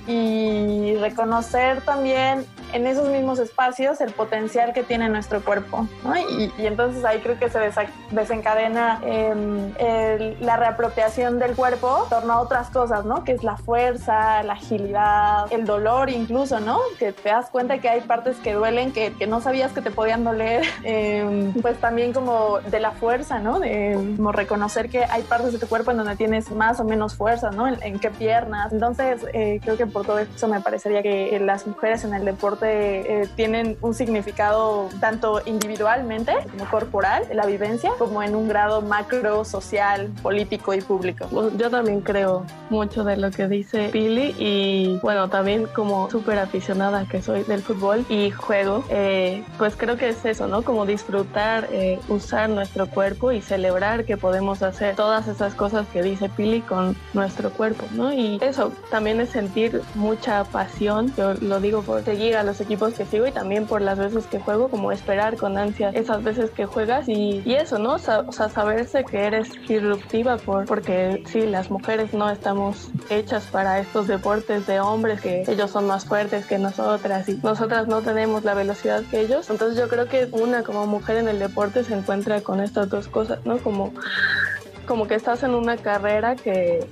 y 0.06 0.96
reconocer 0.96 1.82
también 1.82 2.44
en 2.72 2.86
esos 2.86 3.08
mismos 3.08 3.38
espacios 3.38 4.00
el 4.00 4.12
potencial 4.12 4.72
que 4.72 4.82
tiene 4.82 5.08
nuestro 5.08 5.42
cuerpo. 5.42 5.86
¿no? 6.04 6.16
Y, 6.16 6.52
entonces 6.58 7.04
ahí 7.04 7.20
creo 7.20 7.38
que 7.38 7.50
se 7.50 7.58
desencadena 8.10 9.00
el, 9.04 10.36
la 10.40 10.56
reapropiación 10.56 11.38
del 11.38 11.54
cuerpo 11.54 12.04
en 12.04 12.10
torno 12.10 12.32
a 12.34 12.40
otras 12.40 12.70
cosas, 12.70 13.04
¿no? 13.04 13.24
que 13.24 13.32
es 13.32 13.42
la 13.42 13.56
fuerza, 13.56 14.42
la 14.42 14.54
agilidad, 14.54 15.52
el 15.52 15.64
dolor 15.64 16.10
incluso, 16.10 16.60
¿no? 16.60 16.78
que 16.98 17.12
te 17.12 17.28
das 17.28 17.50
cuenta 17.50 17.78
que 17.78 17.88
hay 17.88 18.00
partes 18.02 18.36
que 18.38 18.54
duelen 18.54 18.92
que, 18.92 19.10
no 19.26 19.40
sabías 19.40 19.72
que 19.72 19.80
te 19.80 19.90
podían 19.90 20.24
doler, 20.24 20.64
eh, 20.84 21.52
pues 21.62 21.78
también 21.78 22.12
como 22.12 22.58
de 22.60 22.80
la 22.80 22.92
fuerza, 22.92 23.38
¿no? 23.38 23.60
de 23.60 24.14
como 24.16 24.32
reconocer 24.32 24.88
que 24.88 25.04
hay 25.04 25.22
partes 25.22 25.52
de 25.52 25.58
tu 25.58 25.68
cuerpo 25.68 25.90
en 25.90 25.98
donde 25.98 26.16
tienes 26.16 26.50
más 26.50 26.80
o 26.80 26.84
menos 26.84 27.14
fuerza, 27.14 27.50
¿no? 27.50 27.68
en, 27.68 27.82
en 27.82 27.98
qué 27.98 28.10
piernas. 28.10 28.72
Entonces 28.72 29.24
eh, 29.32 29.60
creo 29.62 29.76
que 29.76 29.86
por 29.86 30.06
todo 30.06 30.18
eso 30.18 30.48
me 30.48 30.60
parecería 30.60 31.02
que 31.02 31.38
las 31.40 31.66
mujeres 31.66 32.04
en 32.04 32.14
el 32.14 32.24
deporte 32.24 32.59
eh, 32.62 33.28
tienen 33.36 33.76
un 33.80 33.94
significado 33.94 34.88
tanto 35.00 35.40
individualmente 35.46 36.34
como 36.50 36.70
corporal, 36.70 37.24
la 37.32 37.46
vivencia, 37.46 37.90
como 37.98 38.22
en 38.22 38.34
un 38.34 38.48
grado 38.48 38.82
macro, 38.82 39.44
social, 39.44 40.10
político 40.22 40.74
y 40.74 40.80
público. 40.80 41.28
Yo 41.56 41.70
también 41.70 42.00
creo 42.00 42.44
mucho 42.68 43.04
de 43.04 43.16
lo 43.16 43.30
que 43.30 43.48
dice 43.48 43.88
Pili 43.90 44.34
y 44.38 44.98
bueno, 45.02 45.28
también 45.28 45.66
como 45.74 46.10
súper 46.10 46.38
aficionada 46.38 47.06
que 47.08 47.22
soy 47.22 47.42
del 47.44 47.62
fútbol 47.62 48.04
y 48.08 48.30
juego, 48.30 48.84
eh, 48.90 49.44
pues 49.58 49.76
creo 49.76 49.96
que 49.96 50.08
es 50.08 50.24
eso, 50.24 50.48
¿no? 50.48 50.62
Como 50.62 50.86
disfrutar, 50.86 51.68
eh, 51.72 51.98
usar 52.08 52.48
nuestro 52.48 52.88
cuerpo 52.88 53.32
y 53.32 53.42
celebrar 53.42 54.04
que 54.04 54.16
podemos 54.16 54.62
hacer 54.62 54.96
todas 54.96 55.28
esas 55.28 55.54
cosas 55.54 55.86
que 55.88 56.02
dice 56.02 56.28
Pili 56.28 56.60
con 56.60 56.96
nuestro 57.12 57.50
cuerpo, 57.50 57.84
¿no? 57.92 58.12
Y 58.12 58.38
eso 58.40 58.72
también 58.90 59.20
es 59.20 59.30
sentir 59.30 59.82
mucha 59.94 60.44
pasión, 60.44 61.12
yo 61.16 61.34
lo 61.34 61.60
digo 61.60 61.82
por 61.82 62.04
seguir 62.04 62.36
a 62.36 62.42
los 62.42 62.49
equipos 62.58 62.94
que 62.94 63.04
sigo 63.04 63.26
y 63.26 63.32
también 63.32 63.66
por 63.66 63.82
las 63.82 63.98
veces 63.98 64.26
que 64.26 64.40
juego, 64.40 64.68
como 64.68 64.92
esperar 64.92 65.36
con 65.36 65.58
ansia 65.58 65.90
esas 65.90 66.24
veces 66.24 66.50
que 66.50 66.64
juegas 66.64 67.06
y, 67.06 67.42
eso, 67.46 67.78
¿no? 67.78 67.98
Saberse 67.98 69.04
que 69.04 69.24
eres 69.26 69.50
disruptiva 69.68 70.38
por, 70.38 70.64
porque 70.64 71.22
sí, 71.26 71.42
las 71.42 71.70
mujeres 71.70 72.14
no 72.14 72.30
estamos 72.30 72.88
hechas 73.10 73.44
para 73.46 73.78
estos 73.80 74.06
deportes 74.06 74.66
de 74.66 74.80
hombres, 74.80 75.20
que 75.20 75.44
ellos 75.46 75.70
son 75.70 75.86
más 75.86 76.06
fuertes 76.06 76.46
que 76.46 76.58
nosotras 76.58 77.28
y 77.28 77.36
nosotras 77.42 77.86
no 77.86 78.00
tenemos 78.00 78.44
la 78.44 78.54
velocidad 78.54 79.02
que 79.10 79.20
ellos. 79.20 79.50
Entonces 79.50 79.78
yo 79.78 79.88
creo 79.88 80.08
que 80.08 80.28
una 80.32 80.62
como 80.62 80.86
mujer 80.86 81.18
en 81.18 81.28
el 81.28 81.38
deporte 81.38 81.84
se 81.84 81.92
encuentra 81.94 82.40
con 82.40 82.60
estas 82.60 82.88
dos 82.88 83.08
cosas, 83.08 83.44
¿no? 83.44 83.58
Como, 83.58 83.92
como 84.86 85.06
que 85.06 85.16
estás 85.16 85.42
en 85.42 85.54
una 85.54 85.76
carrera 85.76 86.36
que 86.36 86.86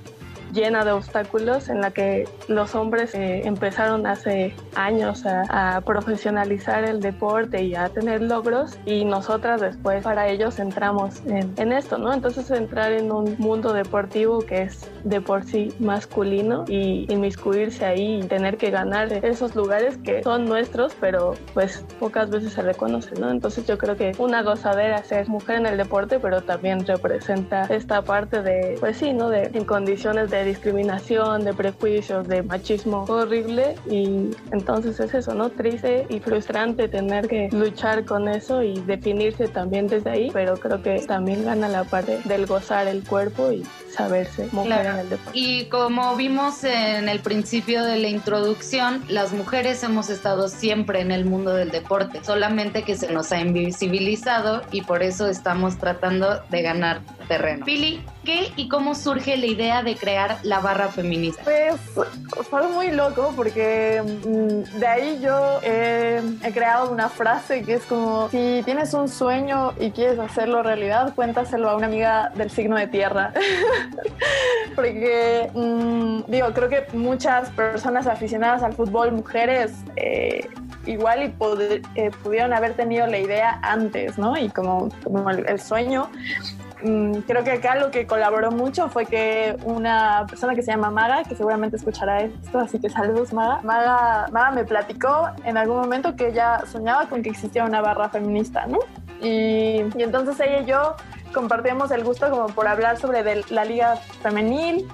llena 0.53 0.83
de 0.85 0.91
obstáculos 0.91 1.69
en 1.69 1.81
la 1.81 1.91
que 1.91 2.27
los 2.47 2.75
hombres 2.75 3.13
eh, 3.15 3.41
empezaron 3.45 4.05
hace 4.07 4.53
años 4.75 5.25
a, 5.25 5.75
a, 5.75 5.81
profesionalizar 5.81 6.83
el 6.83 6.99
deporte 6.99 7.63
y 7.63 7.75
a 7.75 7.89
tener 7.89 8.21
logros 8.21 8.77
y 8.85 9.05
nosotras 9.05 9.61
después 9.61 10.03
para 10.03 10.27
ellos 10.27 10.59
entramos 10.59 11.21
en, 11.25 11.53
en, 11.57 11.71
esto, 11.71 11.97
¿no? 11.97 12.13
Entonces 12.13 12.49
entrar 12.51 12.91
en 12.91 13.11
un 13.11 13.35
mundo 13.37 13.73
deportivo 13.73 14.39
que 14.39 14.63
es 14.63 14.89
de 15.03 15.21
por 15.21 15.43
sí 15.43 15.73
masculino 15.79 16.65
y 16.67 17.11
inmiscuirse 17.11 17.85
ahí 17.85 18.19
y 18.19 18.27
tener 18.27 18.57
que 18.57 18.71
ganar 18.71 19.11
esos 19.25 19.55
lugares 19.55 19.97
que 19.97 20.23
son 20.23 20.45
nuestros 20.45 20.95
pero 20.99 21.33
pues 21.53 21.85
pocas 21.99 22.29
veces 22.29 22.53
se 22.53 22.61
reconocen, 22.61 23.21
¿no? 23.21 23.31
Entonces 23.31 23.65
yo 23.67 23.77
creo 23.77 23.95
que 23.95 24.11
una 24.17 24.41
gozadera 24.41 25.03
ser 25.03 25.27
mujer 25.27 25.57
en 25.57 25.65
el 25.65 25.77
deporte 25.77 26.19
pero 26.19 26.41
también 26.41 26.85
representa 26.85 27.63
esta 27.63 28.01
parte 28.01 28.41
de, 28.41 28.77
pues 28.79 28.97
sí, 28.97 29.13
¿no? 29.13 29.29
De 29.29 29.49
en 29.53 29.65
condiciones 29.65 30.29
de 30.29 30.38
de 30.39 30.45
discriminación, 30.45 31.43
de 31.43 31.53
prejuicios, 31.53 32.27
de 32.27 32.43
machismo 32.43 33.05
horrible 33.07 33.75
y 33.89 34.31
entonces 34.51 34.99
es 34.99 35.13
eso, 35.13 35.33
¿no? 35.33 35.49
Triste 35.49 36.05
y 36.09 36.19
frustrante 36.19 36.87
tener 36.87 37.27
que 37.27 37.49
luchar 37.51 38.05
con 38.05 38.27
eso 38.27 38.63
y 38.63 38.79
definirse 38.81 39.47
también 39.47 39.87
desde 39.87 40.09
ahí, 40.09 40.29
pero 40.31 40.57
creo 40.57 40.81
que 40.81 40.99
también 41.01 41.43
gana 41.43 41.67
la 41.67 41.83
parte 41.83 42.19
del 42.25 42.45
gozar 42.45 42.87
el 42.87 43.03
cuerpo 43.03 43.51
y 43.51 43.63
saberse 43.91 44.47
mujer 44.51 44.81
claro. 44.81 44.89
en 44.89 44.99
el 44.99 45.09
deporte. 45.09 45.39
Y 45.39 45.65
como 45.65 46.15
vimos 46.15 46.63
en 46.63 47.09
el 47.09 47.19
principio 47.19 47.83
de 47.83 47.97
la 47.97 48.07
introducción, 48.07 49.03
las 49.07 49.33
mujeres 49.33 49.83
hemos 49.83 50.09
estado 50.09 50.47
siempre 50.47 51.01
en 51.01 51.11
el 51.11 51.25
mundo 51.25 51.53
del 51.53 51.71
deporte, 51.71 52.23
solamente 52.23 52.83
que 52.83 52.95
se 52.95 53.11
nos 53.11 53.31
ha 53.31 53.39
invisibilizado 53.39 54.61
y 54.71 54.81
por 54.81 55.03
eso 55.03 55.27
estamos 55.27 55.77
tratando 55.77 56.41
de 56.49 56.61
ganar 56.61 57.01
terreno. 57.27 57.65
Pili, 57.65 58.01
¿qué 58.25 58.51
y 58.55 58.67
cómo 58.67 58.95
surge 58.95 59.37
la 59.37 59.45
idea 59.45 59.83
de 59.83 59.95
crear 59.95 60.28
la 60.43 60.59
barra 60.59 60.89
feminista? 60.89 61.43
Pues 61.43 61.75
fue 62.49 62.67
muy 62.69 62.91
loco 62.91 63.33
porque 63.35 64.01
mmm, 64.03 64.79
de 64.79 64.87
ahí 64.87 65.19
yo 65.21 65.59
eh, 65.63 66.21
he 66.43 66.51
creado 66.51 66.91
una 66.91 67.09
frase 67.09 67.63
que 67.63 67.75
es 67.75 67.83
como, 67.83 68.29
si 68.29 68.61
tienes 68.65 68.93
un 68.93 69.07
sueño 69.07 69.73
y 69.79 69.91
quieres 69.91 70.19
hacerlo 70.19 70.63
realidad, 70.63 71.13
cuéntaselo 71.15 71.69
a 71.69 71.75
una 71.75 71.87
amiga 71.87 72.31
del 72.35 72.49
signo 72.49 72.75
de 72.77 72.87
tierra. 72.87 73.33
porque, 74.75 75.49
mmm, 75.53 76.21
digo, 76.27 76.53
creo 76.53 76.69
que 76.69 76.85
muchas 76.93 77.49
personas 77.51 78.07
aficionadas 78.07 78.63
al 78.63 78.73
fútbol, 78.73 79.11
mujeres, 79.11 79.71
eh, 79.95 80.47
igual 80.85 81.23
y 81.23 81.33
eh, 81.95 82.11
pudieron 82.23 82.53
haber 82.53 82.73
tenido 82.73 83.05
la 83.07 83.19
idea 83.19 83.59
antes, 83.61 84.17
¿no? 84.17 84.37
Y 84.37 84.49
como, 84.49 84.89
como 85.03 85.29
el, 85.29 85.47
el 85.47 85.59
sueño 85.59 86.09
mm, 86.11 86.68
creo 86.81 87.43
que 87.43 87.51
acá 87.51 87.75
lo 87.75 87.91
que 87.91 88.07
colaboró 88.07 88.51
mucho 88.51 88.89
fue 88.89 89.05
que 89.05 89.57
una 89.63 90.25
persona 90.29 90.55
que 90.55 90.61
se 90.61 90.71
llama 90.71 90.89
Maga, 90.89 91.23
que 91.23 91.35
seguramente 91.35 91.75
escuchará 91.77 92.21
esto, 92.21 92.59
así 92.59 92.79
que 92.79 92.89
saludos 92.89 93.33
Maga, 93.33 93.61
Maga, 93.63 94.27
Maga 94.31 94.51
me 94.51 94.63
platicó 94.63 95.29
en 95.43 95.57
algún 95.57 95.77
momento 95.77 96.15
que 96.15 96.29
ella 96.29 96.63
soñaba 96.71 97.07
con 97.07 97.21
que 97.21 97.29
existía 97.29 97.65
una 97.65 97.81
barra 97.81 98.09
feminista, 98.09 98.65
¿no? 98.65 98.79
Y, 99.21 99.83
y 99.97 100.03
entonces 100.03 100.39
ella 100.39 100.61
y 100.61 100.65
yo 100.65 100.95
compartíamos 101.33 101.91
el 101.91 102.03
gusto 102.03 102.29
como 102.29 102.47
por 102.47 102.67
hablar 102.67 102.97
sobre 102.97 103.23
de 103.23 103.43
la 103.49 103.65
liga 103.65 103.97
femenil, 104.21 104.87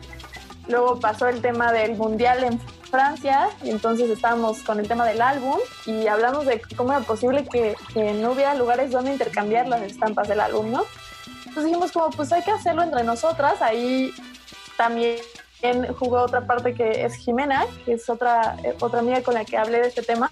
luego 0.67 0.99
pasó 0.99 1.27
el 1.27 1.41
tema 1.41 1.71
del 1.71 1.95
mundial 1.95 2.43
en 2.43 2.59
Francia 2.89 3.49
y 3.63 3.69
entonces 3.71 4.09
estábamos 4.09 4.63
con 4.63 4.79
el 4.79 4.87
tema 4.87 5.05
del 5.05 5.21
álbum 5.21 5.57
y 5.85 6.07
hablamos 6.07 6.45
de 6.45 6.61
cómo 6.75 6.91
era 6.91 7.01
posible 7.01 7.45
que, 7.45 7.75
que, 7.93 8.13
no 8.13 8.31
hubiera 8.31 8.55
lugares 8.55 8.91
donde 8.91 9.11
intercambiar 9.11 9.67
las 9.67 9.81
estampas 9.81 10.27
del 10.27 10.39
álbum, 10.39 10.71
¿no? 10.71 10.83
Entonces 11.55 11.71
dijimos 11.71 11.93
como 11.93 12.09
pues 12.09 12.33
hay 12.33 12.43
que 12.43 12.51
hacerlo 12.51 12.83
entre 12.83 13.01
nosotras, 13.05 13.61
ahí 13.61 14.13
también 14.75 15.15
jugó 15.97 16.21
otra 16.21 16.45
parte 16.45 16.73
que 16.73 17.05
es 17.05 17.15
Jimena, 17.15 17.65
que 17.85 17.93
es 17.93 18.09
otra, 18.09 18.57
otra 18.81 18.99
amiga 18.99 19.23
con 19.23 19.35
la 19.35 19.45
que 19.45 19.55
hablé 19.55 19.79
de 19.79 19.87
este 19.87 20.01
tema 20.01 20.29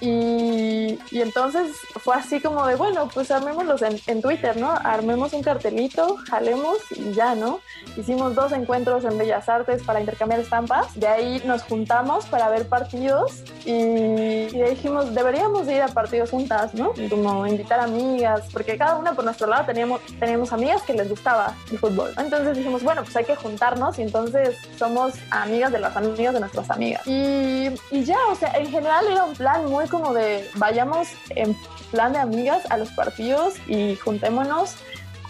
y, 0.00 0.98
y, 1.10 1.22
entonces 1.22 1.76
fue 1.96 2.14
así 2.16 2.40
como 2.40 2.66
de, 2.66 2.76
bueno, 2.76 3.08
pues 3.12 3.30
armémoslos 3.30 3.82
en, 3.82 3.98
en, 4.06 4.20
Twitter, 4.20 4.56
¿no? 4.56 4.70
Armemos 4.70 5.32
un 5.32 5.42
cartelito, 5.42 6.16
jalemos 6.28 6.78
y 6.90 7.12
ya, 7.12 7.34
¿no? 7.34 7.60
Hicimos 7.96 8.34
dos 8.34 8.52
encuentros 8.52 9.04
en 9.04 9.16
Bellas 9.16 9.48
Artes 9.48 9.82
para 9.82 10.00
intercambiar 10.00 10.40
estampas. 10.40 10.98
De 10.98 11.06
ahí 11.06 11.42
nos 11.44 11.62
juntamos 11.62 12.26
para 12.26 12.48
ver 12.50 12.68
partidos 12.68 13.42
y, 13.64 13.72
y 13.72 14.62
dijimos, 14.70 15.14
deberíamos 15.14 15.66
ir 15.68 15.80
a 15.80 15.88
partidos 15.88 16.30
juntas, 16.30 16.74
¿no? 16.74 16.92
Como 17.08 17.46
invitar 17.46 17.80
amigas, 17.80 18.42
porque 18.52 18.76
cada 18.76 18.96
una 18.96 19.14
por 19.14 19.24
nuestro 19.24 19.46
lado 19.46 19.64
teníamos, 19.66 20.00
teníamos 20.18 20.52
amigas 20.52 20.82
que 20.82 20.92
les 20.92 21.08
gustaba 21.08 21.54
el 21.70 21.78
fútbol. 21.78 22.12
Entonces 22.18 22.56
dijimos, 22.56 22.82
bueno, 22.82 23.02
pues 23.02 23.16
hay 23.16 23.24
que 23.24 23.36
juntarnos 23.36 23.98
y 23.98 24.02
entonces 24.02 24.56
somos 24.78 25.14
amigas 25.30 25.72
de 25.72 25.78
las 25.78 25.96
amigas 25.96 26.34
de 26.34 26.40
nuestras 26.40 26.70
amigas. 26.70 27.06
Y, 27.06 27.70
y 27.90 28.04
ya, 28.04 28.18
o 28.30 28.34
sea, 28.34 28.52
en 28.52 28.70
general 28.70 29.06
era 29.06 29.24
un 29.24 29.34
plan 29.34 29.64
muy 29.66 29.85
como 29.88 30.12
de 30.14 30.48
vayamos 30.54 31.08
en 31.30 31.56
plan 31.90 32.12
de 32.12 32.18
amigas 32.18 32.70
a 32.70 32.76
los 32.76 32.90
partidos 32.90 33.54
y 33.66 33.96
juntémonos 33.96 34.76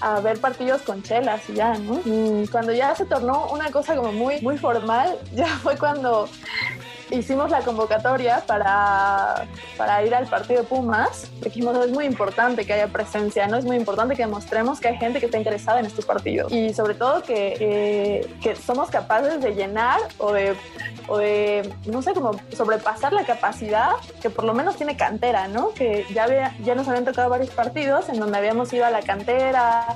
a 0.00 0.20
ver 0.20 0.38
partidos 0.40 0.82
con 0.82 1.02
chelas 1.02 1.48
y 1.48 1.54
ya, 1.54 1.74
¿no? 1.78 2.00
Y 2.04 2.46
cuando 2.48 2.72
ya 2.72 2.94
se 2.94 3.06
tornó 3.06 3.48
una 3.50 3.70
cosa 3.70 3.96
como 3.96 4.12
muy, 4.12 4.40
muy 4.40 4.58
formal, 4.58 5.18
ya 5.34 5.46
fue 5.46 5.76
cuando 5.78 6.28
hicimos 7.10 7.50
la 7.50 7.60
convocatoria 7.60 8.42
para, 8.46 9.46
para 9.76 10.04
ir 10.04 10.14
al 10.14 10.26
partido 10.26 10.62
de 10.62 10.66
Pumas. 10.66 11.30
Dijimos, 11.40 11.76
es 11.84 11.90
muy 11.90 12.04
importante 12.04 12.64
que 12.64 12.72
haya 12.72 12.88
presencia, 12.88 13.46
¿no? 13.46 13.56
Es 13.56 13.64
muy 13.64 13.76
importante 13.76 14.16
que 14.16 14.22
demostremos 14.22 14.80
que 14.80 14.88
hay 14.88 14.96
gente 14.96 15.20
que 15.20 15.26
está 15.26 15.38
interesada 15.38 15.80
en 15.80 15.86
este 15.86 16.02
partido. 16.02 16.48
Y 16.50 16.72
sobre 16.74 16.94
todo 16.94 17.22
que, 17.22 17.56
eh, 17.60 18.34
que 18.42 18.56
somos 18.56 18.90
capaces 18.90 19.40
de 19.40 19.54
llenar 19.54 20.00
o 20.18 20.32
de, 20.32 20.56
o 21.08 21.18
de, 21.18 21.72
no 21.86 22.02
sé, 22.02 22.12
como 22.12 22.32
sobrepasar 22.54 23.12
la 23.12 23.24
capacidad 23.24 23.90
que 24.20 24.30
por 24.30 24.44
lo 24.44 24.54
menos 24.54 24.76
tiene 24.76 24.96
cantera, 24.96 25.48
¿no? 25.48 25.70
Que 25.70 26.04
ya, 26.12 26.24
había, 26.24 26.56
ya 26.62 26.74
nos 26.74 26.88
habían 26.88 27.04
tocado 27.04 27.30
varios 27.30 27.50
partidos 27.50 28.08
en 28.08 28.18
donde 28.18 28.38
habíamos 28.38 28.72
ido 28.72 28.84
a 28.84 28.90
la 28.90 29.02
cantera 29.02 29.86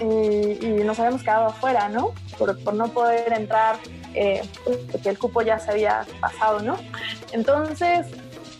y, 0.00 0.66
y 0.66 0.82
nos 0.84 0.98
habíamos 0.98 1.22
quedado 1.22 1.46
afuera, 1.46 1.88
¿no? 1.88 2.12
Por, 2.38 2.58
por 2.64 2.74
no 2.74 2.88
poder 2.88 3.32
entrar 3.32 3.76
eh, 4.14 4.42
porque 4.90 5.08
el 5.10 5.18
cupo 5.18 5.42
ya 5.42 5.58
se 5.58 5.70
había 5.70 6.06
pasado, 6.20 6.60
¿no? 6.60 6.76
Entonces 7.32 8.06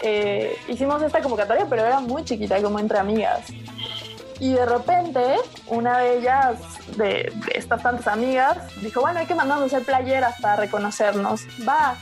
eh, 0.00 0.57
hicimos 0.68 1.00
esta 1.03 1.20
convocatoria, 1.20 1.66
pero 1.68 1.84
era 1.84 2.00
muy 2.00 2.24
chiquita, 2.24 2.61
como 2.61 2.78
entre 2.78 2.98
amigas. 2.98 3.46
Y 4.40 4.55
de 4.55 4.66
repente, 4.66 5.36
una 5.68 5.98
de 5.98 6.18
ellas, 6.18 6.59
de, 6.96 7.32
estas 7.55 7.80
tantas 7.80 8.09
amigas, 8.09 8.59
dijo, 8.80 9.00
bueno, 9.00 9.20
hay 9.20 9.26
que 9.26 9.36
mandarnos 9.36 9.72
a 9.72 9.76
hacer 9.76 9.86
playeras 9.86 10.40
para 10.40 10.57
reconocernos. 10.57 11.42
Va, 11.66 11.96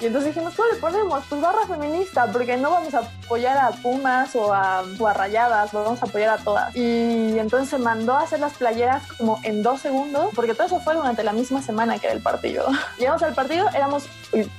y 0.00 0.06
entonces 0.06 0.34
dijimos, 0.34 0.54
¿cómo 0.54 0.68
le 0.68 0.76
ponemos? 0.76 1.24
Pues 1.28 1.40
barra 1.40 1.66
feminista, 1.66 2.26
porque 2.32 2.56
no 2.56 2.70
vamos 2.70 2.94
a 2.94 3.00
apoyar 3.24 3.58
a 3.58 3.70
Pumas 3.70 4.34
o 4.34 4.52
a, 4.52 4.82
o 4.98 5.08
Rayadas, 5.12 5.72
vamos 5.72 6.02
a 6.02 6.06
apoyar 6.06 6.30
a 6.30 6.42
todas. 6.42 6.74
Y 6.74 7.38
entonces 7.38 7.68
se 7.68 7.78
mandó 7.78 8.14
a 8.14 8.22
hacer 8.22 8.40
las 8.40 8.54
playeras 8.54 9.06
como 9.18 9.38
en 9.42 9.62
dos 9.62 9.80
segundos, 9.80 10.30
porque 10.34 10.54
todo 10.54 10.66
eso 10.66 10.80
fue 10.80 10.94
durante 10.94 11.22
la 11.22 11.32
misma 11.32 11.60
semana 11.60 11.98
que 11.98 12.06
era 12.06 12.14
el 12.14 12.22
partido. 12.22 12.66
Llegamos 12.98 13.22
al 13.22 13.34
partido, 13.34 13.68
éramos 13.74 14.06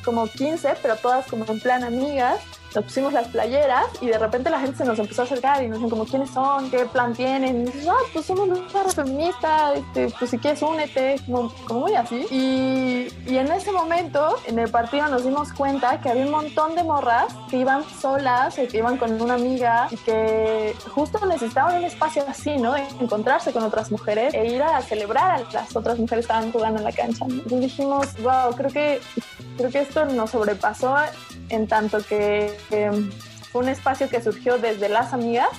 como 0.03 0.27
15, 0.27 0.75
pero 0.81 0.95
todas 0.97 1.25
como 1.25 1.45
en 1.45 1.59
plan 1.59 1.83
amigas 1.83 2.39
nos 2.75 2.85
pusimos 2.85 3.13
las 3.13 3.27
playeras 3.27 3.85
y 3.99 4.07
de 4.07 4.17
repente 4.17 4.49
la 4.49 4.59
gente 4.59 4.77
se 4.77 4.85
nos 4.85 4.97
empezó 4.97 5.23
a 5.23 5.25
acercar 5.25 5.63
y 5.63 5.67
nos 5.67 5.77
decían 5.77 5.89
como 5.89 6.05
quiénes 6.05 6.29
son, 6.29 6.69
qué 6.69 6.85
plan 6.85 7.13
tienen. 7.13 7.65
Dices, 7.65 7.87
ah, 7.89 7.95
pues 8.13 8.25
somos 8.25 8.47
una 8.47 8.83
feminista, 8.93 9.73
este, 9.73 10.09
pues 10.17 10.31
si 10.31 10.37
quieres 10.37 10.61
únete, 10.61 11.17
como, 11.25 11.53
como 11.65 11.81
muy 11.81 11.95
así. 11.95 12.25
Y, 12.31 13.07
y, 13.29 13.37
en 13.37 13.51
ese 13.51 13.71
momento, 13.71 14.37
en 14.47 14.59
el 14.59 14.69
partido 14.69 15.07
nos 15.07 15.23
dimos 15.23 15.51
cuenta 15.53 15.99
que 15.99 16.09
había 16.09 16.25
un 16.25 16.31
montón 16.31 16.75
de 16.75 16.83
morras 16.83 17.33
que 17.49 17.57
iban 17.57 17.83
solas 17.83 18.57
o 18.57 18.67
que 18.67 18.77
iban 18.77 18.97
con 18.97 19.21
una 19.21 19.33
amiga 19.33 19.87
y 19.91 19.97
que 19.97 20.75
justo 20.93 21.25
necesitaban 21.25 21.77
un 21.77 21.83
espacio 21.85 22.23
así, 22.27 22.57
¿no? 22.57 22.73
De 22.73 22.83
encontrarse 22.99 23.51
con 23.51 23.63
otras 23.63 23.91
mujeres 23.91 24.33
e 24.33 24.47
ir 24.47 24.63
a 24.63 24.81
celebrar 24.81 25.41
a 25.41 25.51
las 25.51 25.75
otras 25.75 25.97
mujeres 25.97 26.25
estaban 26.25 26.51
jugando 26.51 26.79
en 26.79 26.85
la 26.85 26.91
cancha. 26.91 27.25
¿no? 27.27 27.33
Entonces 27.35 27.61
dijimos, 27.61 28.07
wow, 28.21 28.53
creo 28.55 28.69
que, 28.69 29.01
creo 29.57 29.69
que 29.69 29.79
esto 29.81 30.05
nos 30.05 30.31
sobrepasó 30.31 30.95
en 31.51 31.67
tanto 31.67 32.03
que, 32.03 32.57
que, 32.69 32.89
fue 33.51 33.61
un 33.61 33.69
espacio 33.69 34.09
que 34.09 34.21
surgió 34.21 34.57
desde 34.57 34.87
las 34.87 35.13
amigas 35.13 35.49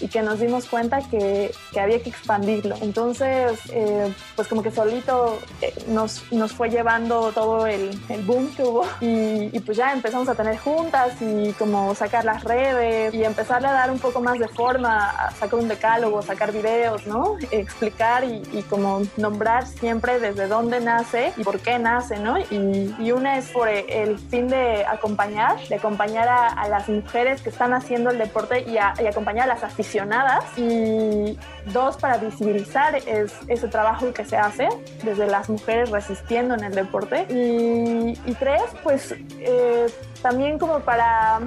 y 0.00 0.08
que 0.08 0.22
nos 0.22 0.40
dimos 0.40 0.66
cuenta 0.66 1.00
que, 1.00 1.52
que 1.72 1.80
había 1.80 2.00
que 2.02 2.10
expandirlo. 2.10 2.76
Entonces, 2.80 3.58
eh, 3.70 4.12
pues 4.36 4.48
como 4.48 4.62
que 4.62 4.70
solito 4.70 5.38
eh, 5.60 5.74
nos, 5.88 6.30
nos 6.32 6.52
fue 6.52 6.70
llevando 6.70 7.32
todo 7.32 7.66
el, 7.66 7.90
el 8.08 8.22
boom 8.22 8.54
que 8.54 8.62
hubo 8.62 8.84
y, 9.00 9.56
y, 9.56 9.60
pues 9.60 9.76
ya 9.76 9.92
empezamos 9.92 10.28
a 10.28 10.34
tener 10.34 10.58
juntas 10.58 11.14
y 11.20 11.52
como 11.52 11.94
sacar 11.94 12.24
las 12.24 12.44
redes 12.44 13.14
y 13.14 13.24
empezarle 13.24 13.68
a 13.68 13.72
dar 13.72 13.90
un 13.90 13.98
poco 13.98 14.20
más 14.20 14.38
de 14.38 14.48
forma, 14.48 15.10
a 15.10 15.30
sacar 15.32 15.58
un 15.58 15.68
decálogo, 15.68 16.22
sacar 16.22 16.52
videos, 16.52 17.06
¿no? 17.06 17.36
Explicar 17.50 18.24
y, 18.24 18.42
y 18.52 18.62
como 18.62 19.02
nombrar 19.16 19.66
siempre 19.66 20.18
desde 20.20 20.46
dónde 20.46 20.80
nace 20.80 21.32
y 21.36 21.44
por 21.44 21.60
qué 21.60 21.78
nace, 21.78 22.18
¿no? 22.18 22.38
Y, 22.38 22.94
y 22.98 23.12
una 23.12 23.38
es 23.38 23.48
por 23.50 23.68
el 23.68 24.18
fin 24.18 24.48
de 24.48 24.84
acompañar, 24.86 25.56
de 25.68 25.74
acompañar 25.74 26.28
a, 26.28 26.48
a 26.48 26.68
las 26.68 26.88
mujeres 26.88 27.42
que 27.42 27.50
están 27.50 27.72
haciendo 27.72 28.10
el 28.10 28.18
deporte 28.18 28.64
y, 28.68 28.78
a, 28.78 28.94
y 28.98 29.06
acompañar 29.06 29.50
a 29.50 29.54
las 29.54 29.64
y 30.56 31.38
dos 31.72 31.96
para 31.96 32.18
visibilizar 32.18 32.96
es 32.96 33.32
ese 33.48 33.68
trabajo 33.68 34.12
que 34.12 34.24
se 34.24 34.36
hace 34.36 34.68
desde 35.02 35.26
las 35.26 35.48
mujeres 35.48 35.90
resistiendo 35.90 36.54
en 36.54 36.64
el 36.64 36.74
deporte. 36.74 37.26
Y, 37.30 38.18
y 38.28 38.34
tres 38.34 38.62
pues 38.82 39.14
eh, 39.38 39.86
también 40.22 40.58
como 40.58 40.80
para 40.80 41.40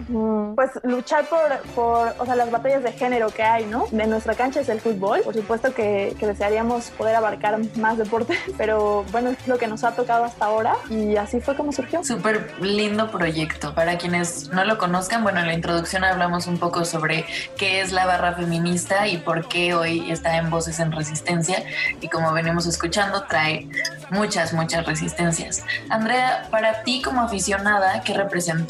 pues 0.56 0.72
luchar 0.84 1.26
por, 1.26 1.60
por 1.76 2.16
o 2.18 2.26
sea, 2.26 2.36
las 2.36 2.52
batallas 2.52 2.84
de 2.84 2.92
género 2.92 3.30
que 3.30 3.44
hay, 3.44 3.66
¿no? 3.66 3.86
De 3.92 4.08
nuestra 4.08 4.36
cancha 4.36 4.62
es 4.62 4.70
el 4.70 4.80
fútbol, 4.80 5.22
por 5.22 5.34
supuesto 5.34 5.74
que, 5.74 6.16
que 6.20 6.28
desearíamos 6.28 6.90
poder 6.92 7.16
abarcar 7.16 7.60
más 7.78 7.98
deportes, 7.98 8.38
pero 8.58 9.04
bueno, 9.12 9.32
es 9.32 9.48
lo 9.48 9.58
que 9.58 9.68
nos 9.68 9.84
ha 9.84 9.96
tocado 9.96 10.24
hasta 10.24 10.46
ahora 10.46 10.76
y 10.90 11.16
así 11.16 11.40
fue 11.42 11.56
como 11.56 11.72
surgió. 11.72 12.04
Súper 12.04 12.52
lindo 12.62 13.12
proyecto. 13.12 13.74
Para 13.74 13.98
quienes 13.98 14.50
no 14.50 14.66
lo 14.66 14.78
conozcan, 14.78 15.24
bueno, 15.24 15.40
en 15.40 15.48
la 15.48 15.54
introducción 15.54 16.04
hablamos 16.04 16.48
un 16.48 16.58
poco 16.58 16.86
sobre 16.86 17.26
qué 17.58 17.82
es 17.82 17.92
la 17.92 18.06
barra 18.06 18.34
feminista 18.34 19.08
y 19.08 19.18
por 19.18 19.48
qué 19.48 19.74
hoy 19.74 20.12
está 20.12 20.38
en 20.38 20.50
Voces 20.50 20.80
en 20.80 20.92
Resistencia 20.92 21.64
y 22.00 22.08
como 22.10 22.32
venimos 22.34 22.66
escuchando 22.66 23.24
trae 23.24 23.68
muchas, 24.10 24.54
muchas 24.54 24.86
resistencias. 24.86 25.64
Andrea, 25.90 26.48
para 26.52 26.84
ti 26.84 27.02
como 27.02 27.22
aficionada, 27.22 28.02
¿qué 28.04 28.14
representa 28.14 28.61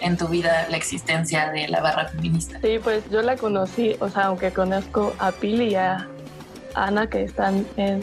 en 0.00 0.16
tu 0.16 0.28
vida 0.28 0.66
la 0.68 0.76
existencia 0.76 1.50
de 1.50 1.68
la 1.68 1.80
barra 1.80 2.08
feminista? 2.08 2.58
Sí, 2.60 2.78
pues 2.82 3.08
yo 3.10 3.22
la 3.22 3.36
conocí, 3.36 3.96
o 4.00 4.08
sea, 4.08 4.24
aunque 4.24 4.52
conozco 4.52 5.14
a 5.18 5.32
Pili 5.32 5.72
y 5.72 5.74
a 5.74 6.08
Ana 6.74 7.08
que 7.08 7.22
están 7.22 7.66
en 7.76 8.02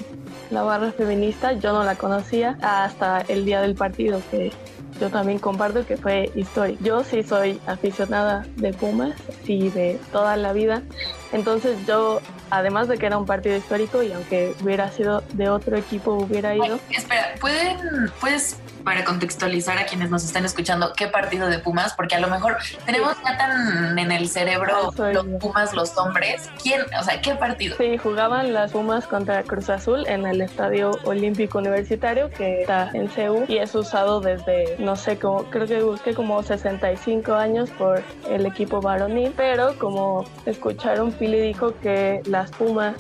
la 0.50 0.64
barra 0.64 0.92
feminista, 0.92 1.54
yo 1.54 1.74
no 1.74 1.84
la 1.84 1.96
conocía 1.96 2.58
hasta 2.62 3.22
el 3.22 3.46
día 3.46 3.62
del 3.62 3.76
partido 3.76 4.22
que 4.32 4.52
yo 5.00 5.10
también 5.10 5.40
comparto 5.40 5.86
que 5.86 5.98
fue 5.98 6.32
histórico. 6.36 6.84
Yo 6.84 7.04
sí 7.04 7.24
soy 7.24 7.60
aficionada 7.66 8.46
de 8.58 8.72
Pumas, 8.74 9.16
sí, 9.44 9.70
de 9.70 10.00
toda 10.12 10.38
la 10.38 10.54
vida. 10.54 10.84
Entonces 11.32 11.78
yo, 11.86 12.22
además 12.50 12.88
de 12.88 12.98
que 12.98 13.06
era 13.06 13.18
un 13.18 13.26
partido 13.26 13.56
histórico 13.56 14.04
y 14.04 14.12
aunque 14.12 14.56
hubiera 14.62 14.92
sido 14.92 15.24
de 15.34 15.50
otro 15.50 15.78
equipo, 15.78 16.14
hubiera 16.14 16.56
ido... 16.56 16.80
Ay, 16.90 16.96
espera, 16.96 17.36
¿pueden, 17.40 18.12
¿puedes 18.20 18.58
para 18.84 19.04
contextualizar 19.04 19.78
a 19.78 19.86
quienes 19.86 20.10
nos 20.10 20.24
están 20.24 20.46
escuchando 20.46 20.94
qué 20.96 21.08
partido 21.08 21.48
de 21.48 21.60
Pumas, 21.60 21.94
porque 21.94 22.16
a 22.16 22.20
lo 22.20 22.28
mejor 22.28 22.58
tenemos 22.86 23.16
ya 23.24 23.38
tan 23.38 23.98
en 23.98 24.12
el 24.12 24.28
cerebro 24.30 24.92
los 25.14 25.26
Pumas, 25.40 25.74
los 25.74 25.98
hombres. 25.98 26.50
¿Quién, 26.62 26.82
o 27.00 27.04
sea, 27.04 27.22
qué 27.22 27.36
partido? 27.36 27.78
Sí, 27.78 27.98
jugaban 27.98 28.54
las 28.54 28.72
Pumas 28.72 29.08
contra 29.08 29.44
Cruz 29.44 29.70
Azul 29.70 30.06
en 30.08 30.26
el 30.26 30.42
Estadio 30.42 30.92
Olímpico 31.04 31.60
Universitario 31.60 32.30
que 32.30 32.62
está 32.62 32.90
en 32.94 33.10
CEU 33.10 33.46
y 33.48 33.58
es 33.58 33.74
usado 33.76 34.22
desde, 34.22 34.76
no 34.80 34.96
sé, 34.96 35.18
como, 35.18 35.44
creo 35.46 35.68
que 35.68 35.82
busqué 35.82 36.14
como 36.14 36.42
65 36.42 37.34
años 37.34 37.70
por 37.72 38.04
el 38.30 38.46
equipo 38.46 38.82
varonil, 38.82 39.34
pero 39.36 39.78
como 39.78 40.26
escucharon, 40.46 41.12
Pili 41.22 41.40
dijo 41.40 41.76
que 41.80 42.24
las 42.26 42.50
Pumas 42.50 42.96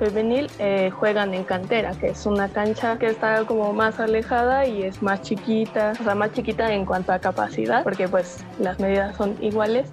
femenil 0.00 0.50
eh, 0.58 0.90
juegan 0.90 1.32
en 1.32 1.44
cantera, 1.44 1.92
que 1.92 2.08
es 2.08 2.26
una 2.26 2.48
cancha 2.48 2.98
que 2.98 3.06
está 3.06 3.44
como 3.44 3.72
más 3.72 4.00
alejada 4.00 4.66
y 4.66 4.82
es 4.82 5.00
más 5.00 5.22
chiquita, 5.22 5.92
o 6.00 6.02
sea, 6.02 6.16
más 6.16 6.32
chiquita 6.32 6.74
en 6.74 6.84
cuanto 6.84 7.12
a 7.12 7.20
capacidad, 7.20 7.84
porque 7.84 8.08
pues 8.08 8.44
las 8.58 8.80
medidas 8.80 9.14
son 9.14 9.36
iguales 9.40 9.88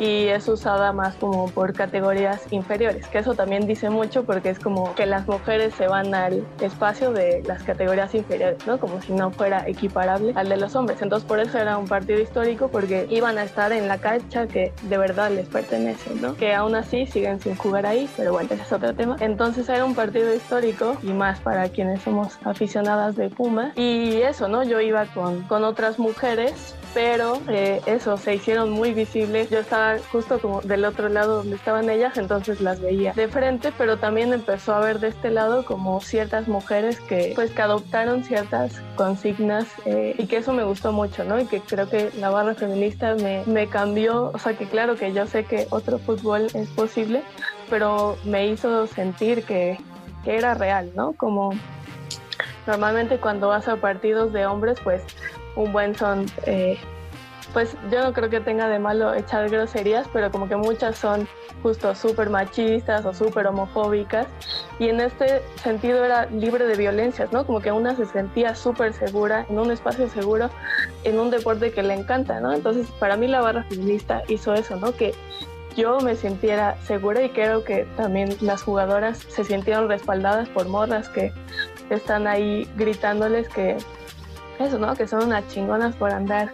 y 0.00 0.28
es 0.28 0.48
usada 0.48 0.92
más 0.94 1.14
como 1.16 1.50
por 1.50 1.74
categorías 1.74 2.50
inferiores, 2.50 3.06
que 3.08 3.18
eso 3.18 3.34
también 3.34 3.66
dice 3.66 3.90
mucho 3.90 4.24
porque 4.24 4.48
es 4.48 4.58
como 4.58 4.94
que 4.94 5.04
las 5.04 5.28
mujeres 5.28 5.74
se 5.74 5.88
van 5.88 6.14
al 6.14 6.46
espacio 6.60 7.12
de 7.12 7.42
las 7.46 7.62
categorías 7.62 8.14
inferiores, 8.14 8.66
¿no? 8.66 8.80
Como 8.80 9.02
si 9.02 9.12
no 9.12 9.30
fuera 9.30 9.68
equiparable 9.68 10.32
al 10.36 10.48
de 10.48 10.56
los 10.56 10.74
hombres. 10.74 11.02
Entonces 11.02 11.28
por 11.28 11.38
eso 11.38 11.58
era 11.58 11.76
un 11.76 11.86
partido 11.86 12.18
histórico 12.18 12.68
porque 12.68 13.06
iban 13.10 13.36
a 13.36 13.44
estar 13.44 13.72
en 13.72 13.88
la 13.88 13.98
cancha 13.98 14.46
que 14.46 14.72
de 14.84 14.96
verdad 14.96 15.30
les 15.30 15.48
pertenece, 15.48 16.14
¿no? 16.14 16.34
Que 16.34 16.54
aún 16.54 16.74
así 16.74 17.06
siguen 17.06 17.38
sin 17.38 17.54
jugar 17.56 17.84
ahí, 17.84 18.08
pero 18.16 18.32
bueno, 18.32 18.48
ese 18.50 18.62
es 18.62 18.72
otro 18.72 18.94
tema. 18.94 19.16
Entonces 19.20 19.68
era 19.68 19.84
un 19.84 19.94
partido 19.94 20.34
histórico 20.34 20.96
y 21.02 21.12
más 21.12 21.40
para 21.40 21.68
quienes 21.68 22.00
somos 22.00 22.38
aficionadas 22.44 23.16
de 23.16 23.28
Puma. 23.28 23.72
Y 23.76 24.22
eso, 24.22 24.48
¿no? 24.48 24.62
Yo 24.62 24.80
iba 24.80 25.04
con, 25.04 25.42
con 25.42 25.62
otras 25.62 25.98
mujeres 25.98 26.74
pero 26.92 27.40
eh, 27.48 27.80
eso, 27.86 28.16
se 28.16 28.34
hicieron 28.34 28.70
muy 28.70 28.92
visibles. 28.92 29.50
Yo 29.50 29.60
estaba 29.60 29.98
justo 30.10 30.38
como 30.40 30.60
del 30.60 30.84
otro 30.84 31.08
lado 31.08 31.36
donde 31.36 31.56
estaban 31.56 31.88
ellas, 31.90 32.16
entonces 32.16 32.60
las 32.60 32.80
veía 32.80 33.12
de 33.12 33.28
frente, 33.28 33.72
pero 33.76 33.98
también 33.98 34.32
empezó 34.32 34.74
a 34.74 34.80
ver 34.80 34.98
de 34.98 35.08
este 35.08 35.30
lado 35.30 35.64
como 35.64 36.00
ciertas 36.00 36.48
mujeres 36.48 37.00
que 37.00 37.32
pues 37.34 37.50
que 37.52 37.62
adoptaron 37.62 38.24
ciertas 38.24 38.80
consignas 38.96 39.66
eh, 39.84 40.14
y 40.18 40.26
que 40.26 40.38
eso 40.38 40.52
me 40.52 40.64
gustó 40.64 40.92
mucho, 40.92 41.24
¿no? 41.24 41.40
Y 41.40 41.46
que 41.46 41.60
creo 41.60 41.88
que 41.88 42.10
la 42.18 42.30
barra 42.30 42.54
feminista 42.54 43.14
me, 43.14 43.66
cambió, 43.68 44.30
o 44.32 44.38
sea 44.38 44.56
que 44.56 44.66
claro 44.66 44.96
que 44.96 45.12
yo 45.12 45.26
sé 45.26 45.44
que 45.44 45.66
otro 45.70 45.98
fútbol 45.98 46.48
es 46.54 46.68
posible, 46.70 47.22
pero 47.68 48.16
me 48.24 48.48
hizo 48.48 48.86
sentir 48.86 49.44
que 49.44 49.78
era 50.24 50.54
real, 50.54 50.90
¿no? 50.94 51.12
Como 51.12 51.52
normalmente 52.66 53.18
cuando 53.18 53.48
vas 53.48 53.68
a 53.68 53.76
partidos 53.76 54.32
de 54.32 54.46
hombres, 54.46 54.78
pues 54.82 55.02
un 55.56 55.72
buen 55.72 55.94
son, 55.94 56.26
eh, 56.46 56.78
pues 57.52 57.76
yo 57.90 58.02
no 58.02 58.12
creo 58.12 58.30
que 58.30 58.40
tenga 58.40 58.68
de 58.68 58.78
malo 58.78 59.14
echar 59.14 59.48
groserías, 59.48 60.06
pero 60.12 60.30
como 60.30 60.48
que 60.48 60.56
muchas 60.56 60.96
son 60.96 61.26
justo 61.62 61.94
súper 61.94 62.30
machistas 62.30 63.04
o 63.04 63.12
súper 63.12 63.46
homofóbicas. 63.46 64.26
Y 64.78 64.88
en 64.88 65.00
este 65.00 65.42
sentido 65.62 66.04
era 66.04 66.26
libre 66.26 66.66
de 66.66 66.76
violencias, 66.76 67.32
¿no? 67.32 67.44
Como 67.44 67.60
que 67.60 67.72
una 67.72 67.96
se 67.96 68.06
sentía 68.06 68.54
súper 68.54 68.92
segura 68.92 69.46
en 69.48 69.58
un 69.58 69.70
espacio 69.70 70.08
seguro, 70.08 70.50
en 71.04 71.18
un 71.18 71.30
deporte 71.30 71.72
que 71.72 71.82
le 71.82 71.94
encanta, 71.94 72.40
¿no? 72.40 72.52
Entonces 72.52 72.86
para 72.98 73.16
mí 73.16 73.26
la 73.26 73.40
barra 73.40 73.64
feminista 73.64 74.22
hizo 74.28 74.54
eso, 74.54 74.76
¿no? 74.76 74.92
Que 74.92 75.14
yo 75.76 76.00
me 76.00 76.16
sintiera 76.16 76.76
segura 76.82 77.22
y 77.22 77.30
creo 77.30 77.64
que 77.64 77.86
también 77.96 78.36
las 78.40 78.62
jugadoras 78.62 79.18
se 79.18 79.44
sintieron 79.44 79.88
respaldadas 79.88 80.48
por 80.48 80.68
morras 80.68 81.08
que 81.08 81.32
están 81.90 82.26
ahí 82.26 82.68
gritándoles 82.76 83.48
que 83.48 83.76
eso, 84.60 84.78
¿no? 84.78 84.94
Que 84.94 85.06
son 85.06 85.24
unas 85.24 85.46
chingonas 85.48 85.94
por 85.96 86.10
andar 86.10 86.52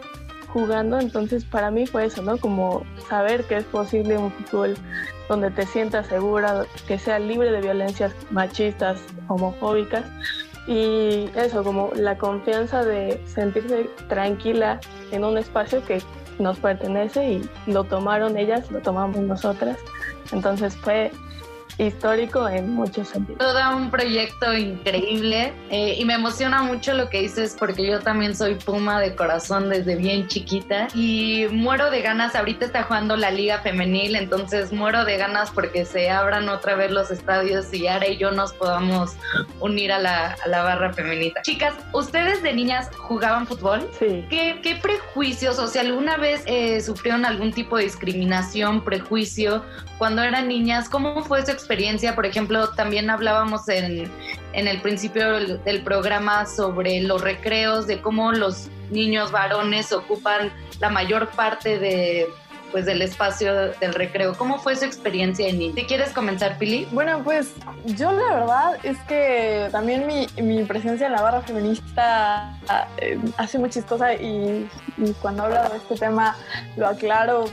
jugando, 0.52 0.98
entonces 0.98 1.44
para 1.44 1.70
mí 1.70 1.86
fue 1.86 2.06
eso, 2.06 2.22
¿no? 2.22 2.38
Como 2.38 2.84
saber 3.08 3.44
que 3.44 3.56
es 3.56 3.64
posible 3.64 4.16
un 4.16 4.30
fútbol 4.32 4.74
donde 5.28 5.50
te 5.50 5.66
sientas 5.66 6.06
segura, 6.06 6.64
que 6.86 6.98
sea 6.98 7.18
libre 7.18 7.50
de 7.50 7.60
violencias 7.60 8.14
machistas, 8.30 9.00
homofóbicas 9.28 10.04
y 10.66 11.28
eso, 11.34 11.62
como 11.62 11.90
la 11.94 12.16
confianza 12.16 12.84
de 12.84 13.22
sentirse 13.26 13.90
tranquila 14.08 14.80
en 15.10 15.24
un 15.24 15.38
espacio 15.38 15.84
que 15.84 16.02
nos 16.38 16.58
pertenece 16.58 17.32
y 17.32 17.50
lo 17.66 17.84
tomaron 17.84 18.36
ellas, 18.36 18.70
lo 18.70 18.80
tomamos 18.80 19.18
nosotras. 19.18 19.78
Entonces 20.32 20.76
fue 20.76 21.12
histórico 21.78 22.48
en 22.48 22.70
muchos 22.70 23.08
sentidos. 23.08 23.38
Todo 23.38 23.76
un 23.76 23.90
proyecto 23.90 24.54
increíble 24.54 25.52
eh, 25.70 25.96
y 25.98 26.04
me 26.04 26.14
emociona 26.14 26.62
mucho 26.62 26.94
lo 26.94 27.10
que 27.10 27.22
dices 27.22 27.56
porque 27.58 27.86
yo 27.86 28.00
también 28.00 28.34
soy 28.34 28.54
Puma 28.54 29.00
de 29.00 29.14
corazón 29.14 29.68
desde 29.68 29.96
bien 29.96 30.26
chiquita 30.26 30.88
y 30.94 31.46
muero 31.50 31.90
de 31.90 32.00
ganas, 32.00 32.34
ahorita 32.34 32.64
está 32.64 32.84
jugando 32.84 33.16
la 33.16 33.30
liga 33.30 33.58
femenil, 33.60 34.16
entonces 34.16 34.72
muero 34.72 35.04
de 35.04 35.18
ganas 35.18 35.50
porque 35.50 35.84
se 35.84 36.10
abran 36.10 36.48
otra 36.48 36.76
vez 36.76 36.90
los 36.90 37.10
estadios 37.10 37.72
y 37.74 37.86
Ara 37.86 38.08
y 38.08 38.16
yo 38.16 38.30
nos 38.30 38.52
podamos 38.54 39.12
unir 39.60 39.92
a 39.92 39.98
la, 39.98 40.36
a 40.42 40.48
la 40.48 40.62
barra 40.62 40.92
femenita. 40.92 41.42
Chicas, 41.42 41.74
¿ustedes 41.92 42.42
de 42.42 42.54
niñas 42.54 42.90
jugaban 42.96 43.46
fútbol? 43.46 43.88
Sí. 43.98 44.24
¿Qué, 44.30 44.60
qué 44.62 44.76
prejuicios 44.76 45.58
o 45.58 45.66
si 45.66 45.78
alguna 45.78 46.16
vez 46.16 46.42
eh, 46.46 46.80
sufrieron 46.80 47.24
algún 47.24 47.52
tipo 47.52 47.76
de 47.76 47.84
discriminación, 47.84 48.82
prejuicio 48.82 49.62
cuando 49.98 50.22
eran 50.22 50.48
niñas? 50.48 50.88
¿Cómo 50.88 51.22
fue 51.22 51.44
su 51.44 51.52
experiencia? 51.52 51.65
Por 52.14 52.26
ejemplo, 52.26 52.68
también 52.70 53.10
hablábamos 53.10 53.68
en, 53.68 54.10
en 54.52 54.68
el 54.68 54.80
principio 54.80 55.32
del, 55.58 55.82
programa 55.82 56.46
sobre 56.46 57.00
los 57.00 57.20
recreos, 57.20 57.86
de 57.86 58.00
cómo 58.00 58.32
los 58.32 58.68
niños 58.90 59.30
varones 59.30 59.92
ocupan 59.92 60.52
la 60.80 60.88
mayor 60.88 61.28
parte 61.30 61.78
de 61.78 62.26
pues 62.72 62.84
del 62.84 63.00
espacio 63.00 63.54
del 63.54 63.94
recreo. 63.94 64.34
¿Cómo 64.36 64.58
fue 64.58 64.74
su 64.76 64.84
experiencia 64.84 65.48
en 65.48 65.74
¿Te 65.74 65.86
quieres 65.86 66.10
comenzar, 66.10 66.58
Pili? 66.58 66.86
Bueno, 66.90 67.22
pues 67.22 67.54
yo 67.84 68.10
la 68.12 68.34
verdad 68.34 68.78
es 68.82 68.98
que 69.02 69.68
también 69.70 70.06
mi, 70.06 70.64
presencia 70.64 71.06
en 71.06 71.12
la 71.12 71.22
barra 71.22 71.42
feminista 71.42 72.58
eh, 72.98 73.18
muy 73.58 73.70
chistosa 73.70 74.14
y, 74.14 74.68
cuando 75.22 75.44
hablo 75.44 75.62
de 75.70 75.76
este 75.76 75.96
tema 75.96 76.36
lo 76.76 76.86
aclaro 76.86 77.44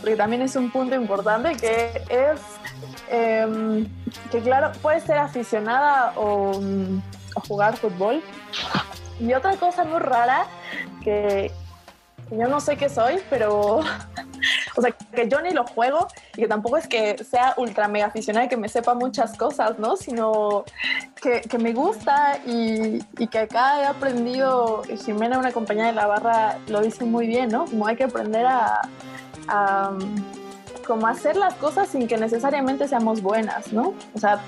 porque 0.00 0.16
también 0.16 0.42
es 0.42 0.56
un 0.56 0.70
punto 0.70 0.94
importante 0.94 1.56
que 1.56 2.02
es 2.08 2.40
eh, 3.10 3.86
que 4.30 4.40
claro, 4.40 4.72
puede 4.82 5.00
ser 5.00 5.18
aficionada 5.18 6.12
o, 6.16 6.52
o 7.34 7.40
jugar 7.48 7.76
fútbol. 7.76 8.22
Y 9.18 9.32
otra 9.32 9.56
cosa 9.56 9.84
muy 9.84 9.98
rara 9.98 10.46
que, 11.02 11.50
yo 12.30 12.48
no 12.48 12.60
sé 12.60 12.76
qué 12.76 12.88
soy, 12.88 13.20
pero 13.30 13.78
o 14.76 14.82
sea, 14.82 14.90
que 14.90 15.28
yo 15.28 15.40
ni 15.40 15.50
lo 15.50 15.64
juego 15.64 16.08
y 16.36 16.42
que 16.42 16.48
tampoco 16.48 16.76
es 16.76 16.88
que 16.88 17.22
sea 17.24 17.54
ultra 17.56 17.88
mega 17.88 18.06
aficionada 18.06 18.46
y 18.46 18.48
que 18.48 18.56
me 18.56 18.68
sepa 18.68 18.94
muchas 18.94 19.36
cosas, 19.36 19.78
¿no? 19.78 19.96
Sino 19.96 20.64
que, 21.20 21.42
que 21.42 21.58
me 21.58 21.72
gusta 21.72 22.38
y, 22.44 22.98
y, 23.18 23.26
que 23.28 23.38
acá 23.38 23.82
he 23.82 23.86
aprendido, 23.86 24.82
Jimena, 25.04 25.38
una 25.38 25.52
compañera 25.52 25.88
de 25.88 25.94
la 25.94 26.06
barra, 26.06 26.58
lo 26.68 26.80
dice 26.80 27.04
muy 27.04 27.26
bien, 27.26 27.50
¿no? 27.50 27.66
Como 27.66 27.86
hay 27.86 27.96
que 27.96 28.04
aprender 28.04 28.46
a, 28.46 28.80
a 29.48 29.92
como 30.86 31.06
hacer 31.06 31.36
las 31.36 31.54
cosas 31.54 31.88
sin 31.88 32.06
que 32.06 32.16
necesariamente 32.16 32.88
seamos 32.88 33.20
buenas, 33.20 33.72
¿no? 33.72 33.94
O 34.14 34.18
sea, 34.18 34.40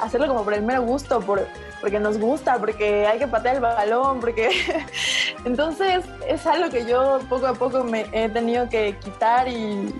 hacerlo 0.00 0.28
como 0.28 0.44
por 0.44 0.54
el 0.54 0.62
mero 0.62 0.82
gusto, 0.82 1.20
por, 1.20 1.46
porque 1.80 1.98
nos 1.98 2.18
gusta, 2.18 2.58
porque 2.58 3.06
hay 3.06 3.18
que 3.18 3.26
patear 3.26 3.56
el 3.56 3.60
balón, 3.60 4.20
porque... 4.20 4.50
Entonces 5.44 6.04
es 6.28 6.46
algo 6.46 6.70
que 6.70 6.86
yo 6.86 7.20
poco 7.28 7.46
a 7.46 7.54
poco 7.54 7.82
me 7.84 8.06
he 8.12 8.28
tenido 8.28 8.68
que 8.68 8.96
quitar 9.02 9.48
y, 9.48 9.92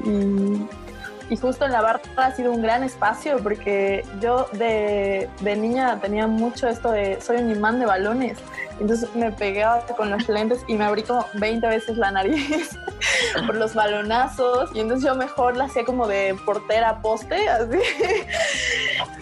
justo 1.40 1.64
en 1.64 1.72
la 1.72 1.80
barra 1.80 2.00
ha 2.16 2.32
sido 2.32 2.52
un 2.52 2.60
gran 2.60 2.82
espacio 2.82 3.38
porque 3.38 4.04
yo 4.20 4.48
de, 4.52 5.30
de, 5.40 5.56
niña 5.56 5.98
tenía 6.00 6.26
mucho 6.26 6.68
esto 6.68 6.90
de 6.90 7.20
soy 7.20 7.38
un 7.38 7.50
imán 7.50 7.78
de 7.78 7.86
balones. 7.86 8.38
Entonces 8.80 9.08
me 9.14 9.30
pegaba 9.30 9.86
con 9.96 10.10
los 10.10 10.28
lentes 10.28 10.64
y 10.66 10.74
me 10.74 10.84
abrí 10.84 11.02
como 11.02 11.24
20 11.34 11.66
veces 11.68 11.96
la 11.96 12.10
nariz 12.10 12.76
por 13.46 13.56
los 13.56 13.74
balonazos. 13.74 14.70
Y 14.74 14.80
entonces 14.80 15.06
yo 15.06 15.14
mejor 15.14 15.56
la 15.56 15.64
hacía 15.64 15.84
como 15.84 16.06
de 16.06 16.36
portera 16.44 17.00
poste, 17.02 17.48
así. 17.48 17.78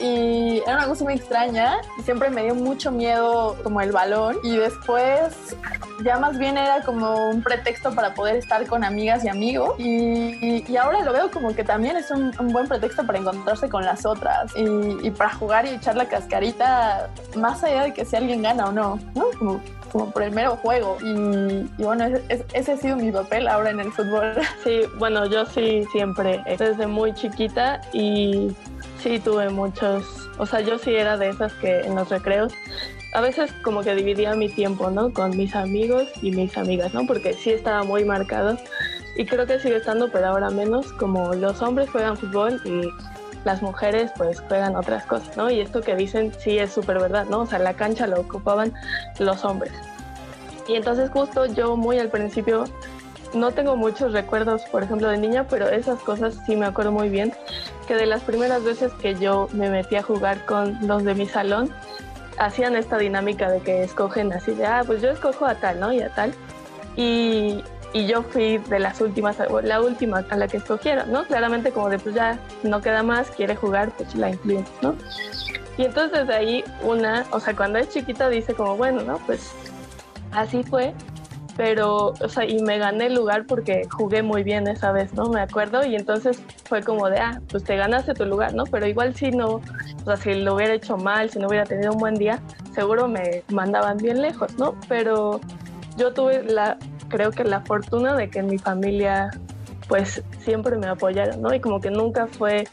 Y 0.00 0.58
era 0.64 0.76
una 0.76 0.86
cosa 0.86 1.04
muy 1.04 1.14
extraña. 1.14 1.78
Siempre 2.04 2.30
me 2.30 2.44
dio 2.44 2.54
mucho 2.54 2.92
miedo 2.92 3.56
como 3.64 3.80
el 3.80 3.90
balón. 3.90 4.36
Y 4.44 4.56
después 4.56 5.56
ya 6.04 6.18
más 6.18 6.38
bien 6.38 6.56
era 6.56 6.82
como 6.82 7.30
un 7.30 7.42
pretexto 7.42 7.92
para 7.92 8.14
poder 8.14 8.36
estar 8.36 8.64
con 8.66 8.84
amigas 8.84 9.24
y 9.24 9.28
amigos. 9.28 9.74
Y, 9.78 10.64
y 10.68 10.76
ahora 10.76 11.02
lo 11.02 11.12
veo 11.12 11.30
como 11.30 11.54
que 11.54 11.64
también 11.64 11.96
es 11.96 12.10
un, 12.10 12.32
buen 12.52 12.68
pretexto 12.68 13.04
para 13.06 13.18
encontrarse 13.18 13.68
con 13.68 13.84
las 13.84 14.06
otras. 14.06 14.52
Y, 14.56 15.10
para 15.10 15.34
jugar 15.34 15.66
y 15.66 15.70
echar 15.70 15.96
la 15.96 16.06
cascarita 16.06 17.10
más 17.36 17.64
allá 17.64 17.84
de 17.84 17.92
que 17.92 18.04
si 18.04 18.14
alguien 18.14 18.42
gana 18.42 18.66
o 18.66 18.72
no, 18.72 19.00
¿no? 19.14 19.60
Como 19.90 20.10
por 20.10 20.22
el 20.22 20.32
mero 20.32 20.56
juego. 20.56 20.98
Y, 21.00 21.68
bueno, 21.82 22.04
ese, 22.04 22.44
ese, 22.52 22.72
ha 22.72 22.76
sido 22.76 22.96
mi 22.96 23.10
papel 23.10 23.48
ahora 23.48 23.70
en 23.70 23.80
el 23.80 23.92
fútbol. 23.92 24.34
Sí, 24.64 24.82
bueno, 24.98 25.26
yo 25.26 25.46
sí 25.46 25.84
siempre, 25.92 26.42
desde 26.58 26.86
muy 26.86 27.14
chiquita 27.14 27.80
y 27.92 28.54
sí 29.02 29.18
tuve 29.18 29.48
muchos, 29.50 30.04
o 30.38 30.46
sea, 30.46 30.60
yo 30.60 30.78
sí 30.78 30.94
era 30.94 31.16
de 31.16 31.30
esas 31.30 31.52
que 31.54 31.80
en 31.80 31.94
los 31.94 32.08
recreos 32.08 32.52
a 33.14 33.20
veces 33.20 33.52
como 33.62 33.82
que 33.82 33.94
dividía 33.94 34.34
mi 34.34 34.48
tiempo, 34.48 34.90
¿no? 34.90 35.12
Con 35.12 35.36
mis 35.36 35.54
amigos 35.54 36.08
y 36.20 36.30
mis 36.30 36.56
amigas, 36.58 36.92
¿no? 36.92 37.06
Porque 37.06 37.32
sí 37.32 37.50
estaba 37.50 37.82
muy 37.84 38.04
marcado 38.04 38.58
y 39.16 39.24
creo 39.24 39.46
que 39.46 39.58
sigue 39.58 39.76
estando, 39.76 40.10
pero 40.10 40.26
ahora 40.28 40.50
menos, 40.50 40.92
como 40.92 41.34
los 41.34 41.60
hombres 41.62 41.90
juegan 41.90 42.16
fútbol 42.16 42.60
y 42.64 42.88
las 43.44 43.62
mujeres 43.62 44.10
pues 44.16 44.40
juegan 44.40 44.76
otras 44.76 45.04
cosas, 45.04 45.36
¿no? 45.36 45.50
Y 45.50 45.60
esto 45.60 45.80
que 45.80 45.94
dicen 45.94 46.32
sí 46.38 46.58
es 46.58 46.72
súper 46.72 46.98
verdad, 46.98 47.26
¿no? 47.26 47.40
O 47.40 47.46
sea, 47.46 47.58
la 47.58 47.74
cancha 47.74 48.06
la 48.06 48.18
ocupaban 48.18 48.72
los 49.18 49.44
hombres. 49.44 49.72
Y 50.66 50.74
entonces 50.74 51.10
justo 51.10 51.46
yo 51.46 51.76
muy 51.76 51.98
al 51.98 52.10
principio 52.10 52.64
no 53.34 53.52
tengo 53.52 53.76
muchos 53.76 54.12
recuerdos, 54.12 54.62
por 54.70 54.82
ejemplo, 54.82 55.08
de 55.08 55.18
niña, 55.18 55.46
pero 55.48 55.68
esas 55.68 56.00
cosas 56.00 56.38
sí 56.46 56.56
me 56.56 56.66
acuerdo 56.66 56.92
muy 56.92 57.08
bien. 57.08 57.32
que 57.86 57.94
de 57.94 58.04
las 58.04 58.22
primeras 58.22 58.62
veces 58.64 58.92
que 59.00 59.14
yo 59.14 59.48
me 59.52 59.70
metí 59.70 59.96
a 59.96 60.02
jugar 60.02 60.44
con 60.44 60.86
los 60.86 61.04
de 61.04 61.14
mi 61.14 61.26
salón, 61.26 61.72
hacían 62.38 62.76
esta 62.76 62.98
dinámica 62.98 63.50
de 63.50 63.60
que 63.60 63.82
escogen 63.82 64.30
así 64.32 64.52
de, 64.52 64.66
ah, 64.66 64.82
pues 64.86 65.00
yo 65.00 65.10
escojo 65.10 65.46
a 65.46 65.54
tal, 65.54 65.80
¿no? 65.80 65.92
Y 65.92 66.02
a 66.02 66.10
tal. 66.10 66.34
Y, 66.96 67.64
y 67.92 68.06
yo 68.06 68.22
fui 68.22 68.58
de 68.58 68.78
las 68.78 69.00
últimas, 69.00 69.36
la 69.62 69.80
última 69.80 70.24
a 70.28 70.36
la 70.36 70.48
que 70.48 70.58
escogieron, 70.58 71.10
¿no? 71.10 71.24
Claramente 71.24 71.72
como 71.72 71.88
de, 71.88 71.98
pues 71.98 72.14
ya 72.14 72.38
no 72.62 72.80
queda 72.80 73.02
más, 73.02 73.30
quiere 73.30 73.56
jugar, 73.56 73.92
pues 73.96 74.14
la 74.14 74.30
incluimos, 74.30 74.68
¿no? 74.82 74.94
Y 75.78 75.84
entonces 75.84 76.20
desde 76.20 76.34
ahí 76.34 76.64
una, 76.82 77.24
o 77.30 77.40
sea, 77.40 77.54
cuando 77.54 77.78
es 77.78 77.88
chiquita 77.88 78.28
dice 78.28 78.52
como, 78.54 78.76
bueno, 78.76 79.02
¿no? 79.02 79.18
Pues 79.26 79.52
así 80.32 80.62
fue, 80.64 80.92
pero, 81.56 82.14
o 82.20 82.28
sea, 82.28 82.44
y 82.44 82.60
me 82.62 82.78
gané 82.78 83.06
el 83.06 83.14
lugar 83.14 83.46
porque 83.46 83.88
jugué 83.90 84.22
muy 84.22 84.42
bien 84.42 84.68
esa 84.68 84.92
vez, 84.92 85.14
¿no? 85.14 85.28
Me 85.28 85.40
acuerdo, 85.40 85.84
y 85.84 85.96
entonces 85.96 86.42
fue 86.64 86.82
como 86.82 87.08
de, 87.08 87.18
ah, 87.18 87.40
pues 87.48 87.64
te 87.64 87.76
ganaste 87.76 88.12
tu 88.14 88.26
lugar, 88.26 88.54
¿no? 88.54 88.64
Pero 88.64 88.86
igual 88.86 89.14
si 89.14 89.30
no, 89.30 89.48
o 89.48 90.04
sea, 90.04 90.16
si 90.16 90.34
lo 90.34 90.56
hubiera 90.56 90.74
hecho 90.74 90.96
mal, 90.96 91.30
si 91.30 91.38
no 91.38 91.48
hubiera 91.48 91.64
tenido 91.64 91.92
un 91.92 91.98
buen 91.98 92.14
día, 92.14 92.40
seguro 92.74 93.08
me 93.08 93.42
mandaban 93.48 93.96
bien 93.96 94.20
lejos, 94.20 94.56
¿no? 94.58 94.74
Pero 94.88 95.40
yo 95.96 96.12
tuve 96.12 96.44
la, 96.44 96.76
creo 97.08 97.30
que 97.30 97.44
la 97.44 97.60
fortuna 97.60 98.14
de 98.14 98.30
que 98.30 98.42
mi 98.42 98.58
familia, 98.58 99.30
pues 99.88 100.22
siempre 100.40 100.76
me 100.76 100.86
apoyaron, 100.86 101.42
¿no? 101.42 101.52
Y 101.54 101.60
como 101.60 101.80
que 101.80 101.90
nunca 101.90 102.26
fue 102.26 102.64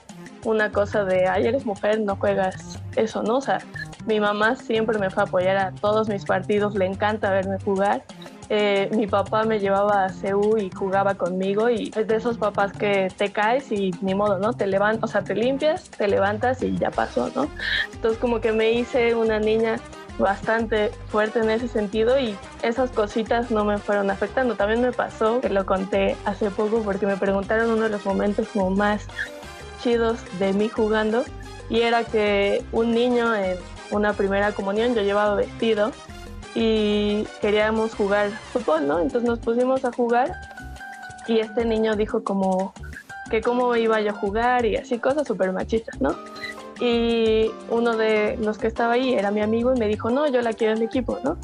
una 0.44 0.72
cosa 0.72 1.04
de, 1.04 1.28
ay, 1.28 1.48
eres 1.48 1.66
mujer, 1.66 2.00
no 2.02 2.16
juegas 2.16 2.80
eso, 2.96 3.24
¿no? 3.24 3.38
O 3.38 3.42
sea, 3.42 3.60
mi 4.06 4.20
mamá 4.20 4.56
siempre 4.56 5.00
me 5.00 5.10
fue 5.10 5.24
a 5.24 5.26
apoyar 5.26 5.58
a 5.58 5.72
todos 5.72 6.08
mis 6.08 6.26
partidos, 6.26 6.76
le 6.76 6.86
encanta 6.86 7.32
verme 7.32 7.58
jugar. 7.64 8.04
Eh, 8.50 8.92
mi 8.96 9.08
papá 9.08 9.44
me 9.44 9.60
llevaba 9.60 10.06
a 10.06 10.10
CEU 10.10 10.58
y 10.58 10.70
jugaba 10.70 11.16
conmigo 11.16 11.68
y 11.72 11.92
es 11.96 12.08
de 12.08 12.16
esos 12.16 12.38
papás 12.38 12.74
que 12.74 13.08
te 13.18 13.32
caes 13.32 13.72
y 13.72 13.90
ni 14.02 14.14
modo, 14.14 14.38
¿no? 14.38 14.54
Te 14.54 14.68
levantas, 14.68 15.10
o 15.10 15.12
sea, 15.12 15.24
te 15.24 15.34
limpias, 15.34 15.90
te 15.90 16.08
levantas 16.08 16.62
y 16.62 16.78
ya 16.78 16.92
pasó, 16.92 17.32
¿no? 17.36 17.48
Entonces 17.92 18.20
como 18.20 18.42
que 18.42 18.52
me 18.52 18.72
hice 18.72 19.16
una 19.16 19.40
niña 19.40 19.78
bastante 20.18 20.92
fuerte 21.10 21.40
en 21.40 21.50
ese 21.50 21.68
sentido 21.68 22.20
y 22.20 22.38
esas 22.62 22.90
cositas 22.92 23.52
no 23.52 23.66
me 23.66 23.78
fueron 23.78 24.10
afectando. 24.10 24.56
También 24.56 24.82
me 24.82 24.92
pasó, 24.92 25.42
que 25.42 25.50
lo 25.50 25.66
conté 25.66 26.16
hace 26.26 26.50
poco 26.52 26.82
porque 26.84 27.06
me 27.06 27.18
preguntaron 27.18 27.72
uno 27.72 27.84
de 27.84 27.90
los 27.90 28.06
momentos 28.06 28.48
más 28.72 29.08
chidos 29.82 30.20
de 30.40 30.54
mí 30.54 30.70
jugando 30.70 31.24
y 31.70 31.82
era 31.82 32.04
que 32.04 32.64
un 32.72 32.92
niño 32.92 33.36
en 33.36 33.58
una 33.92 34.14
primera 34.14 34.52
comunión 34.52 34.96
yo 34.96 35.02
llevaba 35.02 35.36
vestido 35.36 35.92
y 36.54 37.28
queríamos 37.42 37.94
jugar 37.94 38.30
fútbol, 38.54 38.88
¿no? 38.88 39.00
Entonces 39.00 39.30
nos 39.30 39.40
pusimos 39.40 39.84
a 39.84 39.92
jugar 39.92 40.32
y 41.28 41.40
este 41.40 41.66
niño 41.66 41.96
dijo 41.96 42.24
como 42.24 42.74
que 43.30 43.42
cómo 43.42 43.76
iba 43.76 44.00
yo 44.02 44.12
a 44.12 44.14
jugar 44.14 44.66
y 44.66 44.78
así 44.78 45.00
cosas 45.00 45.28
súper 45.28 45.52
machistas, 45.52 46.00
¿no? 46.00 46.16
Y 46.80 47.52
uno 47.70 47.96
de 47.96 48.38
los 48.38 48.58
que 48.58 48.68
estaba 48.68 48.94
ahí 48.94 49.14
era 49.14 49.32
mi 49.32 49.42
amigo 49.42 49.74
y 49.74 49.80
me 49.80 49.88
dijo, 49.88 50.10
no, 50.10 50.28
yo 50.28 50.42
la 50.42 50.54
quiero 50.54 50.74
en 50.74 50.80
el 50.80 50.86
equipo, 50.86 51.20
¿no? 51.24 51.38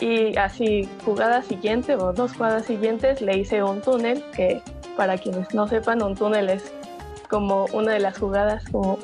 Y 0.00 0.36
así, 0.36 0.88
jugada 1.04 1.42
siguiente 1.42 1.94
o 1.94 2.12
dos 2.12 2.32
jugadas 2.32 2.66
siguientes, 2.66 3.20
le 3.20 3.38
hice 3.38 3.62
un 3.62 3.80
túnel, 3.80 4.24
que 4.34 4.60
para 4.96 5.16
quienes 5.16 5.54
no 5.54 5.68
sepan, 5.68 6.02
un 6.02 6.16
túnel 6.16 6.48
es 6.48 6.72
como 7.28 7.66
una 7.72 7.92
de 7.92 8.00
las 8.00 8.18
jugadas 8.18 8.64
como 8.70 8.98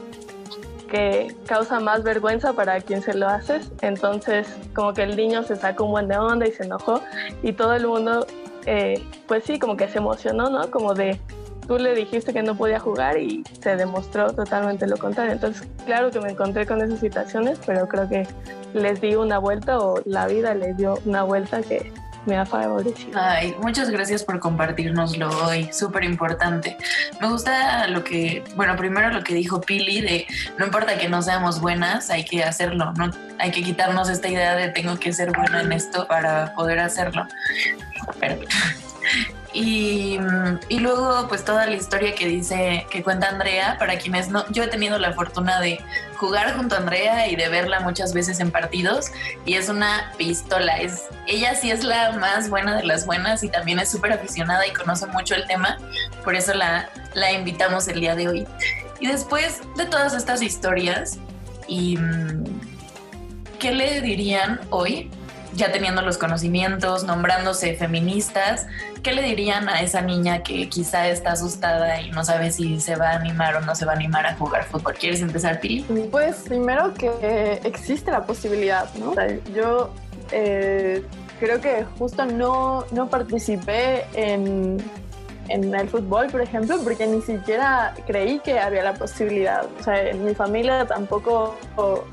que 0.90 1.34
causa 1.46 1.80
más 1.80 2.02
vergüenza 2.02 2.52
para 2.52 2.80
quien 2.80 3.02
se 3.02 3.14
lo 3.14 3.28
haces. 3.28 3.70
Entonces, 3.80 4.48
como 4.74 4.92
que 4.92 5.04
el 5.04 5.16
niño 5.16 5.42
se 5.44 5.56
sacó 5.56 5.84
un 5.84 5.92
buen 5.92 6.08
de 6.08 6.18
onda 6.18 6.46
y 6.46 6.52
se 6.52 6.64
enojó 6.64 7.00
y 7.42 7.52
todo 7.52 7.74
el 7.74 7.86
mundo, 7.86 8.26
eh, 8.66 9.02
pues 9.26 9.44
sí, 9.44 9.58
como 9.58 9.76
que 9.76 9.88
se 9.88 9.98
emocionó, 9.98 10.50
¿no? 10.50 10.70
Como 10.70 10.94
de, 10.94 11.20
tú 11.68 11.78
le 11.78 11.94
dijiste 11.94 12.32
que 12.32 12.42
no 12.42 12.56
podía 12.56 12.80
jugar 12.80 13.18
y 13.18 13.44
se 13.60 13.76
demostró 13.76 14.32
totalmente 14.32 14.86
lo 14.86 14.96
contrario. 14.96 15.32
Entonces, 15.32 15.68
claro 15.84 16.10
que 16.10 16.18
me 16.18 16.30
encontré 16.30 16.66
con 16.66 16.82
esas 16.82 16.98
situaciones, 16.98 17.60
pero 17.64 17.86
creo 17.86 18.08
que 18.08 18.26
les 18.72 19.00
di 19.00 19.14
una 19.14 19.38
vuelta 19.38 19.78
o 19.78 20.00
la 20.06 20.26
vida 20.26 20.54
les 20.54 20.76
dio 20.76 20.98
una 21.04 21.22
vuelta 21.22 21.60
que 21.62 21.92
me 22.24 22.36
ha 22.36 22.46
favorecido. 22.46 23.10
Ay, 23.14 23.54
muchas 23.62 23.90
gracias 23.90 24.24
por 24.24 24.40
compartirnoslo 24.40 25.28
hoy, 25.46 25.68
súper 25.72 26.04
importante. 26.04 26.76
Me 27.20 27.28
gusta 27.28 27.86
lo 27.86 28.02
que, 28.02 28.42
bueno, 28.56 28.74
primero 28.76 29.10
lo 29.10 29.22
que 29.22 29.34
dijo 29.34 29.60
Pili 29.60 30.00
de 30.00 30.26
no 30.58 30.66
importa 30.66 30.98
que 30.98 31.08
no 31.08 31.22
seamos 31.22 31.60
buenas, 31.60 32.10
hay 32.10 32.24
que 32.24 32.44
hacerlo, 32.44 32.92
no 32.94 33.10
hay 33.38 33.50
que 33.50 33.62
quitarnos 33.62 34.08
esta 34.08 34.28
idea 34.28 34.56
de 34.56 34.68
tengo 34.68 34.98
que 34.98 35.12
ser 35.12 35.32
buena 35.32 35.60
en 35.60 35.72
esto 35.72 36.06
para 36.06 36.54
poder 36.54 36.80
hacerlo. 36.80 37.26
Pero, 38.20 38.36
y, 39.52 40.18
luego, 40.70 41.26
pues 41.28 41.44
toda 41.44 41.66
la 41.66 41.74
historia 41.74 42.14
que 42.14 42.26
dice, 42.26 42.86
que 42.90 43.02
cuenta 43.02 43.28
Andrea, 43.28 43.76
para 43.78 43.98
quienes 43.98 44.28
no, 44.28 44.44
yo 44.50 44.62
he 44.62 44.68
tenido 44.68 44.98
la 44.98 45.12
fortuna 45.14 45.58
de 45.60 45.80
jugar 46.16 46.54
junto 46.56 46.74
a 46.74 46.78
Andrea 46.78 47.28
y 47.28 47.36
de 47.36 47.48
verla 47.48 47.80
muchas 47.80 48.12
veces 48.12 48.40
en 48.40 48.50
partidos, 48.50 49.06
y 49.46 49.54
es 49.54 49.68
una 49.68 50.12
pistola. 50.18 50.76
Es, 50.76 51.04
ella 51.26 51.54
sí 51.54 51.70
es 51.70 51.82
la 51.82 52.12
más 52.12 52.50
buena 52.50 52.76
de 52.76 52.84
las 52.84 53.06
buenas 53.06 53.42
y 53.42 53.48
también 53.48 53.78
es 53.78 53.90
súper 53.90 54.12
aficionada 54.12 54.66
y 54.66 54.72
conoce 54.72 55.06
mucho 55.06 55.34
el 55.34 55.46
tema, 55.46 55.78
por 56.24 56.34
eso 56.34 56.52
la, 56.52 56.90
la 57.14 57.32
invitamos 57.32 57.88
el 57.88 58.00
día 58.00 58.14
de 58.14 58.28
hoy. 58.28 58.46
Y 59.00 59.06
después 59.06 59.60
de 59.76 59.86
todas 59.86 60.12
estas 60.12 60.42
historias, 60.42 61.18
y, 61.66 61.98
¿qué 63.58 63.72
le 63.72 64.02
dirían 64.02 64.60
hoy 64.70 65.10
ya 65.54 65.72
teniendo 65.72 66.02
los 66.02 66.18
conocimientos, 66.18 67.04
nombrándose 67.04 67.74
feministas, 67.74 68.66
¿qué 69.02 69.12
le 69.12 69.22
dirían 69.22 69.68
a 69.68 69.82
esa 69.82 70.00
niña 70.00 70.42
que 70.42 70.68
quizá 70.68 71.08
está 71.08 71.32
asustada 71.32 72.00
y 72.00 72.10
no 72.10 72.24
sabe 72.24 72.50
si 72.50 72.80
se 72.80 72.96
va 72.96 73.10
a 73.10 73.16
animar 73.16 73.56
o 73.56 73.60
no 73.60 73.74
se 73.74 73.84
va 73.84 73.92
a 73.92 73.96
animar 73.96 74.26
a 74.26 74.36
jugar 74.36 74.64
fútbol? 74.64 74.94
¿Quieres 74.94 75.20
empezar, 75.20 75.60
Pili? 75.60 75.82
Pues 76.10 76.36
primero 76.46 76.94
que 76.94 77.60
existe 77.64 78.10
la 78.10 78.24
posibilidad, 78.24 78.92
¿no? 78.94 79.14
yo 79.54 79.90
eh, 80.32 81.04
creo 81.40 81.60
que 81.60 81.84
justo 81.98 82.26
no, 82.26 82.84
no 82.90 83.08
participé 83.08 84.04
en, 84.14 84.78
en 85.48 85.74
el 85.74 85.88
fútbol, 85.88 86.28
por 86.28 86.40
ejemplo, 86.40 86.78
porque 86.84 87.06
ni 87.06 87.22
siquiera 87.22 87.94
creí 88.06 88.38
que 88.40 88.58
había 88.58 88.82
la 88.82 88.94
posibilidad. 88.94 89.66
O 89.80 89.82
sea, 89.82 90.08
en 90.08 90.24
mi 90.24 90.34
familia 90.34 90.86
tampoco, 90.86 91.56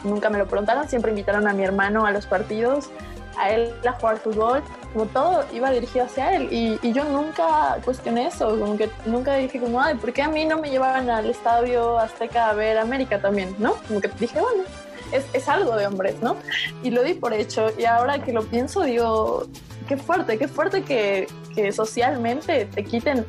nunca 0.04 0.30
me 0.30 0.38
lo 0.38 0.48
preguntaron, 0.48 0.88
siempre 0.88 1.12
invitaron 1.12 1.48
a 1.48 1.54
mi 1.54 1.64
hermano 1.64 2.06
a 2.06 2.12
los 2.12 2.26
partidos 2.26 2.90
a 3.38 3.52
él 3.52 3.74
a 3.88 3.92
jugar 3.94 4.18
fútbol, 4.18 4.64
como 4.94 5.06
todo 5.08 5.46
iba 5.54 5.72
dirigido 5.72 6.06
hacia 6.06 6.36
él 6.36 6.48
y, 6.52 6.80
y, 6.82 6.94
yo 6.94 7.04
nunca 7.04 7.78
cuestioné 7.84 8.28
eso, 8.28 8.58
como 8.60 8.78
que 8.78 8.90
nunca 9.06 9.36
dije 9.36 9.60
como, 9.60 9.82
ay, 9.82 9.96
¿por 9.96 10.14
qué 10.14 10.24
a 10.24 10.30
mí 10.30 10.46
no 10.46 10.60
me 10.60 10.70
llevaban 10.70 11.10
al 11.10 11.30
estadio 11.30 12.00
Azteca 12.00 12.50
a 12.50 12.54
ver 12.54 12.78
América 12.78 13.20
también, 13.20 13.56
no? 13.60 13.76
Como 13.88 14.02
que 14.02 14.10
dije, 14.20 14.40
bueno, 14.40 14.64
es, 15.12 15.26
es 15.34 15.50
algo 15.50 15.76
de 15.76 15.88
hombres, 15.88 16.16
¿no? 16.22 16.38
Y 16.84 16.92
lo 16.92 17.04
di 17.04 17.14
por 17.14 17.34
hecho 17.34 17.68
y 17.78 17.86
ahora 17.86 18.20
que 18.20 18.32
lo 18.32 18.44
pienso 18.44 18.84
digo, 18.84 19.46
qué 19.88 19.98
fuerte, 19.98 20.38
qué 20.38 20.48
fuerte 20.48 20.84
que, 20.84 21.28
que 21.54 21.72
socialmente 21.72 22.66
te 22.66 22.84
quiten 22.84 23.26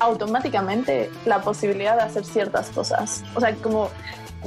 automáticamente 0.00 1.10
la 1.24 1.40
posibilidad 1.40 1.96
de 1.96 2.02
hacer 2.02 2.24
ciertas 2.24 2.70
cosas. 2.70 3.24
O 3.34 3.40
sea, 3.40 3.54
como 3.56 3.90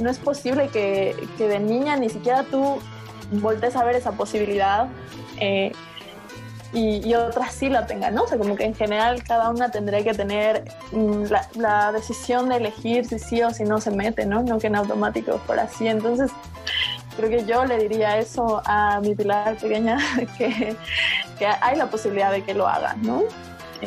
no 0.00 0.10
es 0.10 0.18
posible 0.18 0.68
que, 0.68 1.14
que 1.36 1.48
de 1.48 1.58
niña 1.58 1.96
ni 1.96 2.08
siquiera 2.08 2.44
tú 2.44 2.78
voltees 3.40 3.76
a 3.76 3.84
ver 3.84 3.96
esa 3.96 4.12
posibilidad 4.12 4.88
eh, 5.38 5.72
y, 6.74 7.12
otras 7.14 7.52
sí 7.52 7.68
la 7.68 7.86
tengan, 7.86 8.14
¿no? 8.14 8.22
O 8.22 8.26
sea, 8.26 8.38
como 8.38 8.56
que 8.56 8.64
en 8.64 8.74
general 8.74 9.22
cada 9.24 9.50
una 9.50 9.70
tendría 9.70 10.02
que 10.02 10.14
tener 10.14 10.64
mm, 10.92 11.24
la, 11.56 11.92
decisión 11.92 12.48
de 12.48 12.56
elegir 12.56 13.04
si 13.04 13.18
sí 13.18 13.42
o 13.42 13.50
si 13.50 13.64
no 13.64 13.78
se 13.78 13.90
mete, 13.90 14.24
¿no? 14.24 14.42
No 14.42 14.58
que 14.58 14.68
en 14.68 14.76
automático 14.76 15.38
fuera 15.40 15.64
así. 15.64 15.86
Entonces, 15.86 16.30
creo 17.14 17.28
que 17.28 17.44
yo 17.44 17.66
le 17.66 17.76
diría 17.76 18.16
eso 18.18 18.62
a 18.64 19.00
mi 19.00 19.14
pilar 19.14 19.56
pequeña, 19.56 19.98
que, 20.38 20.74
que 21.38 21.46
hay 21.46 21.76
la 21.76 21.90
posibilidad 21.90 22.32
de 22.32 22.42
que 22.42 22.54
lo 22.54 22.66
haga, 22.66 22.94
¿no? 23.02 23.24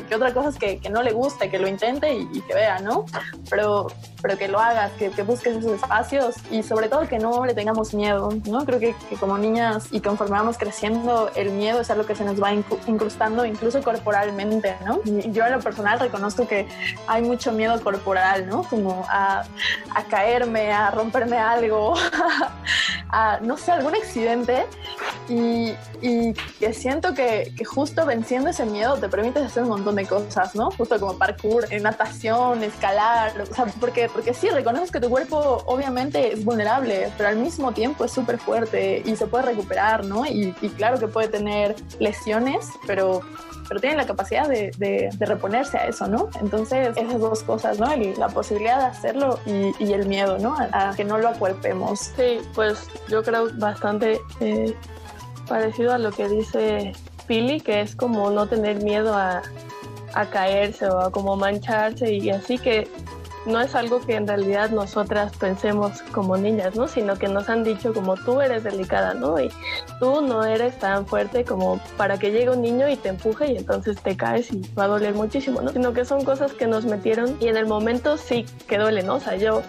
que 0.03 0.15
otra 0.15 0.33
cosa 0.33 0.49
es 0.49 0.57
que, 0.57 0.79
que 0.79 0.89
no 0.89 1.01
le 1.03 1.11
guste, 1.11 1.49
que 1.49 1.59
lo 1.59 1.67
intente 1.67 2.13
y, 2.13 2.41
que 2.41 2.53
vea, 2.53 2.79
¿no? 2.79 3.05
Pero, 3.49 3.87
pero 4.25 4.39
que 4.39 4.47
lo 4.47 4.59
hagas, 4.59 4.91
que, 4.93 5.11
que, 5.11 5.21
busques 5.21 5.55
esos 5.55 5.73
espacios 5.73 6.33
y 6.49 6.63
sobre 6.63 6.89
todo 6.89 7.07
que 7.07 7.19
no 7.19 7.45
le 7.45 7.53
tengamos 7.53 7.93
miedo, 7.93 8.29
¿no? 8.47 8.65
Creo 8.65 8.79
que, 8.79 8.95
que, 9.07 9.17
como 9.17 9.37
niñas 9.37 9.89
y 9.91 9.99
conforme 9.99 10.35
vamos 10.35 10.57
creciendo, 10.57 11.29
el 11.35 11.51
miedo 11.51 11.81
es 11.81 11.91
algo 11.91 12.07
que 12.07 12.15
se 12.15 12.25
nos 12.25 12.41
va 12.41 12.51
incrustando 12.51 13.45
incluso 13.45 13.83
corporalmente, 13.83 14.77
¿no? 14.83 14.99
Yo 15.03 15.45
en 15.45 15.51
lo 15.51 15.59
personal 15.59 15.99
reconozco 15.99 16.47
que 16.47 16.67
hay 17.05 17.21
mucho 17.21 17.51
miedo 17.51 17.79
corporal, 17.83 18.47
¿no? 18.47 18.63
Como 18.63 19.05
a, 19.09 19.43
a 19.93 20.03
caerme, 20.05 20.73
a 20.73 20.89
romperme 20.89 21.37
algo, 21.37 21.93
a, 23.09 23.39
no 23.41 23.57
sé, 23.57 23.73
algún 23.73 23.93
accidente 23.93 24.65
y, 25.29 25.75
y 26.01 26.33
que 26.59 26.73
siento 26.73 27.13
que, 27.13 27.53
que 27.55 27.63
justo 27.63 28.07
venciendo 28.07 28.49
ese 28.49 28.65
miedo 28.65 28.97
te 28.97 29.07
permite 29.07 29.37
hacer 29.37 29.61
un 29.61 29.69
montón 29.69 29.95
de 29.95 30.07
cosas, 30.07 30.55
¿no? 30.55 30.71
Justo 30.71 30.99
como 30.99 31.15
parkour, 31.15 31.67
natación, 31.79 32.63
escalar, 32.63 33.39
o 33.39 33.45
sea, 33.53 33.65
porque 33.79 34.09
porque 34.15 34.33
sí, 34.33 34.49
reconoces 34.49 34.91
que 34.91 35.01
tu 35.01 35.09
cuerpo 35.09 35.61
obviamente 35.65 36.31
es 36.31 36.45
vulnerable, 36.45 37.11
pero 37.17 37.27
al 37.27 37.35
mismo 37.35 37.73
tiempo 37.73 38.05
es 38.05 38.11
súper 38.11 38.39
fuerte 38.39 39.03
y 39.05 39.13
se 39.17 39.27
puede 39.27 39.43
recuperar, 39.43 40.05
¿no? 40.05 40.25
Y, 40.25 40.53
claro 40.77 40.97
que 40.97 41.07
puede 41.07 41.27
tener 41.27 41.75
lesiones, 41.99 42.69
pero 42.87 43.21
pero 43.67 43.81
tiene 43.81 43.97
la 43.97 44.05
capacidad 44.05 44.47
de, 44.47 44.71
de, 44.77 45.25
reponerse 45.25 45.77
a 45.77 45.87
eso, 45.87 46.07
¿no? 46.07 46.29
Entonces, 46.39 46.95
esas 46.95 47.19
dos 47.19 47.41
cosas, 47.41 47.79
¿no? 47.79 47.87
la 47.95 48.29
posibilidad 48.29 48.77
de 48.77 48.85
hacerlo 48.85 49.39
y, 49.47 49.71
y 49.83 49.91
el 49.93 50.05
miedo, 50.07 50.37
¿no? 50.37 50.55
A, 50.71 50.93
que 50.95 51.03
no 51.03 51.17
lo 51.17 51.29
acuerpemos. 51.29 52.11
Sí, 52.15 52.39
pues 52.53 52.87
yo 53.09 53.23
creo 53.23 53.49
bastante 53.55 54.21
eh, 54.39 54.75
parecido 55.47 55.93
a 55.93 55.97
lo 55.97 56.11
que 56.11 56.29
dice 56.29 56.93
Pili, 57.27 57.59
que 57.59 57.81
es 57.81 57.95
como 57.95 58.29
no 58.29 58.47
tener 58.47 58.83
miedo 58.83 59.15
a, 59.15 59.41
a 60.15 60.25
caerse 60.27 60.87
o 60.87 60.99
a 60.99 61.11
como 61.11 61.35
mancharse 61.35 62.13
y 62.13 62.29
así 62.29 62.57
que 62.57 62.87
no 63.45 63.61
es 63.61 63.75
algo 63.75 63.99
que 64.01 64.15
en 64.15 64.27
realidad 64.27 64.71
nosotras 64.71 65.35
pensemos 65.37 66.01
como 66.11 66.37
niñas, 66.37 66.75
¿no? 66.75 66.87
Sino 66.87 67.17
que 67.17 67.27
nos 67.27 67.49
han 67.49 67.63
dicho 67.63 67.93
como 67.93 68.15
tú 68.15 68.41
eres 68.41 68.63
delicada, 68.63 69.13
¿no? 69.13 69.39
Y 69.39 69.49
tú 69.99 70.21
no 70.21 70.43
eres 70.43 70.77
tan 70.79 71.05
fuerte 71.05 71.45
como 71.45 71.79
para 71.97 72.17
que 72.17 72.31
llegue 72.31 72.49
un 72.49 72.61
niño 72.61 72.89
y 72.89 72.95
te 72.95 73.09
empuje 73.09 73.53
y 73.53 73.57
entonces 73.57 74.01
te 74.01 74.17
caes 74.17 74.51
y 74.51 74.61
va 74.77 74.85
a 74.85 74.87
doler 74.87 75.13
muchísimo, 75.13 75.61
¿no? 75.61 75.71
Sino 75.71 75.93
que 75.93 76.05
son 76.05 76.23
cosas 76.23 76.53
que 76.53 76.67
nos 76.67 76.85
metieron 76.85 77.37
y 77.39 77.47
en 77.47 77.57
el 77.57 77.67
momento 77.67 78.17
sí 78.17 78.45
que 78.67 78.77
duele, 78.77 79.03
¿no? 79.03 79.15
O 79.15 79.19
sea, 79.19 79.35
yo 79.35 79.61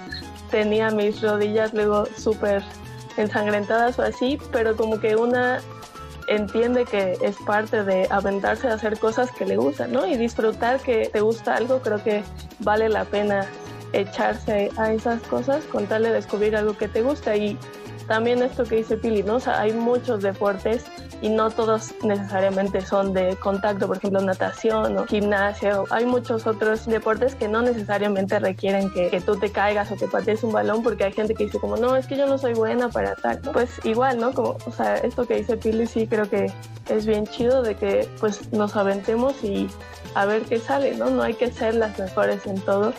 tenía 0.51 0.91
mis 0.91 1.21
rodillas 1.23 1.75
luego 1.75 2.07
súper 2.17 2.63
ensangrentadas 3.17 3.99
o 3.99 4.03
así, 4.03 4.39
pero 4.53 4.77
como 4.77 5.01
que 5.01 5.17
una 5.17 5.61
entiende 6.29 6.85
que 6.85 7.17
es 7.23 7.37
parte 7.47 7.85
de 7.85 8.07
aventarse 8.11 8.69
a 8.69 8.75
hacer 8.75 8.99
cosas 8.99 9.31
que 9.33 9.45
le 9.45 9.57
gustan, 9.57 9.93
¿no? 9.93 10.07
Y 10.07 10.17
disfrutar 10.17 10.81
que 10.81 11.09
te 11.13 11.21
gusta 11.21 11.57
algo, 11.57 11.81
creo 11.81 12.03
que 12.03 12.23
vale 12.61 12.89
la 12.89 13.05
pena 13.05 13.47
echarse 13.93 14.71
a 14.77 14.93
esas 14.93 15.23
cosas 15.23 15.65
con 15.65 15.87
tal 15.87 16.03
de 16.03 16.13
descubrir 16.13 16.57
algo 16.57 16.77
que 16.77 16.89
te 16.89 17.03
gusta. 17.03 17.37
Y 17.37 17.59
también 18.09 18.43
esto 18.43 18.65
que 18.65 18.77
dice 18.77 18.97
Pili, 18.97 19.23
¿no? 19.23 19.39
Hay 19.47 19.73
muchos 19.73 20.23
deportes 20.23 20.85
y 21.23 21.29
no 21.29 21.51
todos 21.51 21.95
necesariamente 22.03 22.81
son 22.81 23.13
de 23.13 23.37
contacto, 23.37 23.87
por 23.87 23.97
ejemplo, 23.97 24.21
natación 24.21 24.97
o 24.99 25.07
gimnasio. 25.07 25.85
Hay 25.91 26.05
muchos 26.05 26.47
otros 26.47 26.87
deportes 26.87 27.35
que 27.35 27.49
no 27.49 27.63
necesariamente 27.63 28.39
requieren 28.39 28.91
que, 28.91 29.09
que, 29.09 29.21
tú 29.21 29.37
te 29.37 29.51
caigas 29.51 29.91
o 29.91 29.97
que 29.97 30.07
patees 30.07 30.43
un 30.43 30.53
balón 30.53 30.83
porque 30.83 31.05
hay 31.05 31.13
gente 31.13 31.35
que 31.35 31.45
dice 31.45 31.59
como, 31.59 31.77
no, 31.77 31.97
es 31.97 32.07
que 32.07 32.17
yo 32.17 32.27
no 32.27 32.39
soy 32.39 32.55
buena 32.55 32.89
para 32.89 33.15
tal. 33.17 33.41
Pues 33.53 33.71
igual, 33.85 34.19
¿no? 34.19 34.33
Como, 34.33 34.57
o 34.67 34.73
sea, 34.73 34.97
esto 34.97 35.27
que 35.27 35.37
dice 35.37 35.57
Pili 35.57 35.87
sí 35.87 36.07
creo 36.07 36.29
que 36.29 36.53
es 36.89 37.07
bien 37.07 37.27
chido 37.27 37.63
de 37.63 37.75
que 37.75 38.09
pues 38.21 38.53
nos 38.53 38.77
aventemos 38.77 39.43
y 39.43 39.69
a 40.15 40.27
ver 40.27 40.43
qué 40.43 40.59
sale, 40.59 40.97
¿no? 40.97 41.11
No 41.11 41.23
hay 41.23 41.35
que 41.35 41.51
ser 41.51 41.75
las 41.75 41.99
mejores 41.99 42.47
en 42.47 42.61
todo. 42.61 42.93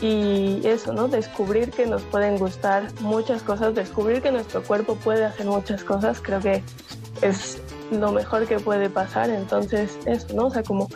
Y 0.00 0.60
eso, 0.64 0.92
¿no? 0.92 1.08
Descubrir 1.08 1.70
que 1.70 1.86
nos 1.86 2.02
pueden 2.02 2.36
gustar 2.38 2.84
muchas 3.00 3.42
cosas, 3.42 3.74
descubrir 3.74 4.22
que 4.22 4.32
nuestro 4.32 4.62
cuerpo 4.62 4.96
puede 4.96 5.24
hacer 5.24 5.46
muchas 5.46 5.84
cosas, 5.84 6.20
creo 6.20 6.40
que 6.40 6.62
es 7.22 7.60
lo 7.90 8.12
mejor 8.12 8.46
que 8.46 8.58
puede 8.58 8.90
pasar. 8.90 9.30
Entonces, 9.30 9.98
eso, 10.06 10.26
¿no? 10.34 10.46
O 10.46 10.50
sea, 10.50 10.62
como 10.62 10.88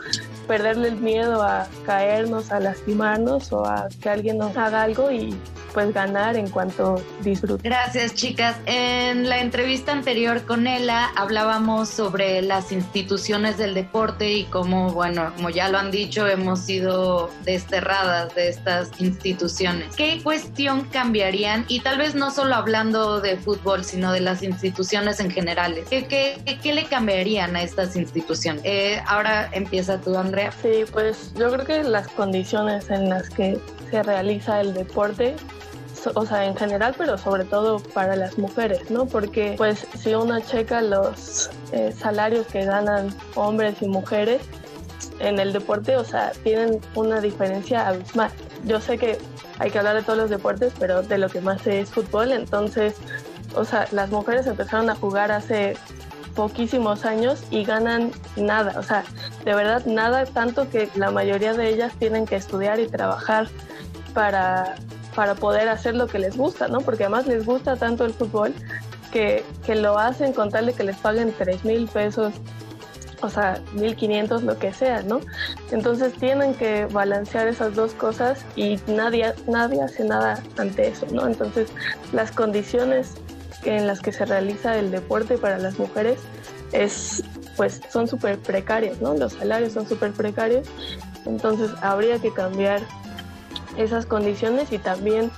perderle 0.48 0.88
el 0.88 0.96
miedo 0.96 1.42
a 1.42 1.68
caernos, 1.86 2.50
a 2.50 2.58
lastimarnos 2.58 3.52
o 3.52 3.64
a 3.64 3.88
que 4.02 4.08
alguien 4.08 4.38
nos 4.38 4.56
haga 4.56 4.82
algo 4.82 5.10
y 5.12 5.38
pues 5.72 5.92
ganar 5.92 6.36
en 6.36 6.48
cuanto 6.48 7.02
disfrute. 7.22 7.68
Gracias 7.68 8.14
chicas. 8.14 8.56
En 8.66 9.28
la 9.28 9.38
entrevista 9.38 9.92
anterior 9.92 10.44
con 10.44 10.66
Ella 10.66 11.10
hablábamos 11.14 11.88
sobre 11.88 12.42
las 12.42 12.72
instituciones 12.72 13.58
del 13.58 13.74
deporte 13.74 14.32
y 14.32 14.44
cómo, 14.44 14.92
bueno, 14.92 15.32
como 15.36 15.50
ya 15.50 15.68
lo 15.68 15.78
han 15.78 15.90
dicho, 15.90 16.26
hemos 16.26 16.60
sido 16.60 17.30
desterradas 17.44 18.34
de 18.34 18.48
estas 18.48 18.90
instituciones. 19.00 19.94
¿Qué 19.94 20.20
cuestión 20.22 20.84
cambiarían? 20.86 21.64
Y 21.68 21.80
tal 21.80 21.98
vez 21.98 22.14
no 22.14 22.30
solo 22.30 22.54
hablando 22.54 23.20
de 23.20 23.36
fútbol, 23.36 23.84
sino 23.84 24.12
de 24.12 24.20
las 24.20 24.42
instituciones 24.42 25.20
en 25.20 25.30
general. 25.30 25.76
¿Qué, 25.88 26.06
qué, 26.06 26.58
qué 26.62 26.72
le 26.72 26.86
cambiarían 26.86 27.56
a 27.56 27.62
estas 27.62 27.94
instituciones? 27.94 28.62
Eh, 28.64 29.02
ahora 29.06 29.48
empieza 29.52 30.00
tú, 30.00 30.16
Sí, 30.62 30.84
pues 30.92 31.32
yo 31.34 31.50
creo 31.50 31.64
que 31.64 31.82
las 31.82 32.08
condiciones 32.08 32.90
en 32.90 33.08
las 33.08 33.28
que 33.30 33.58
se 33.90 34.02
realiza 34.02 34.60
el 34.60 34.74
deporte 34.74 35.36
o 36.14 36.26
sea, 36.26 36.46
en 36.46 36.56
general, 36.56 36.94
pero 36.96 37.18
sobre 37.18 37.44
todo 37.44 37.80
para 37.80 38.16
las 38.16 38.38
mujeres, 38.38 38.90
¿no? 38.90 39.06
Porque 39.06 39.54
pues 39.56 39.86
si 39.96 40.14
uno 40.14 40.38
checa 40.40 40.80
los 40.80 41.50
eh, 41.72 41.92
salarios 41.92 42.46
que 42.46 42.64
ganan 42.64 43.14
hombres 43.34 43.82
y 43.82 43.86
mujeres 43.86 44.42
en 45.18 45.38
el 45.38 45.52
deporte, 45.52 45.96
o 45.96 46.04
sea, 46.04 46.32
tienen 46.44 46.80
una 46.94 47.20
diferencia 47.20 47.88
abismal. 47.88 48.30
Yo 48.64 48.80
sé 48.80 48.98
que 48.98 49.18
hay 49.58 49.70
que 49.70 49.78
hablar 49.78 49.96
de 49.96 50.02
todos 50.02 50.18
los 50.18 50.30
deportes, 50.30 50.72
pero 50.78 51.02
de 51.02 51.18
lo 51.18 51.28
que 51.28 51.40
más 51.40 51.66
es 51.66 51.90
fútbol, 51.90 52.32
entonces, 52.32 52.94
o 53.54 53.64
sea, 53.64 53.88
las 53.90 54.10
mujeres 54.10 54.46
empezaron 54.46 54.90
a 54.90 54.94
jugar 54.94 55.32
hace 55.32 55.76
poquísimos 56.38 57.04
años 57.04 57.42
y 57.50 57.64
ganan 57.64 58.12
nada, 58.36 58.78
o 58.78 58.82
sea, 58.84 59.02
de 59.44 59.56
verdad 59.56 59.84
nada, 59.86 60.24
tanto 60.24 60.70
que 60.70 60.88
la 60.94 61.10
mayoría 61.10 61.52
de 61.52 61.68
ellas 61.68 61.92
tienen 61.98 62.26
que 62.26 62.36
estudiar 62.36 62.78
y 62.78 62.86
trabajar 62.86 63.48
para 64.14 64.76
para 65.16 65.34
poder 65.34 65.68
hacer 65.68 65.96
lo 65.96 66.06
que 66.06 66.20
les 66.20 66.36
gusta, 66.36 66.68
¿no? 66.68 66.80
Porque 66.80 67.02
además 67.02 67.26
les 67.26 67.44
gusta 67.44 67.74
tanto 67.74 68.04
el 68.04 68.14
fútbol 68.14 68.54
que, 69.10 69.44
que 69.66 69.74
lo 69.74 69.98
hacen 69.98 70.32
con 70.32 70.48
tal 70.48 70.66
de 70.66 70.74
que 70.74 70.84
les 70.84 70.96
paguen 70.98 71.34
3 71.36 71.64
mil 71.64 71.88
pesos, 71.88 72.34
o 73.20 73.28
sea, 73.28 73.60
1500, 73.72 74.44
lo 74.44 74.56
que 74.60 74.72
sea, 74.72 75.02
¿no? 75.02 75.18
Entonces 75.72 76.12
tienen 76.12 76.54
que 76.54 76.86
balancear 76.86 77.48
esas 77.48 77.74
dos 77.74 77.94
cosas 77.94 78.44
y 78.54 78.78
nadie, 78.86 79.34
nadie 79.48 79.82
hace 79.82 80.04
nada 80.04 80.40
ante 80.56 80.86
eso, 80.86 81.04
¿no? 81.10 81.26
Entonces 81.26 81.68
las 82.12 82.30
condiciones 82.30 83.14
en 83.64 83.86
las 83.86 84.00
que 84.00 84.12
se 84.12 84.24
realiza 84.24 84.78
el 84.78 84.90
deporte 84.90 85.38
para 85.38 85.58
las 85.58 85.78
mujeres 85.78 86.18
es 86.72 87.24
pues 87.56 87.80
son 87.90 88.06
súper 88.06 88.38
precarias, 88.38 89.00
¿no? 89.00 89.14
Los 89.14 89.32
salarios 89.32 89.72
son 89.72 89.88
súper 89.88 90.12
precarios, 90.12 90.68
entonces 91.26 91.70
habría 91.82 92.20
que 92.20 92.32
cambiar 92.32 92.80
esas 93.76 94.06
condiciones 94.06 94.70
y 94.70 94.78
también 94.78 95.32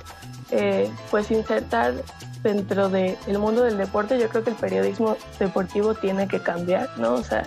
eh, 0.50 0.90
pues 1.10 1.30
insertar 1.30 1.94
dentro 2.42 2.88
del 2.88 3.16
mundo 3.38 3.62
del 3.64 3.78
deporte, 3.78 4.18
yo 4.18 4.28
creo 4.28 4.44
que 4.44 4.50
el 4.50 4.56
periodismo 4.56 5.16
deportivo 5.38 5.94
tiene 5.94 6.28
que 6.28 6.40
cambiar, 6.40 6.88
¿no? 6.98 7.14
O 7.14 7.22
sea, 7.22 7.46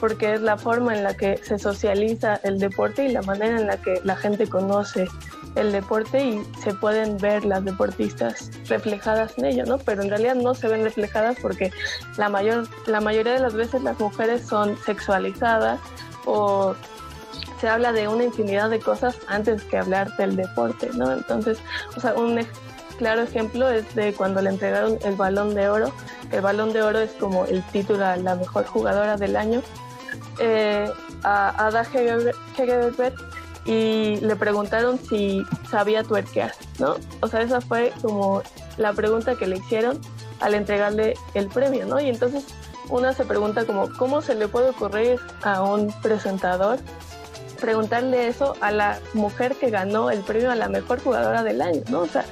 porque 0.00 0.34
es 0.34 0.40
la 0.40 0.56
forma 0.58 0.96
en 0.96 1.04
la 1.04 1.14
que 1.14 1.38
se 1.38 1.58
socializa 1.58 2.40
el 2.42 2.58
deporte 2.58 3.04
y 3.04 3.12
la 3.12 3.22
manera 3.22 3.60
en 3.60 3.66
la 3.66 3.76
que 3.76 4.00
la 4.04 4.16
gente 4.16 4.48
conoce 4.48 5.06
el 5.54 5.72
deporte 5.72 6.24
y 6.24 6.42
se 6.62 6.72
pueden 6.74 7.18
ver 7.18 7.44
las 7.44 7.64
deportistas 7.64 8.50
reflejadas 8.68 9.36
en 9.38 9.46
ello, 9.46 9.64
¿no? 9.66 9.78
Pero 9.78 10.02
en 10.02 10.10
realidad 10.10 10.34
no 10.34 10.54
se 10.54 10.68
ven 10.68 10.82
reflejadas 10.82 11.36
porque 11.40 11.70
la, 12.16 12.28
mayor, 12.28 12.66
la 12.86 13.00
mayoría 13.00 13.34
de 13.34 13.40
las 13.40 13.54
veces 13.54 13.82
las 13.82 13.98
mujeres 13.98 14.46
son 14.46 14.76
sexualizadas 14.78 15.80
o 16.24 16.74
se 17.60 17.68
habla 17.68 17.92
de 17.92 18.08
una 18.08 18.24
infinidad 18.24 18.70
de 18.70 18.80
cosas 18.80 19.18
antes 19.28 19.62
que 19.62 19.78
hablar 19.78 20.16
del 20.16 20.36
deporte, 20.36 20.90
¿no? 20.94 21.12
Entonces, 21.12 21.58
o 21.96 22.00
sea, 22.00 22.14
un 22.14 22.40
claro 22.98 23.22
ejemplo 23.22 23.68
es 23.68 23.94
de 23.94 24.12
cuando 24.14 24.40
le 24.42 24.50
entregaron 24.50 24.98
el 25.04 25.14
balón 25.14 25.54
de 25.54 25.68
oro. 25.68 25.92
El 26.30 26.40
balón 26.40 26.72
de 26.72 26.82
oro 26.82 26.98
es 26.98 27.10
como 27.12 27.44
el 27.44 27.62
título 27.64 28.04
a 28.04 28.16
la 28.16 28.34
mejor 28.36 28.64
jugadora 28.64 29.16
del 29.16 29.36
año. 29.36 29.62
Eh, 30.38 30.90
a 31.24 31.66
Ada 31.66 31.82
Hegerberg 31.82 33.14
y 33.64 34.16
le 34.16 34.36
preguntaron 34.36 34.98
si 34.98 35.44
sabía 35.70 36.02
tuerquear, 36.02 36.52
¿no? 36.78 36.96
O 37.20 37.28
sea, 37.28 37.42
esa 37.42 37.60
fue 37.60 37.92
como 38.02 38.42
la 38.76 38.92
pregunta 38.92 39.36
que 39.36 39.46
le 39.46 39.58
hicieron 39.58 40.00
al 40.40 40.54
entregarle 40.54 41.14
el 41.34 41.48
premio, 41.48 41.86
¿no? 41.86 42.00
Y 42.00 42.08
entonces 42.08 42.44
una 42.88 43.12
se 43.12 43.24
pregunta 43.24 43.64
como, 43.64 43.88
¿cómo 43.96 44.22
se 44.22 44.34
le 44.34 44.48
puede 44.48 44.70
ocurrir 44.70 45.18
a 45.42 45.62
un 45.62 45.92
presentador 46.02 46.78
preguntarle 47.62 48.26
eso 48.26 48.56
a 48.60 48.72
la 48.72 48.98
mujer 49.14 49.54
que 49.54 49.70
ganó 49.70 50.10
el 50.10 50.18
premio 50.20 50.50
a 50.50 50.56
la 50.56 50.68
mejor 50.68 51.00
jugadora 51.00 51.44
del 51.44 51.62
año, 51.62 51.80
¿no? 51.88 52.00
O 52.00 52.06
sea, 52.06 52.24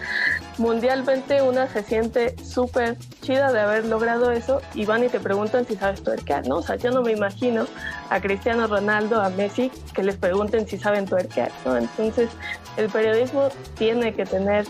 mundialmente 0.58 1.40
una 1.40 1.68
se 1.68 1.84
siente 1.84 2.34
súper 2.44 2.96
chida 3.22 3.52
de 3.52 3.60
haber 3.60 3.86
logrado 3.86 4.32
eso 4.32 4.60
y 4.74 4.84
van 4.86 5.04
y 5.04 5.08
te 5.08 5.20
preguntan 5.20 5.64
si 5.66 5.76
sabes 5.76 6.02
tuerquear, 6.02 6.48
¿no? 6.48 6.56
O 6.56 6.62
sea, 6.62 6.74
yo 6.76 6.90
no 6.90 7.02
me 7.02 7.12
imagino 7.12 7.66
a 8.10 8.20
Cristiano 8.20 8.66
Ronaldo, 8.66 9.22
a 9.22 9.30
Messi, 9.30 9.70
que 9.94 10.02
les 10.02 10.16
pregunten 10.16 10.66
si 10.66 10.76
saben 10.78 11.06
tuerquear, 11.06 11.52
¿no? 11.64 11.76
Entonces, 11.76 12.28
el 12.76 12.90
periodismo 12.90 13.50
tiene 13.78 14.12
que 14.12 14.26
tener 14.26 14.66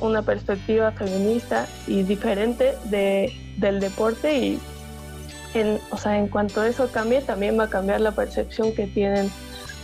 una 0.00 0.20
perspectiva 0.20 0.92
feminista 0.92 1.66
y 1.86 2.02
diferente 2.02 2.76
de, 2.84 3.32
del 3.56 3.80
deporte 3.80 4.36
y 4.36 4.60
en, 5.54 5.80
o 5.90 5.96
sea, 5.96 6.18
en 6.18 6.28
cuanto 6.28 6.62
eso 6.62 6.90
cambie, 6.92 7.22
también 7.22 7.58
va 7.58 7.64
a 7.64 7.70
cambiar 7.70 8.02
la 8.02 8.12
percepción 8.12 8.74
que 8.74 8.86
tienen 8.86 9.30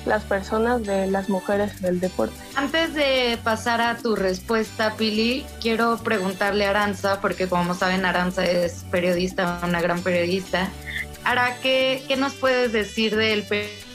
las 0.07 0.25
personas 0.25 0.83
de 0.85 1.07
las 1.07 1.29
mujeres 1.29 1.81
del 1.81 2.01
deporte. 2.01 2.35
Antes 2.55 2.95
de 2.95 3.39
pasar 3.43 3.81
a 3.81 3.97
tu 3.97 4.17
respuesta, 4.17 4.95
Pili, 4.97 5.45
quiero 5.61 5.99
preguntarle 5.99 6.67
a 6.67 6.71
Aranza, 6.71 7.21
porque 7.21 7.49
como 7.49 7.75
saben, 7.75 8.05
Aranza 8.05 8.45
es 8.45 8.85
periodista, 8.91 9.61
una 9.63 9.81
gran 9.81 10.03
periodista. 10.03 10.69
Ara, 11.25 11.57
¿qué, 11.63 12.03
qué 12.09 12.17
nos 12.17 12.35
puedes 12.35 12.73
decir 12.73 13.17
del 13.17 13.45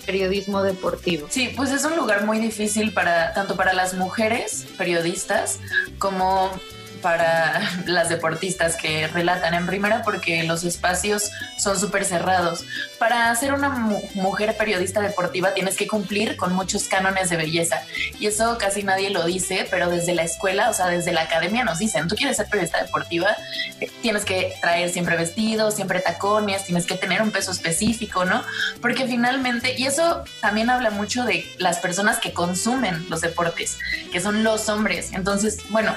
periodismo 0.05 0.61
deportivo? 0.61 1.27
Sí, 1.29 1.51
pues 1.55 1.71
es 1.71 1.83
un 1.85 1.95
lugar 1.95 2.25
muy 2.25 2.39
difícil 2.39 2.93
para 2.93 3.33
tanto 3.33 3.55
para 3.55 3.73
las 3.73 3.95
mujeres 3.95 4.67
periodistas 4.77 5.59
como 5.97 6.51
para 7.05 7.61
las 7.85 8.09
deportistas 8.09 8.75
que 8.75 9.05
relatan 9.05 9.53
en 9.53 9.67
primera 9.67 10.01
porque 10.01 10.43
los 10.43 10.63
espacios 10.63 11.29
son 11.55 11.79
súper 11.79 12.03
cerrados. 12.03 12.65
Para 12.97 13.35
ser 13.35 13.53
una 13.53 13.69
mujer 14.15 14.57
periodista 14.57 15.01
deportiva 15.01 15.53
tienes 15.53 15.75
que 15.75 15.85
cumplir 15.85 16.35
con 16.35 16.53
muchos 16.53 16.85
cánones 16.85 17.29
de 17.29 17.37
belleza 17.37 17.83
y 18.19 18.25
eso 18.25 18.57
casi 18.57 18.81
nadie 18.81 19.11
lo 19.11 19.23
dice, 19.23 19.67
pero 19.69 19.91
desde 19.91 20.15
la 20.15 20.23
escuela, 20.23 20.71
o 20.71 20.73
sea, 20.73 20.87
desde 20.87 21.13
la 21.13 21.21
academia 21.21 21.63
nos 21.63 21.77
dicen, 21.77 22.07
tú 22.07 22.15
quieres 22.15 22.37
ser 22.37 22.47
periodista 22.47 22.81
deportiva, 22.81 23.37
eh, 23.79 23.91
tienes 24.01 24.25
que 24.25 24.55
traer 24.59 24.89
siempre 24.89 25.15
vestidos, 25.15 25.75
siempre 25.75 25.99
tacones, 25.99 26.63
tienes 26.63 26.87
que 26.87 26.95
tener 26.95 27.21
un 27.21 27.29
peso 27.29 27.51
específico, 27.51 28.25
¿no? 28.25 28.43
Porque 28.81 29.05
finalmente, 29.05 29.75
y 29.77 29.85
eso 29.85 30.23
también 30.41 30.71
habla 30.71 30.89
mucho 30.89 31.23
de 31.23 31.45
las 31.59 31.77
personas 31.77 32.17
que 32.17 32.33
consumen 32.33 33.05
los 33.11 33.21
deportes, 33.21 33.77
que 34.11 34.19
son 34.19 34.43
los 34.43 34.69
hombres. 34.69 35.11
Entonces, 35.13 35.59
bueno, 35.69 35.95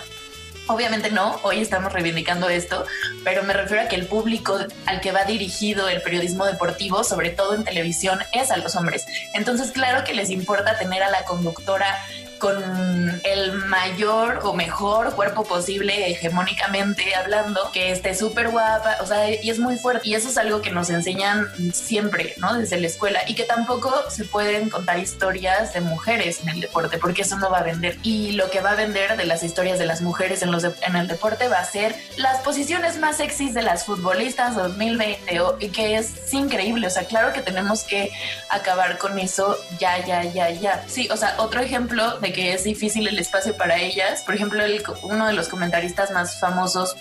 Obviamente 0.68 1.10
no, 1.10 1.40
hoy 1.44 1.60
estamos 1.60 1.94
reivindicando 1.94 2.50
esto, 2.50 2.84
pero 3.24 3.42
me 3.42 3.54
refiero 3.54 3.84
a 3.84 3.88
que 3.88 3.96
el 3.96 4.06
público 4.06 4.58
al 4.84 5.00
que 5.00 5.12
va 5.12 5.24
dirigido 5.24 5.88
el 5.88 6.02
periodismo 6.02 6.44
deportivo, 6.44 7.04
sobre 7.04 7.30
todo 7.30 7.54
en 7.54 7.64
televisión, 7.64 8.18
es 8.34 8.50
a 8.50 8.58
los 8.58 8.76
hombres. 8.76 9.06
Entonces, 9.32 9.70
claro 9.70 10.04
que 10.04 10.12
les 10.12 10.28
importa 10.28 10.78
tener 10.78 11.02
a 11.02 11.10
la 11.10 11.24
conductora 11.24 11.98
con 12.38 13.20
el 13.24 13.52
mayor 13.66 14.40
o 14.44 14.54
mejor 14.54 15.14
cuerpo 15.14 15.44
posible 15.44 16.10
hegemónicamente 16.10 17.14
hablando, 17.14 17.70
que 17.72 17.92
esté 17.92 18.14
súper 18.14 18.50
guapa, 18.50 18.96
o 19.00 19.06
sea, 19.06 19.30
y 19.30 19.50
es 19.50 19.58
muy 19.58 19.76
fuerte. 19.76 20.08
Y 20.08 20.14
eso 20.14 20.28
es 20.28 20.38
algo 20.38 20.62
que 20.62 20.70
nos 20.70 20.90
enseñan 20.90 21.48
siempre, 21.72 22.34
¿no? 22.38 22.54
Desde 22.54 22.80
la 22.80 22.86
escuela. 22.86 23.20
Y 23.26 23.34
que 23.34 23.44
tampoco 23.44 23.92
se 24.10 24.24
pueden 24.24 24.70
contar 24.70 24.98
historias 24.98 25.72
de 25.74 25.80
mujeres 25.80 26.40
en 26.42 26.50
el 26.50 26.60
deporte, 26.60 26.98
porque 26.98 27.22
eso 27.22 27.36
no 27.38 27.50
va 27.50 27.58
a 27.58 27.62
vender. 27.62 27.98
Y 28.02 28.32
lo 28.32 28.50
que 28.50 28.60
va 28.60 28.70
a 28.70 28.74
vender 28.74 29.16
de 29.16 29.24
las 29.24 29.42
historias 29.42 29.78
de 29.78 29.86
las 29.86 30.00
mujeres 30.00 30.42
en, 30.42 30.52
los 30.52 30.64
en 30.64 30.96
el 30.96 31.08
deporte 31.08 31.48
va 31.48 31.58
a 31.58 31.64
ser 31.64 31.94
las 32.16 32.38
posiciones 32.40 32.98
más 32.98 33.16
sexys 33.16 33.54
de 33.54 33.62
las 33.62 33.84
futbolistas 33.84 34.54
2020, 34.54 35.40
o, 35.40 35.56
y 35.60 35.68
que 35.68 35.96
es 35.96 36.32
increíble. 36.32 36.86
O 36.86 36.90
sea, 36.90 37.04
claro 37.04 37.32
que 37.32 37.40
tenemos 37.40 37.82
que 37.84 38.10
acabar 38.48 38.98
con 38.98 39.18
eso 39.18 39.58
ya, 39.78 40.04
ya, 40.04 40.24
ya, 40.24 40.50
ya. 40.50 40.84
Sí, 40.86 41.08
o 41.10 41.16
sea, 41.16 41.34
otro 41.38 41.60
ejemplo 41.60 42.18
de 42.18 42.27
que 42.32 42.52
es 42.52 42.64
difícil 42.64 43.06
el 43.08 43.18
espacio 43.18 43.56
para 43.56 43.78
ellas. 43.78 44.22
Por 44.22 44.34
ejemplo, 44.34 44.62
uno 45.02 45.26
de 45.26 45.32
los 45.32 45.48
comentaristas 45.48 46.10
más 46.10 46.40
famosos, 46.40 46.96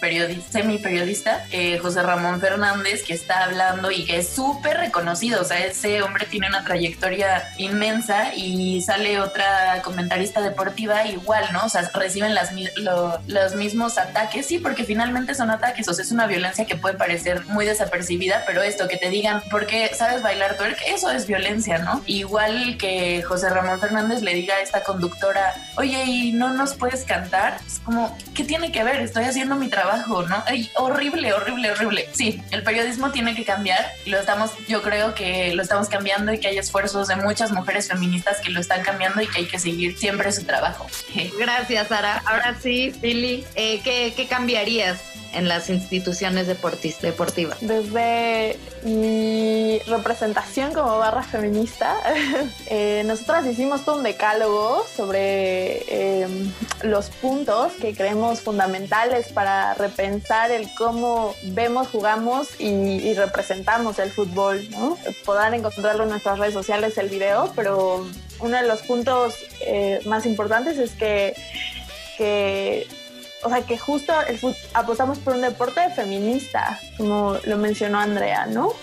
semi 0.51 0.77
periodista, 0.77 1.45
eh, 1.51 1.77
José 1.79 2.03
Ramón 2.03 2.39
Fernández, 2.39 3.03
que 3.03 3.13
está 3.13 3.43
hablando 3.43 3.91
y 3.91 4.05
que 4.05 4.17
es 4.17 4.29
súper 4.29 4.77
reconocido. 4.77 5.41
O 5.41 5.45
sea, 5.45 5.65
ese 5.65 6.01
hombre 6.01 6.25
tiene 6.25 6.47
una 6.47 6.63
trayectoria 6.63 7.43
inmensa 7.57 8.33
y 8.35 8.81
sale 8.81 9.19
otra 9.19 9.81
comentarista 9.83 10.41
deportiva 10.41 11.05
igual, 11.07 11.45
¿no? 11.53 11.65
O 11.65 11.69
sea, 11.69 11.89
reciben 11.93 12.33
las, 12.33 12.51
los 13.27 13.55
mismos 13.55 13.97
ataques, 13.97 14.45
sí, 14.45 14.59
porque 14.59 14.83
finalmente 14.83 15.35
son 15.35 15.49
ataques. 15.49 15.87
O 15.87 15.93
sea, 15.93 16.03
es 16.03 16.11
una 16.11 16.27
violencia 16.27 16.65
que 16.65 16.75
puede 16.75 16.95
parecer 16.95 17.45
muy 17.45 17.65
desapercibida, 17.65 18.43
pero 18.45 18.61
esto 18.61 18.87
que 18.87 18.97
te 18.97 19.09
digan, 19.09 19.41
porque 19.49 19.91
sabes 19.95 20.21
bailar 20.21 20.57
twerk, 20.57 20.79
eso 20.87 21.11
es 21.11 21.27
violencia, 21.27 21.79
¿no? 21.79 22.01
Igual 22.05 22.77
que 22.77 23.21
José 23.23 23.49
Ramón 23.49 23.79
Fernández 23.79 24.21
le 24.21 24.33
diga 24.33 24.55
a 24.55 24.61
esta 24.61 24.81
oye, 25.75 26.03
¿y 26.05 26.31
no 26.31 26.53
nos 26.53 26.73
puedes 26.73 27.03
cantar? 27.03 27.59
Es 27.65 27.79
como, 27.79 28.17
¿qué 28.33 28.43
tiene 28.43 28.71
que 28.71 28.83
ver? 28.83 29.01
Estoy 29.01 29.25
haciendo 29.25 29.55
mi 29.55 29.69
trabajo, 29.69 30.23
¿no? 30.23 30.43
Ay, 30.45 30.69
horrible, 30.75 31.33
horrible, 31.33 31.71
horrible. 31.71 32.09
Sí, 32.13 32.41
el 32.51 32.63
periodismo 32.63 33.11
tiene 33.11 33.35
que 33.35 33.43
cambiar 33.43 33.85
lo 34.05 34.19
estamos, 34.19 34.51
yo 34.67 34.81
creo 34.81 35.13
que 35.13 35.53
lo 35.53 35.61
estamos 35.61 35.89
cambiando 35.89 36.33
y 36.33 36.39
que 36.39 36.47
hay 36.47 36.57
esfuerzos 36.57 37.07
de 37.07 37.15
muchas 37.17 37.51
mujeres 37.51 37.87
feministas 37.87 38.39
que 38.41 38.49
lo 38.49 38.59
están 38.59 38.83
cambiando 38.83 39.21
y 39.21 39.27
que 39.27 39.39
hay 39.39 39.45
que 39.45 39.59
seguir 39.59 39.97
siempre 39.97 40.31
su 40.31 40.43
trabajo. 40.43 40.87
Gracias, 41.39 41.87
Sara. 41.87 42.21
Ahora 42.25 42.55
sí, 42.61 42.93
Billy, 43.01 43.45
eh, 43.55 43.81
¿qué, 43.83 44.13
¿qué 44.15 44.27
cambiarías? 44.27 44.99
En 45.37 45.47
las 45.47 45.69
instituciones 45.69 46.47
deportivas? 46.47 47.57
Desde 47.61 48.57
mi 48.83 49.79
representación 49.87 50.73
como 50.73 50.97
barra 50.97 51.21
feminista, 51.21 51.95
eh, 52.67 53.03
nosotras 53.05 53.45
hicimos 53.45 53.85
todo 53.85 53.97
un 53.97 54.03
decálogo 54.03 54.83
sobre 54.95 56.23
em, 56.23 56.51
los 56.81 57.09
puntos 57.09 57.73
que 57.73 57.93
creemos 57.93 58.41
fundamentales 58.41 59.27
para 59.27 59.75
repensar 59.75 60.51
el 60.51 60.73
cómo 60.73 61.35
vemos, 61.43 61.87
jugamos 61.87 62.59
y, 62.59 63.13
representamos 63.13 63.99
el 63.99 64.11
fútbol. 64.11 64.67
Podrán 65.25 65.53
encontrarlo 65.53 66.03
en 66.03 66.09
nuestras 66.09 66.37
redes 66.39 66.53
sociales 66.53 66.97
el 66.97 67.09
video, 67.09 67.51
pero 67.55 68.05
uno 68.39 68.57
de 68.57 68.67
los 68.67 68.81
puntos 68.81 69.35
eh, 69.61 70.01
más 70.05 70.25
importantes 70.25 70.77
es 70.77 70.91
que, 70.91 71.33
que 72.17 72.87
o 73.47 73.49
sea, 73.49 73.61
que 73.61 73.77
justo 73.77 74.13
el 74.27 74.37
apostamos 74.73 75.19
por 75.19 75.35
un 75.35 75.41
deporte 75.41 75.89
feminista, 75.91 76.79
como 76.97 77.37
lo 77.45 77.57
mencionó 77.57 77.97
Andrea, 77.97 78.45
¿no? 78.45 78.73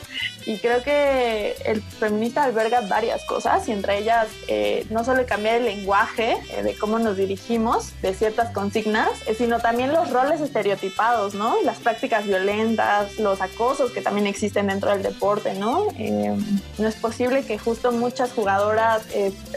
Y 0.46 0.58
creo 0.58 0.82
que 0.82 1.56
el 1.64 1.82
feminista 1.82 2.44
alberga 2.44 2.82
varias 2.82 3.24
cosas 3.24 3.66
y 3.68 3.72
entre 3.72 3.98
ellas 3.98 4.28
eh, 4.48 4.86
no 4.90 5.04
solo 5.04 5.24
cambiar 5.26 5.56
el 5.56 5.64
lenguaje 5.64 6.36
eh, 6.50 6.62
de 6.62 6.76
cómo 6.76 6.98
nos 6.98 7.16
dirigimos 7.16 7.92
de 8.02 8.14
ciertas 8.14 8.50
consignas, 8.52 9.10
eh, 9.26 9.34
sino 9.34 9.60
también 9.60 9.92
los 9.92 10.10
roles 10.10 10.40
estereotipados, 10.40 11.34
¿no? 11.34 11.56
Las 11.62 11.78
prácticas 11.78 12.26
violentas, 12.26 13.18
los 13.18 13.40
acosos 13.40 13.90
que 13.90 14.02
también 14.02 14.26
existen 14.26 14.66
dentro 14.66 14.90
del 14.90 15.02
deporte, 15.02 15.54
¿no? 15.54 15.88
no 16.78 16.88
es 16.88 16.94
posible 16.96 17.44
que 17.44 17.58
justo 17.58 17.92
muchas 17.92 18.32
jugadoras, 18.32 19.02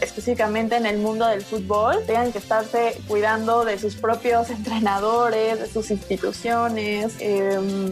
específicamente 0.01 0.75
en 0.75 0.85
el 0.85 0.97
mundo 0.97 1.25
del 1.27 1.41
fútbol, 1.41 2.03
tengan 2.05 2.31
que 2.31 2.38
estarse 2.38 2.99
cuidando 3.07 3.65
de 3.65 3.79
sus 3.79 3.95
propios 3.95 4.49
entrenadores, 4.57 5.59
de 5.59 5.67
sus 5.67 5.91
instituciones, 5.91 7.13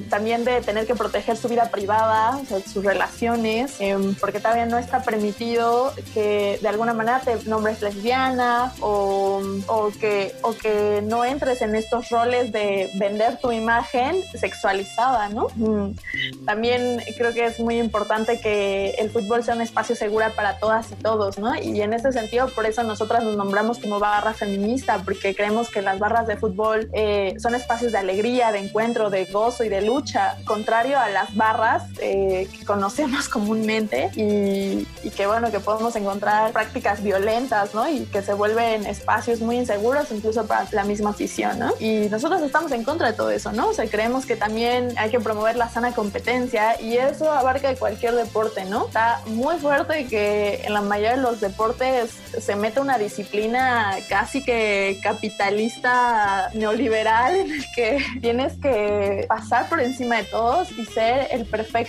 también 0.09 0.45
de 0.45 0.61
tener 0.61 0.85
que 0.85 0.95
proteger 0.95 1.37
su 1.37 1.47
vida 1.47 1.69
privada, 1.69 2.37
o 2.37 2.45
sea, 2.45 2.59
sus 2.61 2.84
relaciones, 2.85 3.75
em, 3.79 4.15
porque 4.15 4.39
todavía 4.39 4.65
no 4.65 4.77
está 4.77 5.03
permitido 5.03 5.93
que 6.13 6.59
de 6.61 6.67
alguna 6.67 6.93
manera 6.93 7.19
te 7.19 7.35
nombres 7.49 7.81
lesbiana 7.81 8.73
o, 8.79 9.41
o, 9.67 9.91
que, 9.99 10.33
o 10.41 10.53
que 10.53 11.01
no 11.03 11.25
entres 11.25 11.61
en 11.61 11.75
estos 11.75 12.09
roles 12.09 12.51
de 12.51 12.89
vender 12.95 13.37
tu 13.37 13.51
imagen 13.51 14.23
sexualizada, 14.33 15.29
¿no? 15.29 15.47
Mm. 15.55 16.45
También 16.45 17.01
creo 17.17 17.33
que 17.33 17.45
es 17.45 17.59
muy 17.59 17.79
importante 17.79 18.39
que 18.39 18.91
el 18.97 19.09
fútbol 19.09 19.43
sea 19.43 19.55
un 19.55 19.61
espacio 19.61 19.95
seguro 19.95 20.25
para 20.35 20.57
todas 20.57 20.91
y 20.91 20.95
todos, 20.95 21.37
¿no? 21.37 21.55
Y 21.55 21.81
en 21.81 21.93
ese 21.93 22.11
sentido, 22.11 22.47
por 22.49 22.65
eso 22.65 22.83
nosotras 22.83 23.23
nos 23.23 23.35
nombramos 23.35 23.79
como 23.79 23.99
barra 23.99 24.33
feminista, 24.33 25.01
porque 25.03 25.35
creemos 25.35 25.69
que 25.69 25.81
las 25.81 25.99
barras 25.99 26.27
de 26.27 26.37
fútbol 26.37 26.89
eh, 26.93 27.35
son 27.39 27.55
espacios 27.55 27.91
de 27.91 27.97
alegría, 27.97 28.51
de 28.51 28.59
encuentro, 28.59 29.09
de 29.09 29.25
gozo 29.25 29.63
y 29.63 29.69
de 29.69 29.81
lucha, 29.81 30.37
contrario 30.45 30.99
a 30.99 31.09
las 31.09 31.35
barras 31.35 31.83
eh, 31.99 32.47
que 32.51 32.65
conocemos 32.75 33.29
comúnmente 33.35 34.11
y, 34.15 34.85
que 35.15 35.27
bueno, 35.27 35.49
que 35.49 35.61
podemos 35.61 35.95
encontrar 35.95 36.51
prácticas 36.51 37.01
violentas, 37.01 37.73
¿no? 37.73 37.87
Y 37.87 38.01
que 38.05 38.21
se 38.21 38.33
vuelven 38.33 38.85
espacios 38.85 39.39
muy 39.39 39.55
inseguros 39.55 40.11
incluso 40.11 40.45
para 40.45 40.67
la 40.71 40.83
misma 40.83 41.11
afición, 41.11 41.57
¿no? 41.57 41.71
Y 41.79 42.09
nosotros 42.09 42.41
estamos 42.41 42.71
en 42.73 42.83
contra 42.83 43.11
de 43.11 43.13
todo 43.13 43.29
eso, 43.29 43.53
¿no? 43.53 43.69
O 43.69 43.73
sea, 43.73 43.87
creemos 43.87 44.25
que 44.25 44.35
también 44.35 44.93
hay 44.97 45.09
que 45.09 45.21
promover 45.21 45.55
la 45.55 45.69
sana 45.69 45.93
competencia 45.93 46.81
y 46.81 46.97
eso 46.97 47.31
abarca 47.31 47.73
cualquier 47.75 48.13
deporte, 48.15 48.65
¿no? 48.65 48.87
Está 48.87 49.21
muy 49.27 49.55
fuerte 49.57 50.05
que 50.07 50.61
en 50.65 50.73
la 50.73 50.81
mayoría 50.81 51.15
de 51.15 51.21
los 51.21 51.39
deportes 51.39 52.11
se 52.37 52.55
mete 52.57 52.81
una 52.81 52.97
disciplina 52.97 53.95
casi 54.09 54.43
que 54.43 54.99
capitalista 55.01 56.49
neoliberal 56.53 57.35
en 57.35 57.51
el 57.51 57.65
que 57.73 58.03
tienes 58.19 58.53
que 58.61 59.25
pasar 59.29 59.69
por 59.69 59.79
encima 59.79 60.17
de 60.17 60.23
todos 60.25 60.71
y 60.71 60.85
ser 60.85 61.29
el 61.31 61.45
perfecto 61.45 61.85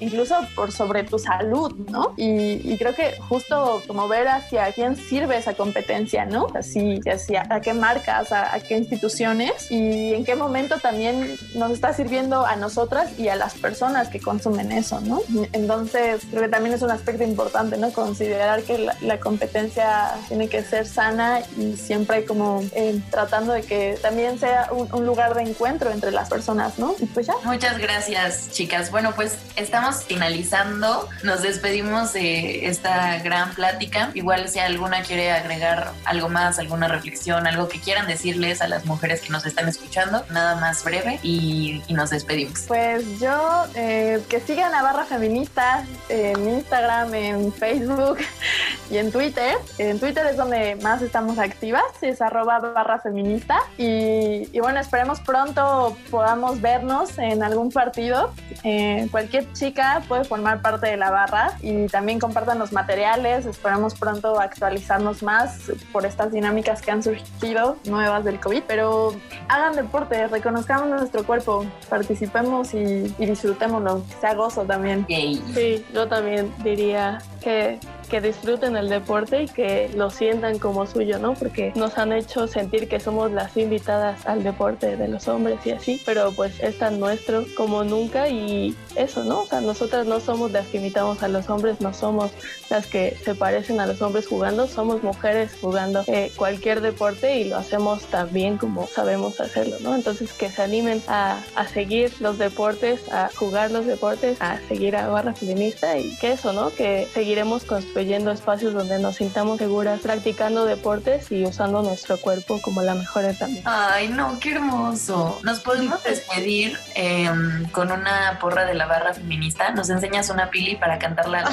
incluso 0.00 0.23
por 0.54 0.72
sobre 0.72 1.04
tu 1.04 1.18
salud, 1.18 1.72
¿no? 1.90 2.14
Y, 2.16 2.76
creo 2.78 2.94
que 2.94 3.16
justo 3.28 3.82
como 3.86 4.08
ver 4.08 4.26
hacia 4.28 4.72
quién 4.72 4.96
sirve 4.96 5.36
esa 5.36 5.54
competencia, 5.54 6.26
¿no? 6.26 6.48
Así, 6.54 7.00
hacia 7.06 7.46
a 7.48 7.60
qué 7.60 7.72
marcas, 7.72 8.32
a, 8.32 8.58
qué 8.60 8.76
instituciones 8.76 9.70
y 9.70 10.12
en 10.14 10.24
qué 10.24 10.34
momento 10.34 10.78
también 10.78 11.36
nos 11.54 11.70
está 11.70 11.92
sirviendo 11.92 12.44
a 12.44 12.56
nosotras 12.56 13.18
y 13.18 13.28
a 13.28 13.36
las 13.36 13.54
personas 13.54 14.08
que 14.08 14.20
consumen 14.20 14.72
eso, 14.72 15.00
¿no? 15.00 15.20
Entonces, 15.52 16.22
creo 16.30 16.42
que 16.42 16.48
también 16.48 16.74
es 16.74 16.82
un 16.82 16.90
aspecto 16.90 17.22
importante, 17.22 17.76
¿no? 17.76 17.92
Considerar 17.92 18.62
que 18.62 18.90
la, 19.00 19.20
competencia 19.20 20.16
tiene 20.28 20.48
que 20.48 20.62
ser 20.62 20.86
sana 20.86 21.40
y 21.56 21.76
siempre 21.76 22.24
como 22.24 22.62
eh, 22.72 23.00
tratando 23.10 23.52
de 23.52 23.62
que 23.62 23.96
también 24.02 24.38
sea 24.38 24.68
un, 24.72 24.92
un 24.92 25.06
lugar 25.06 25.34
de 25.34 25.42
encuentro 25.42 25.90
entre 25.90 26.10
las 26.10 26.28
personas, 26.28 26.78
¿no? 26.78 26.94
Y 26.98 27.06
pues 27.06 27.26
ya. 27.26 27.34
Muchas 27.44 27.78
gracias, 27.78 28.50
chicas. 28.50 28.90
Bueno, 28.90 29.12
pues 29.14 29.36
estamos 29.56 30.04
finalizando. 30.14 31.08
Nos 31.22 31.42
despedimos 31.42 32.12
de 32.12 32.66
esta 32.66 33.18
gran 33.18 33.52
plática. 33.54 34.10
Igual 34.14 34.48
si 34.48 34.60
alguna 34.60 35.02
quiere 35.02 35.32
agregar 35.32 35.92
algo 36.04 36.28
más, 36.28 36.58
alguna 36.58 36.88
reflexión, 36.88 37.46
algo 37.46 37.68
que 37.68 37.80
quieran 37.80 38.06
decirles 38.06 38.60
a 38.60 38.68
las 38.68 38.84
mujeres 38.84 39.20
que 39.20 39.30
nos 39.30 39.44
están 39.44 39.68
escuchando, 39.68 40.24
nada 40.30 40.56
más 40.56 40.84
breve 40.84 41.18
y, 41.22 41.82
nos 41.94 42.10
despedimos. 42.10 42.64
Pues 42.66 43.20
yo, 43.20 43.66
eh, 43.76 44.20
que 44.28 44.40
sigan 44.40 44.74
a 44.74 44.82
Barra 44.82 45.04
Feminista 45.04 45.84
en 46.08 46.48
Instagram, 46.48 47.14
en 47.14 47.52
Facebook 47.52 48.18
y 48.90 48.96
en 48.96 49.12
Twitter. 49.12 49.56
En 49.78 50.00
Twitter 50.00 50.26
es 50.26 50.36
donde 50.36 50.76
más 50.82 51.02
estamos 51.02 51.38
activas, 51.38 51.84
es 52.02 52.20
arroba 52.20 52.58
barra 52.58 52.98
feminista. 52.98 53.58
Y, 53.78 54.58
bueno, 54.58 54.80
esperemos 54.80 55.20
pronto 55.20 55.96
podamos 56.10 56.60
vernos 56.60 57.16
en 57.18 57.42
algún 57.42 57.70
partido. 57.70 58.32
Eh, 58.64 59.06
cualquier 59.10 59.52
chica 59.52 60.02
puede 60.04 60.24
formar 60.24 60.62
parte 60.62 60.86
de 60.86 60.96
la 60.96 61.10
barra 61.10 61.52
y 61.60 61.86
también 61.86 62.18
compartan 62.18 62.58
los 62.58 62.72
materiales. 62.72 63.46
Esperamos 63.46 63.94
pronto 63.94 64.40
actualizarnos 64.40 65.22
más 65.22 65.70
por 65.92 66.06
estas 66.06 66.32
dinámicas 66.32 66.82
que 66.82 66.90
han 66.90 67.02
surgido 67.02 67.76
nuevas 67.84 68.24
del 68.24 68.40
COVID. 68.40 68.62
Pero 68.66 69.14
hagan 69.48 69.76
deporte, 69.76 70.26
reconozcamos 70.28 70.88
nuestro 70.88 71.24
cuerpo, 71.24 71.66
participemos 71.88 72.74
y, 72.74 73.14
y 73.18 73.26
disfrutémoslo, 73.26 74.04
sea 74.20 74.34
gozo 74.34 74.64
también. 74.64 75.06
Sí, 75.08 75.84
yo 75.92 76.08
también 76.08 76.52
diría 76.62 77.18
que 77.40 77.78
que 78.14 78.20
disfruten 78.20 78.76
el 78.76 78.88
deporte 78.88 79.42
y 79.42 79.48
que 79.48 79.90
lo 79.96 80.08
sientan 80.08 80.60
como 80.60 80.86
suyo, 80.86 81.18
¿no? 81.18 81.34
Porque 81.34 81.72
nos 81.74 81.98
han 81.98 82.12
hecho 82.12 82.46
sentir 82.46 82.86
que 82.86 83.00
somos 83.00 83.32
las 83.32 83.56
invitadas 83.56 84.24
al 84.24 84.44
deporte 84.44 84.96
de 84.96 85.08
los 85.08 85.26
hombres 85.26 85.58
y 85.64 85.72
así, 85.72 86.00
pero 86.06 86.30
pues 86.30 86.60
es 86.60 86.78
tan 86.78 87.00
nuestro 87.00 87.44
como 87.56 87.82
nunca 87.82 88.28
y 88.28 88.76
eso, 88.94 89.24
¿no? 89.24 89.40
O 89.40 89.46
sea, 89.46 89.60
nosotras 89.62 90.06
no 90.06 90.20
somos 90.20 90.52
las 90.52 90.68
que 90.68 90.76
invitamos 90.76 91.24
a 91.24 91.28
los 91.28 91.50
hombres, 91.50 91.80
no 91.80 91.92
somos 91.92 92.30
las 92.70 92.86
que 92.86 93.16
se 93.24 93.34
parecen 93.34 93.80
a 93.80 93.86
los 93.86 94.00
hombres 94.00 94.28
jugando, 94.28 94.68
somos 94.68 95.02
mujeres 95.02 95.50
jugando 95.60 96.04
eh, 96.06 96.30
cualquier 96.36 96.82
deporte 96.82 97.40
y 97.40 97.48
lo 97.48 97.56
hacemos 97.56 98.04
tan 98.04 98.32
bien 98.32 98.58
como 98.58 98.86
sabemos 98.86 99.40
hacerlo, 99.40 99.78
¿no? 99.80 99.92
Entonces 99.96 100.32
que 100.32 100.50
se 100.50 100.62
animen 100.62 101.02
a, 101.08 101.40
a 101.56 101.66
seguir 101.66 102.12
los 102.20 102.38
deportes, 102.38 103.12
a 103.12 103.28
jugar 103.34 103.72
los 103.72 103.86
deportes, 103.86 104.40
a 104.40 104.60
seguir 104.68 104.94
a 104.94 105.08
Barra 105.08 105.34
Feminista 105.34 105.98
y 105.98 106.16
que 106.18 106.30
eso, 106.30 106.52
¿no? 106.52 106.70
Que 106.70 107.08
seguiremos 107.12 107.64
construyendo 107.64 108.03
construyendo 108.04 108.32
espacios 108.32 108.74
donde 108.74 108.98
nos 108.98 109.16
sintamos 109.16 109.56
seguras, 109.56 110.00
practicando 110.00 110.66
deportes 110.66 111.32
y 111.32 111.46
usando 111.46 111.80
nuestro 111.80 112.18
cuerpo 112.18 112.60
como 112.60 112.82
la 112.82 112.94
mejor 112.94 113.24
herramienta. 113.24 113.94
Ay, 113.94 114.08
no, 114.08 114.38
qué 114.40 114.52
hermoso. 114.52 115.40
Nos 115.42 115.60
podemos 115.60 116.04
despedir 116.04 116.76
em, 116.94 117.66
con 117.70 117.90
una 117.90 118.36
porra 118.42 118.66
de 118.66 118.74
la 118.74 118.84
barra 118.84 119.14
feminista. 119.14 119.70
¿Nos 119.70 119.88
enseñas 119.88 120.28
una 120.28 120.50
pili 120.50 120.76
para 120.76 120.98
cantarla? 120.98 121.44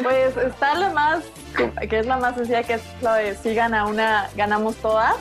pues 0.00 0.36
está 0.36 0.74
la 0.74 0.90
más, 0.90 1.24
que 1.90 1.98
es 1.98 2.06
la 2.06 2.18
más 2.18 2.36
sencilla, 2.36 2.62
que 2.62 2.74
es 2.74 2.82
lo 3.00 3.12
de 3.14 3.34
sigan 3.34 3.74
a 3.74 3.86
una, 3.86 4.30
ganamos 4.36 4.76
todas 4.76 5.16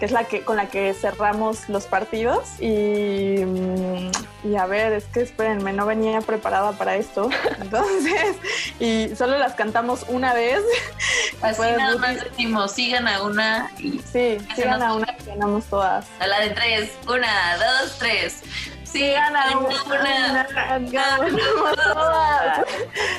que 0.00 0.06
es 0.06 0.12
la 0.12 0.24
que 0.24 0.40
con 0.40 0.56
la 0.56 0.66
que 0.66 0.94
cerramos 0.94 1.68
los 1.68 1.84
partidos 1.84 2.58
y, 2.58 3.44
mm, 3.44 4.10
y 4.44 4.56
a 4.56 4.64
ver, 4.64 4.94
es 4.94 5.04
que 5.04 5.20
espérenme, 5.20 5.74
no 5.74 5.84
venía 5.84 6.22
preparada 6.22 6.72
para 6.72 6.96
esto, 6.96 7.28
entonces, 7.60 8.36
y 8.80 9.14
solo 9.14 9.38
las 9.38 9.52
cantamos 9.52 10.06
una 10.08 10.32
vez. 10.32 10.62
Así 11.42 11.60
nada 11.60 11.96
más 11.98 12.24
decimos, 12.24 12.72
sigan 12.72 13.06
a 13.06 13.22
una 13.22 13.70
y... 13.78 14.00
Sí, 14.10 14.38
sigan 14.56 14.82
a 14.82 14.94
una 14.94 15.14
y 15.20 15.26
ganamos 15.26 15.66
todas. 15.66 16.06
A 16.18 16.26
la 16.26 16.40
de 16.40 16.50
tres, 16.50 16.90
una, 17.06 17.56
dos, 17.56 17.98
tres. 17.98 18.42
Sigan 18.90 19.36
a 19.36 19.58
una, 19.58 19.82
una, 19.84 20.46
ganamos 20.80 21.76
todas. 21.76 22.66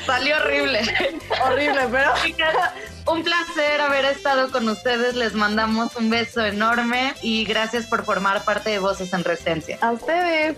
Salió 0.06 0.38
horrible. 0.38 0.82
horrible, 1.46 1.82
pero... 1.92 2.14
Un 3.08 3.24
placer 3.24 3.82
haber 3.82 4.06
estado 4.06 4.52
con 4.52 4.68
ustedes. 4.70 5.16
Les 5.16 5.34
mandamos 5.34 5.96
un 5.96 6.10
beso 6.10 6.46
enorme 6.46 7.14
y 7.22 7.46
gracias 7.46 7.88
por 7.88 8.06
formar 8.06 8.44
parte 8.44 8.70
de 8.70 8.80
Voces 8.80 9.14
en 9.14 9.24
Resistencia. 9.24 9.78
A 9.82 9.92
ustedes. 9.92 10.58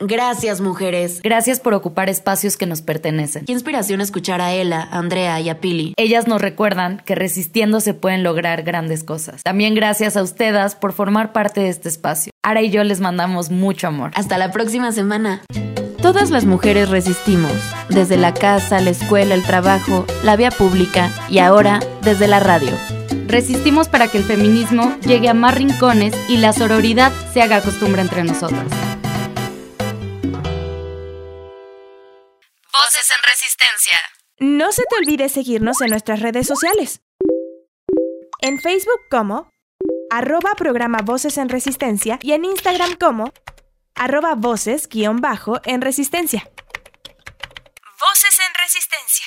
Gracias, 0.00 0.60
mujeres. 0.60 1.20
Gracias 1.24 1.58
por 1.58 1.74
ocupar 1.74 2.08
espacios 2.08 2.56
que 2.56 2.66
nos 2.66 2.82
pertenecen. 2.82 3.46
Qué 3.46 3.52
inspiración 3.52 4.00
escuchar 4.00 4.40
a 4.40 4.52
Ella, 4.52 4.80
a 4.82 4.98
Andrea 4.98 5.40
y 5.40 5.48
a 5.48 5.60
Pili. 5.60 5.94
Ellas 5.96 6.28
nos 6.28 6.40
recuerdan 6.40 7.02
que 7.04 7.16
resistiendo 7.16 7.80
se 7.80 7.94
pueden 7.94 8.22
lograr 8.22 8.62
grandes 8.62 9.02
cosas. 9.02 9.42
También 9.42 9.74
gracias 9.74 10.16
a 10.16 10.22
ustedes 10.22 10.76
por 10.76 10.92
formar 10.92 11.32
parte 11.32 11.62
de 11.62 11.68
este 11.68 11.88
espacio. 11.88 12.30
Ara 12.44 12.62
y 12.62 12.70
yo 12.70 12.84
les 12.84 13.00
mandamos 13.00 13.50
mucho 13.50 13.88
amor. 13.88 14.12
Hasta 14.14 14.38
la 14.38 14.52
próxima 14.52 14.92
semana. 14.92 15.42
Todas 16.00 16.30
las 16.30 16.44
mujeres 16.44 16.90
resistimos, 16.90 17.52
desde 17.88 18.16
la 18.16 18.32
casa, 18.32 18.80
la 18.80 18.90
escuela, 18.90 19.34
el 19.34 19.42
trabajo, 19.42 20.06
la 20.22 20.36
vía 20.36 20.52
pública 20.52 21.10
y 21.28 21.40
ahora 21.40 21.80
desde 22.02 22.28
la 22.28 22.38
radio. 22.38 22.70
Resistimos 23.26 23.88
para 23.88 24.06
que 24.06 24.18
el 24.18 24.24
feminismo 24.24 24.96
llegue 25.00 25.28
a 25.28 25.34
más 25.34 25.56
rincones 25.56 26.14
y 26.28 26.36
la 26.36 26.52
sororidad 26.52 27.12
se 27.34 27.42
haga 27.42 27.60
costumbre 27.60 28.00
entre 28.00 28.22
nosotras. 28.22 28.87
Voces 32.84 33.10
en 33.10 33.22
Resistencia. 33.24 33.98
No 34.38 34.70
se 34.70 34.84
te 34.84 34.96
olvide 34.98 35.28
seguirnos 35.28 35.80
en 35.80 35.90
nuestras 35.90 36.20
redes 36.20 36.46
sociales. 36.46 37.00
En 38.40 38.60
Facebook 38.60 39.00
como 39.10 39.50
arroba 40.10 40.54
programa 40.56 40.98
Voces 41.02 41.38
en 41.38 41.48
Resistencia 41.48 42.20
y 42.22 42.34
en 42.34 42.44
Instagram 42.44 42.94
como 42.94 43.32
arroba 43.96 44.36
voces 44.36 44.88
guion 44.88 45.20
bajo 45.20 45.60
en 45.64 45.80
resistencia. 45.80 46.48
Voces 47.98 48.38
en 48.46 48.54
resistencia. 48.54 49.26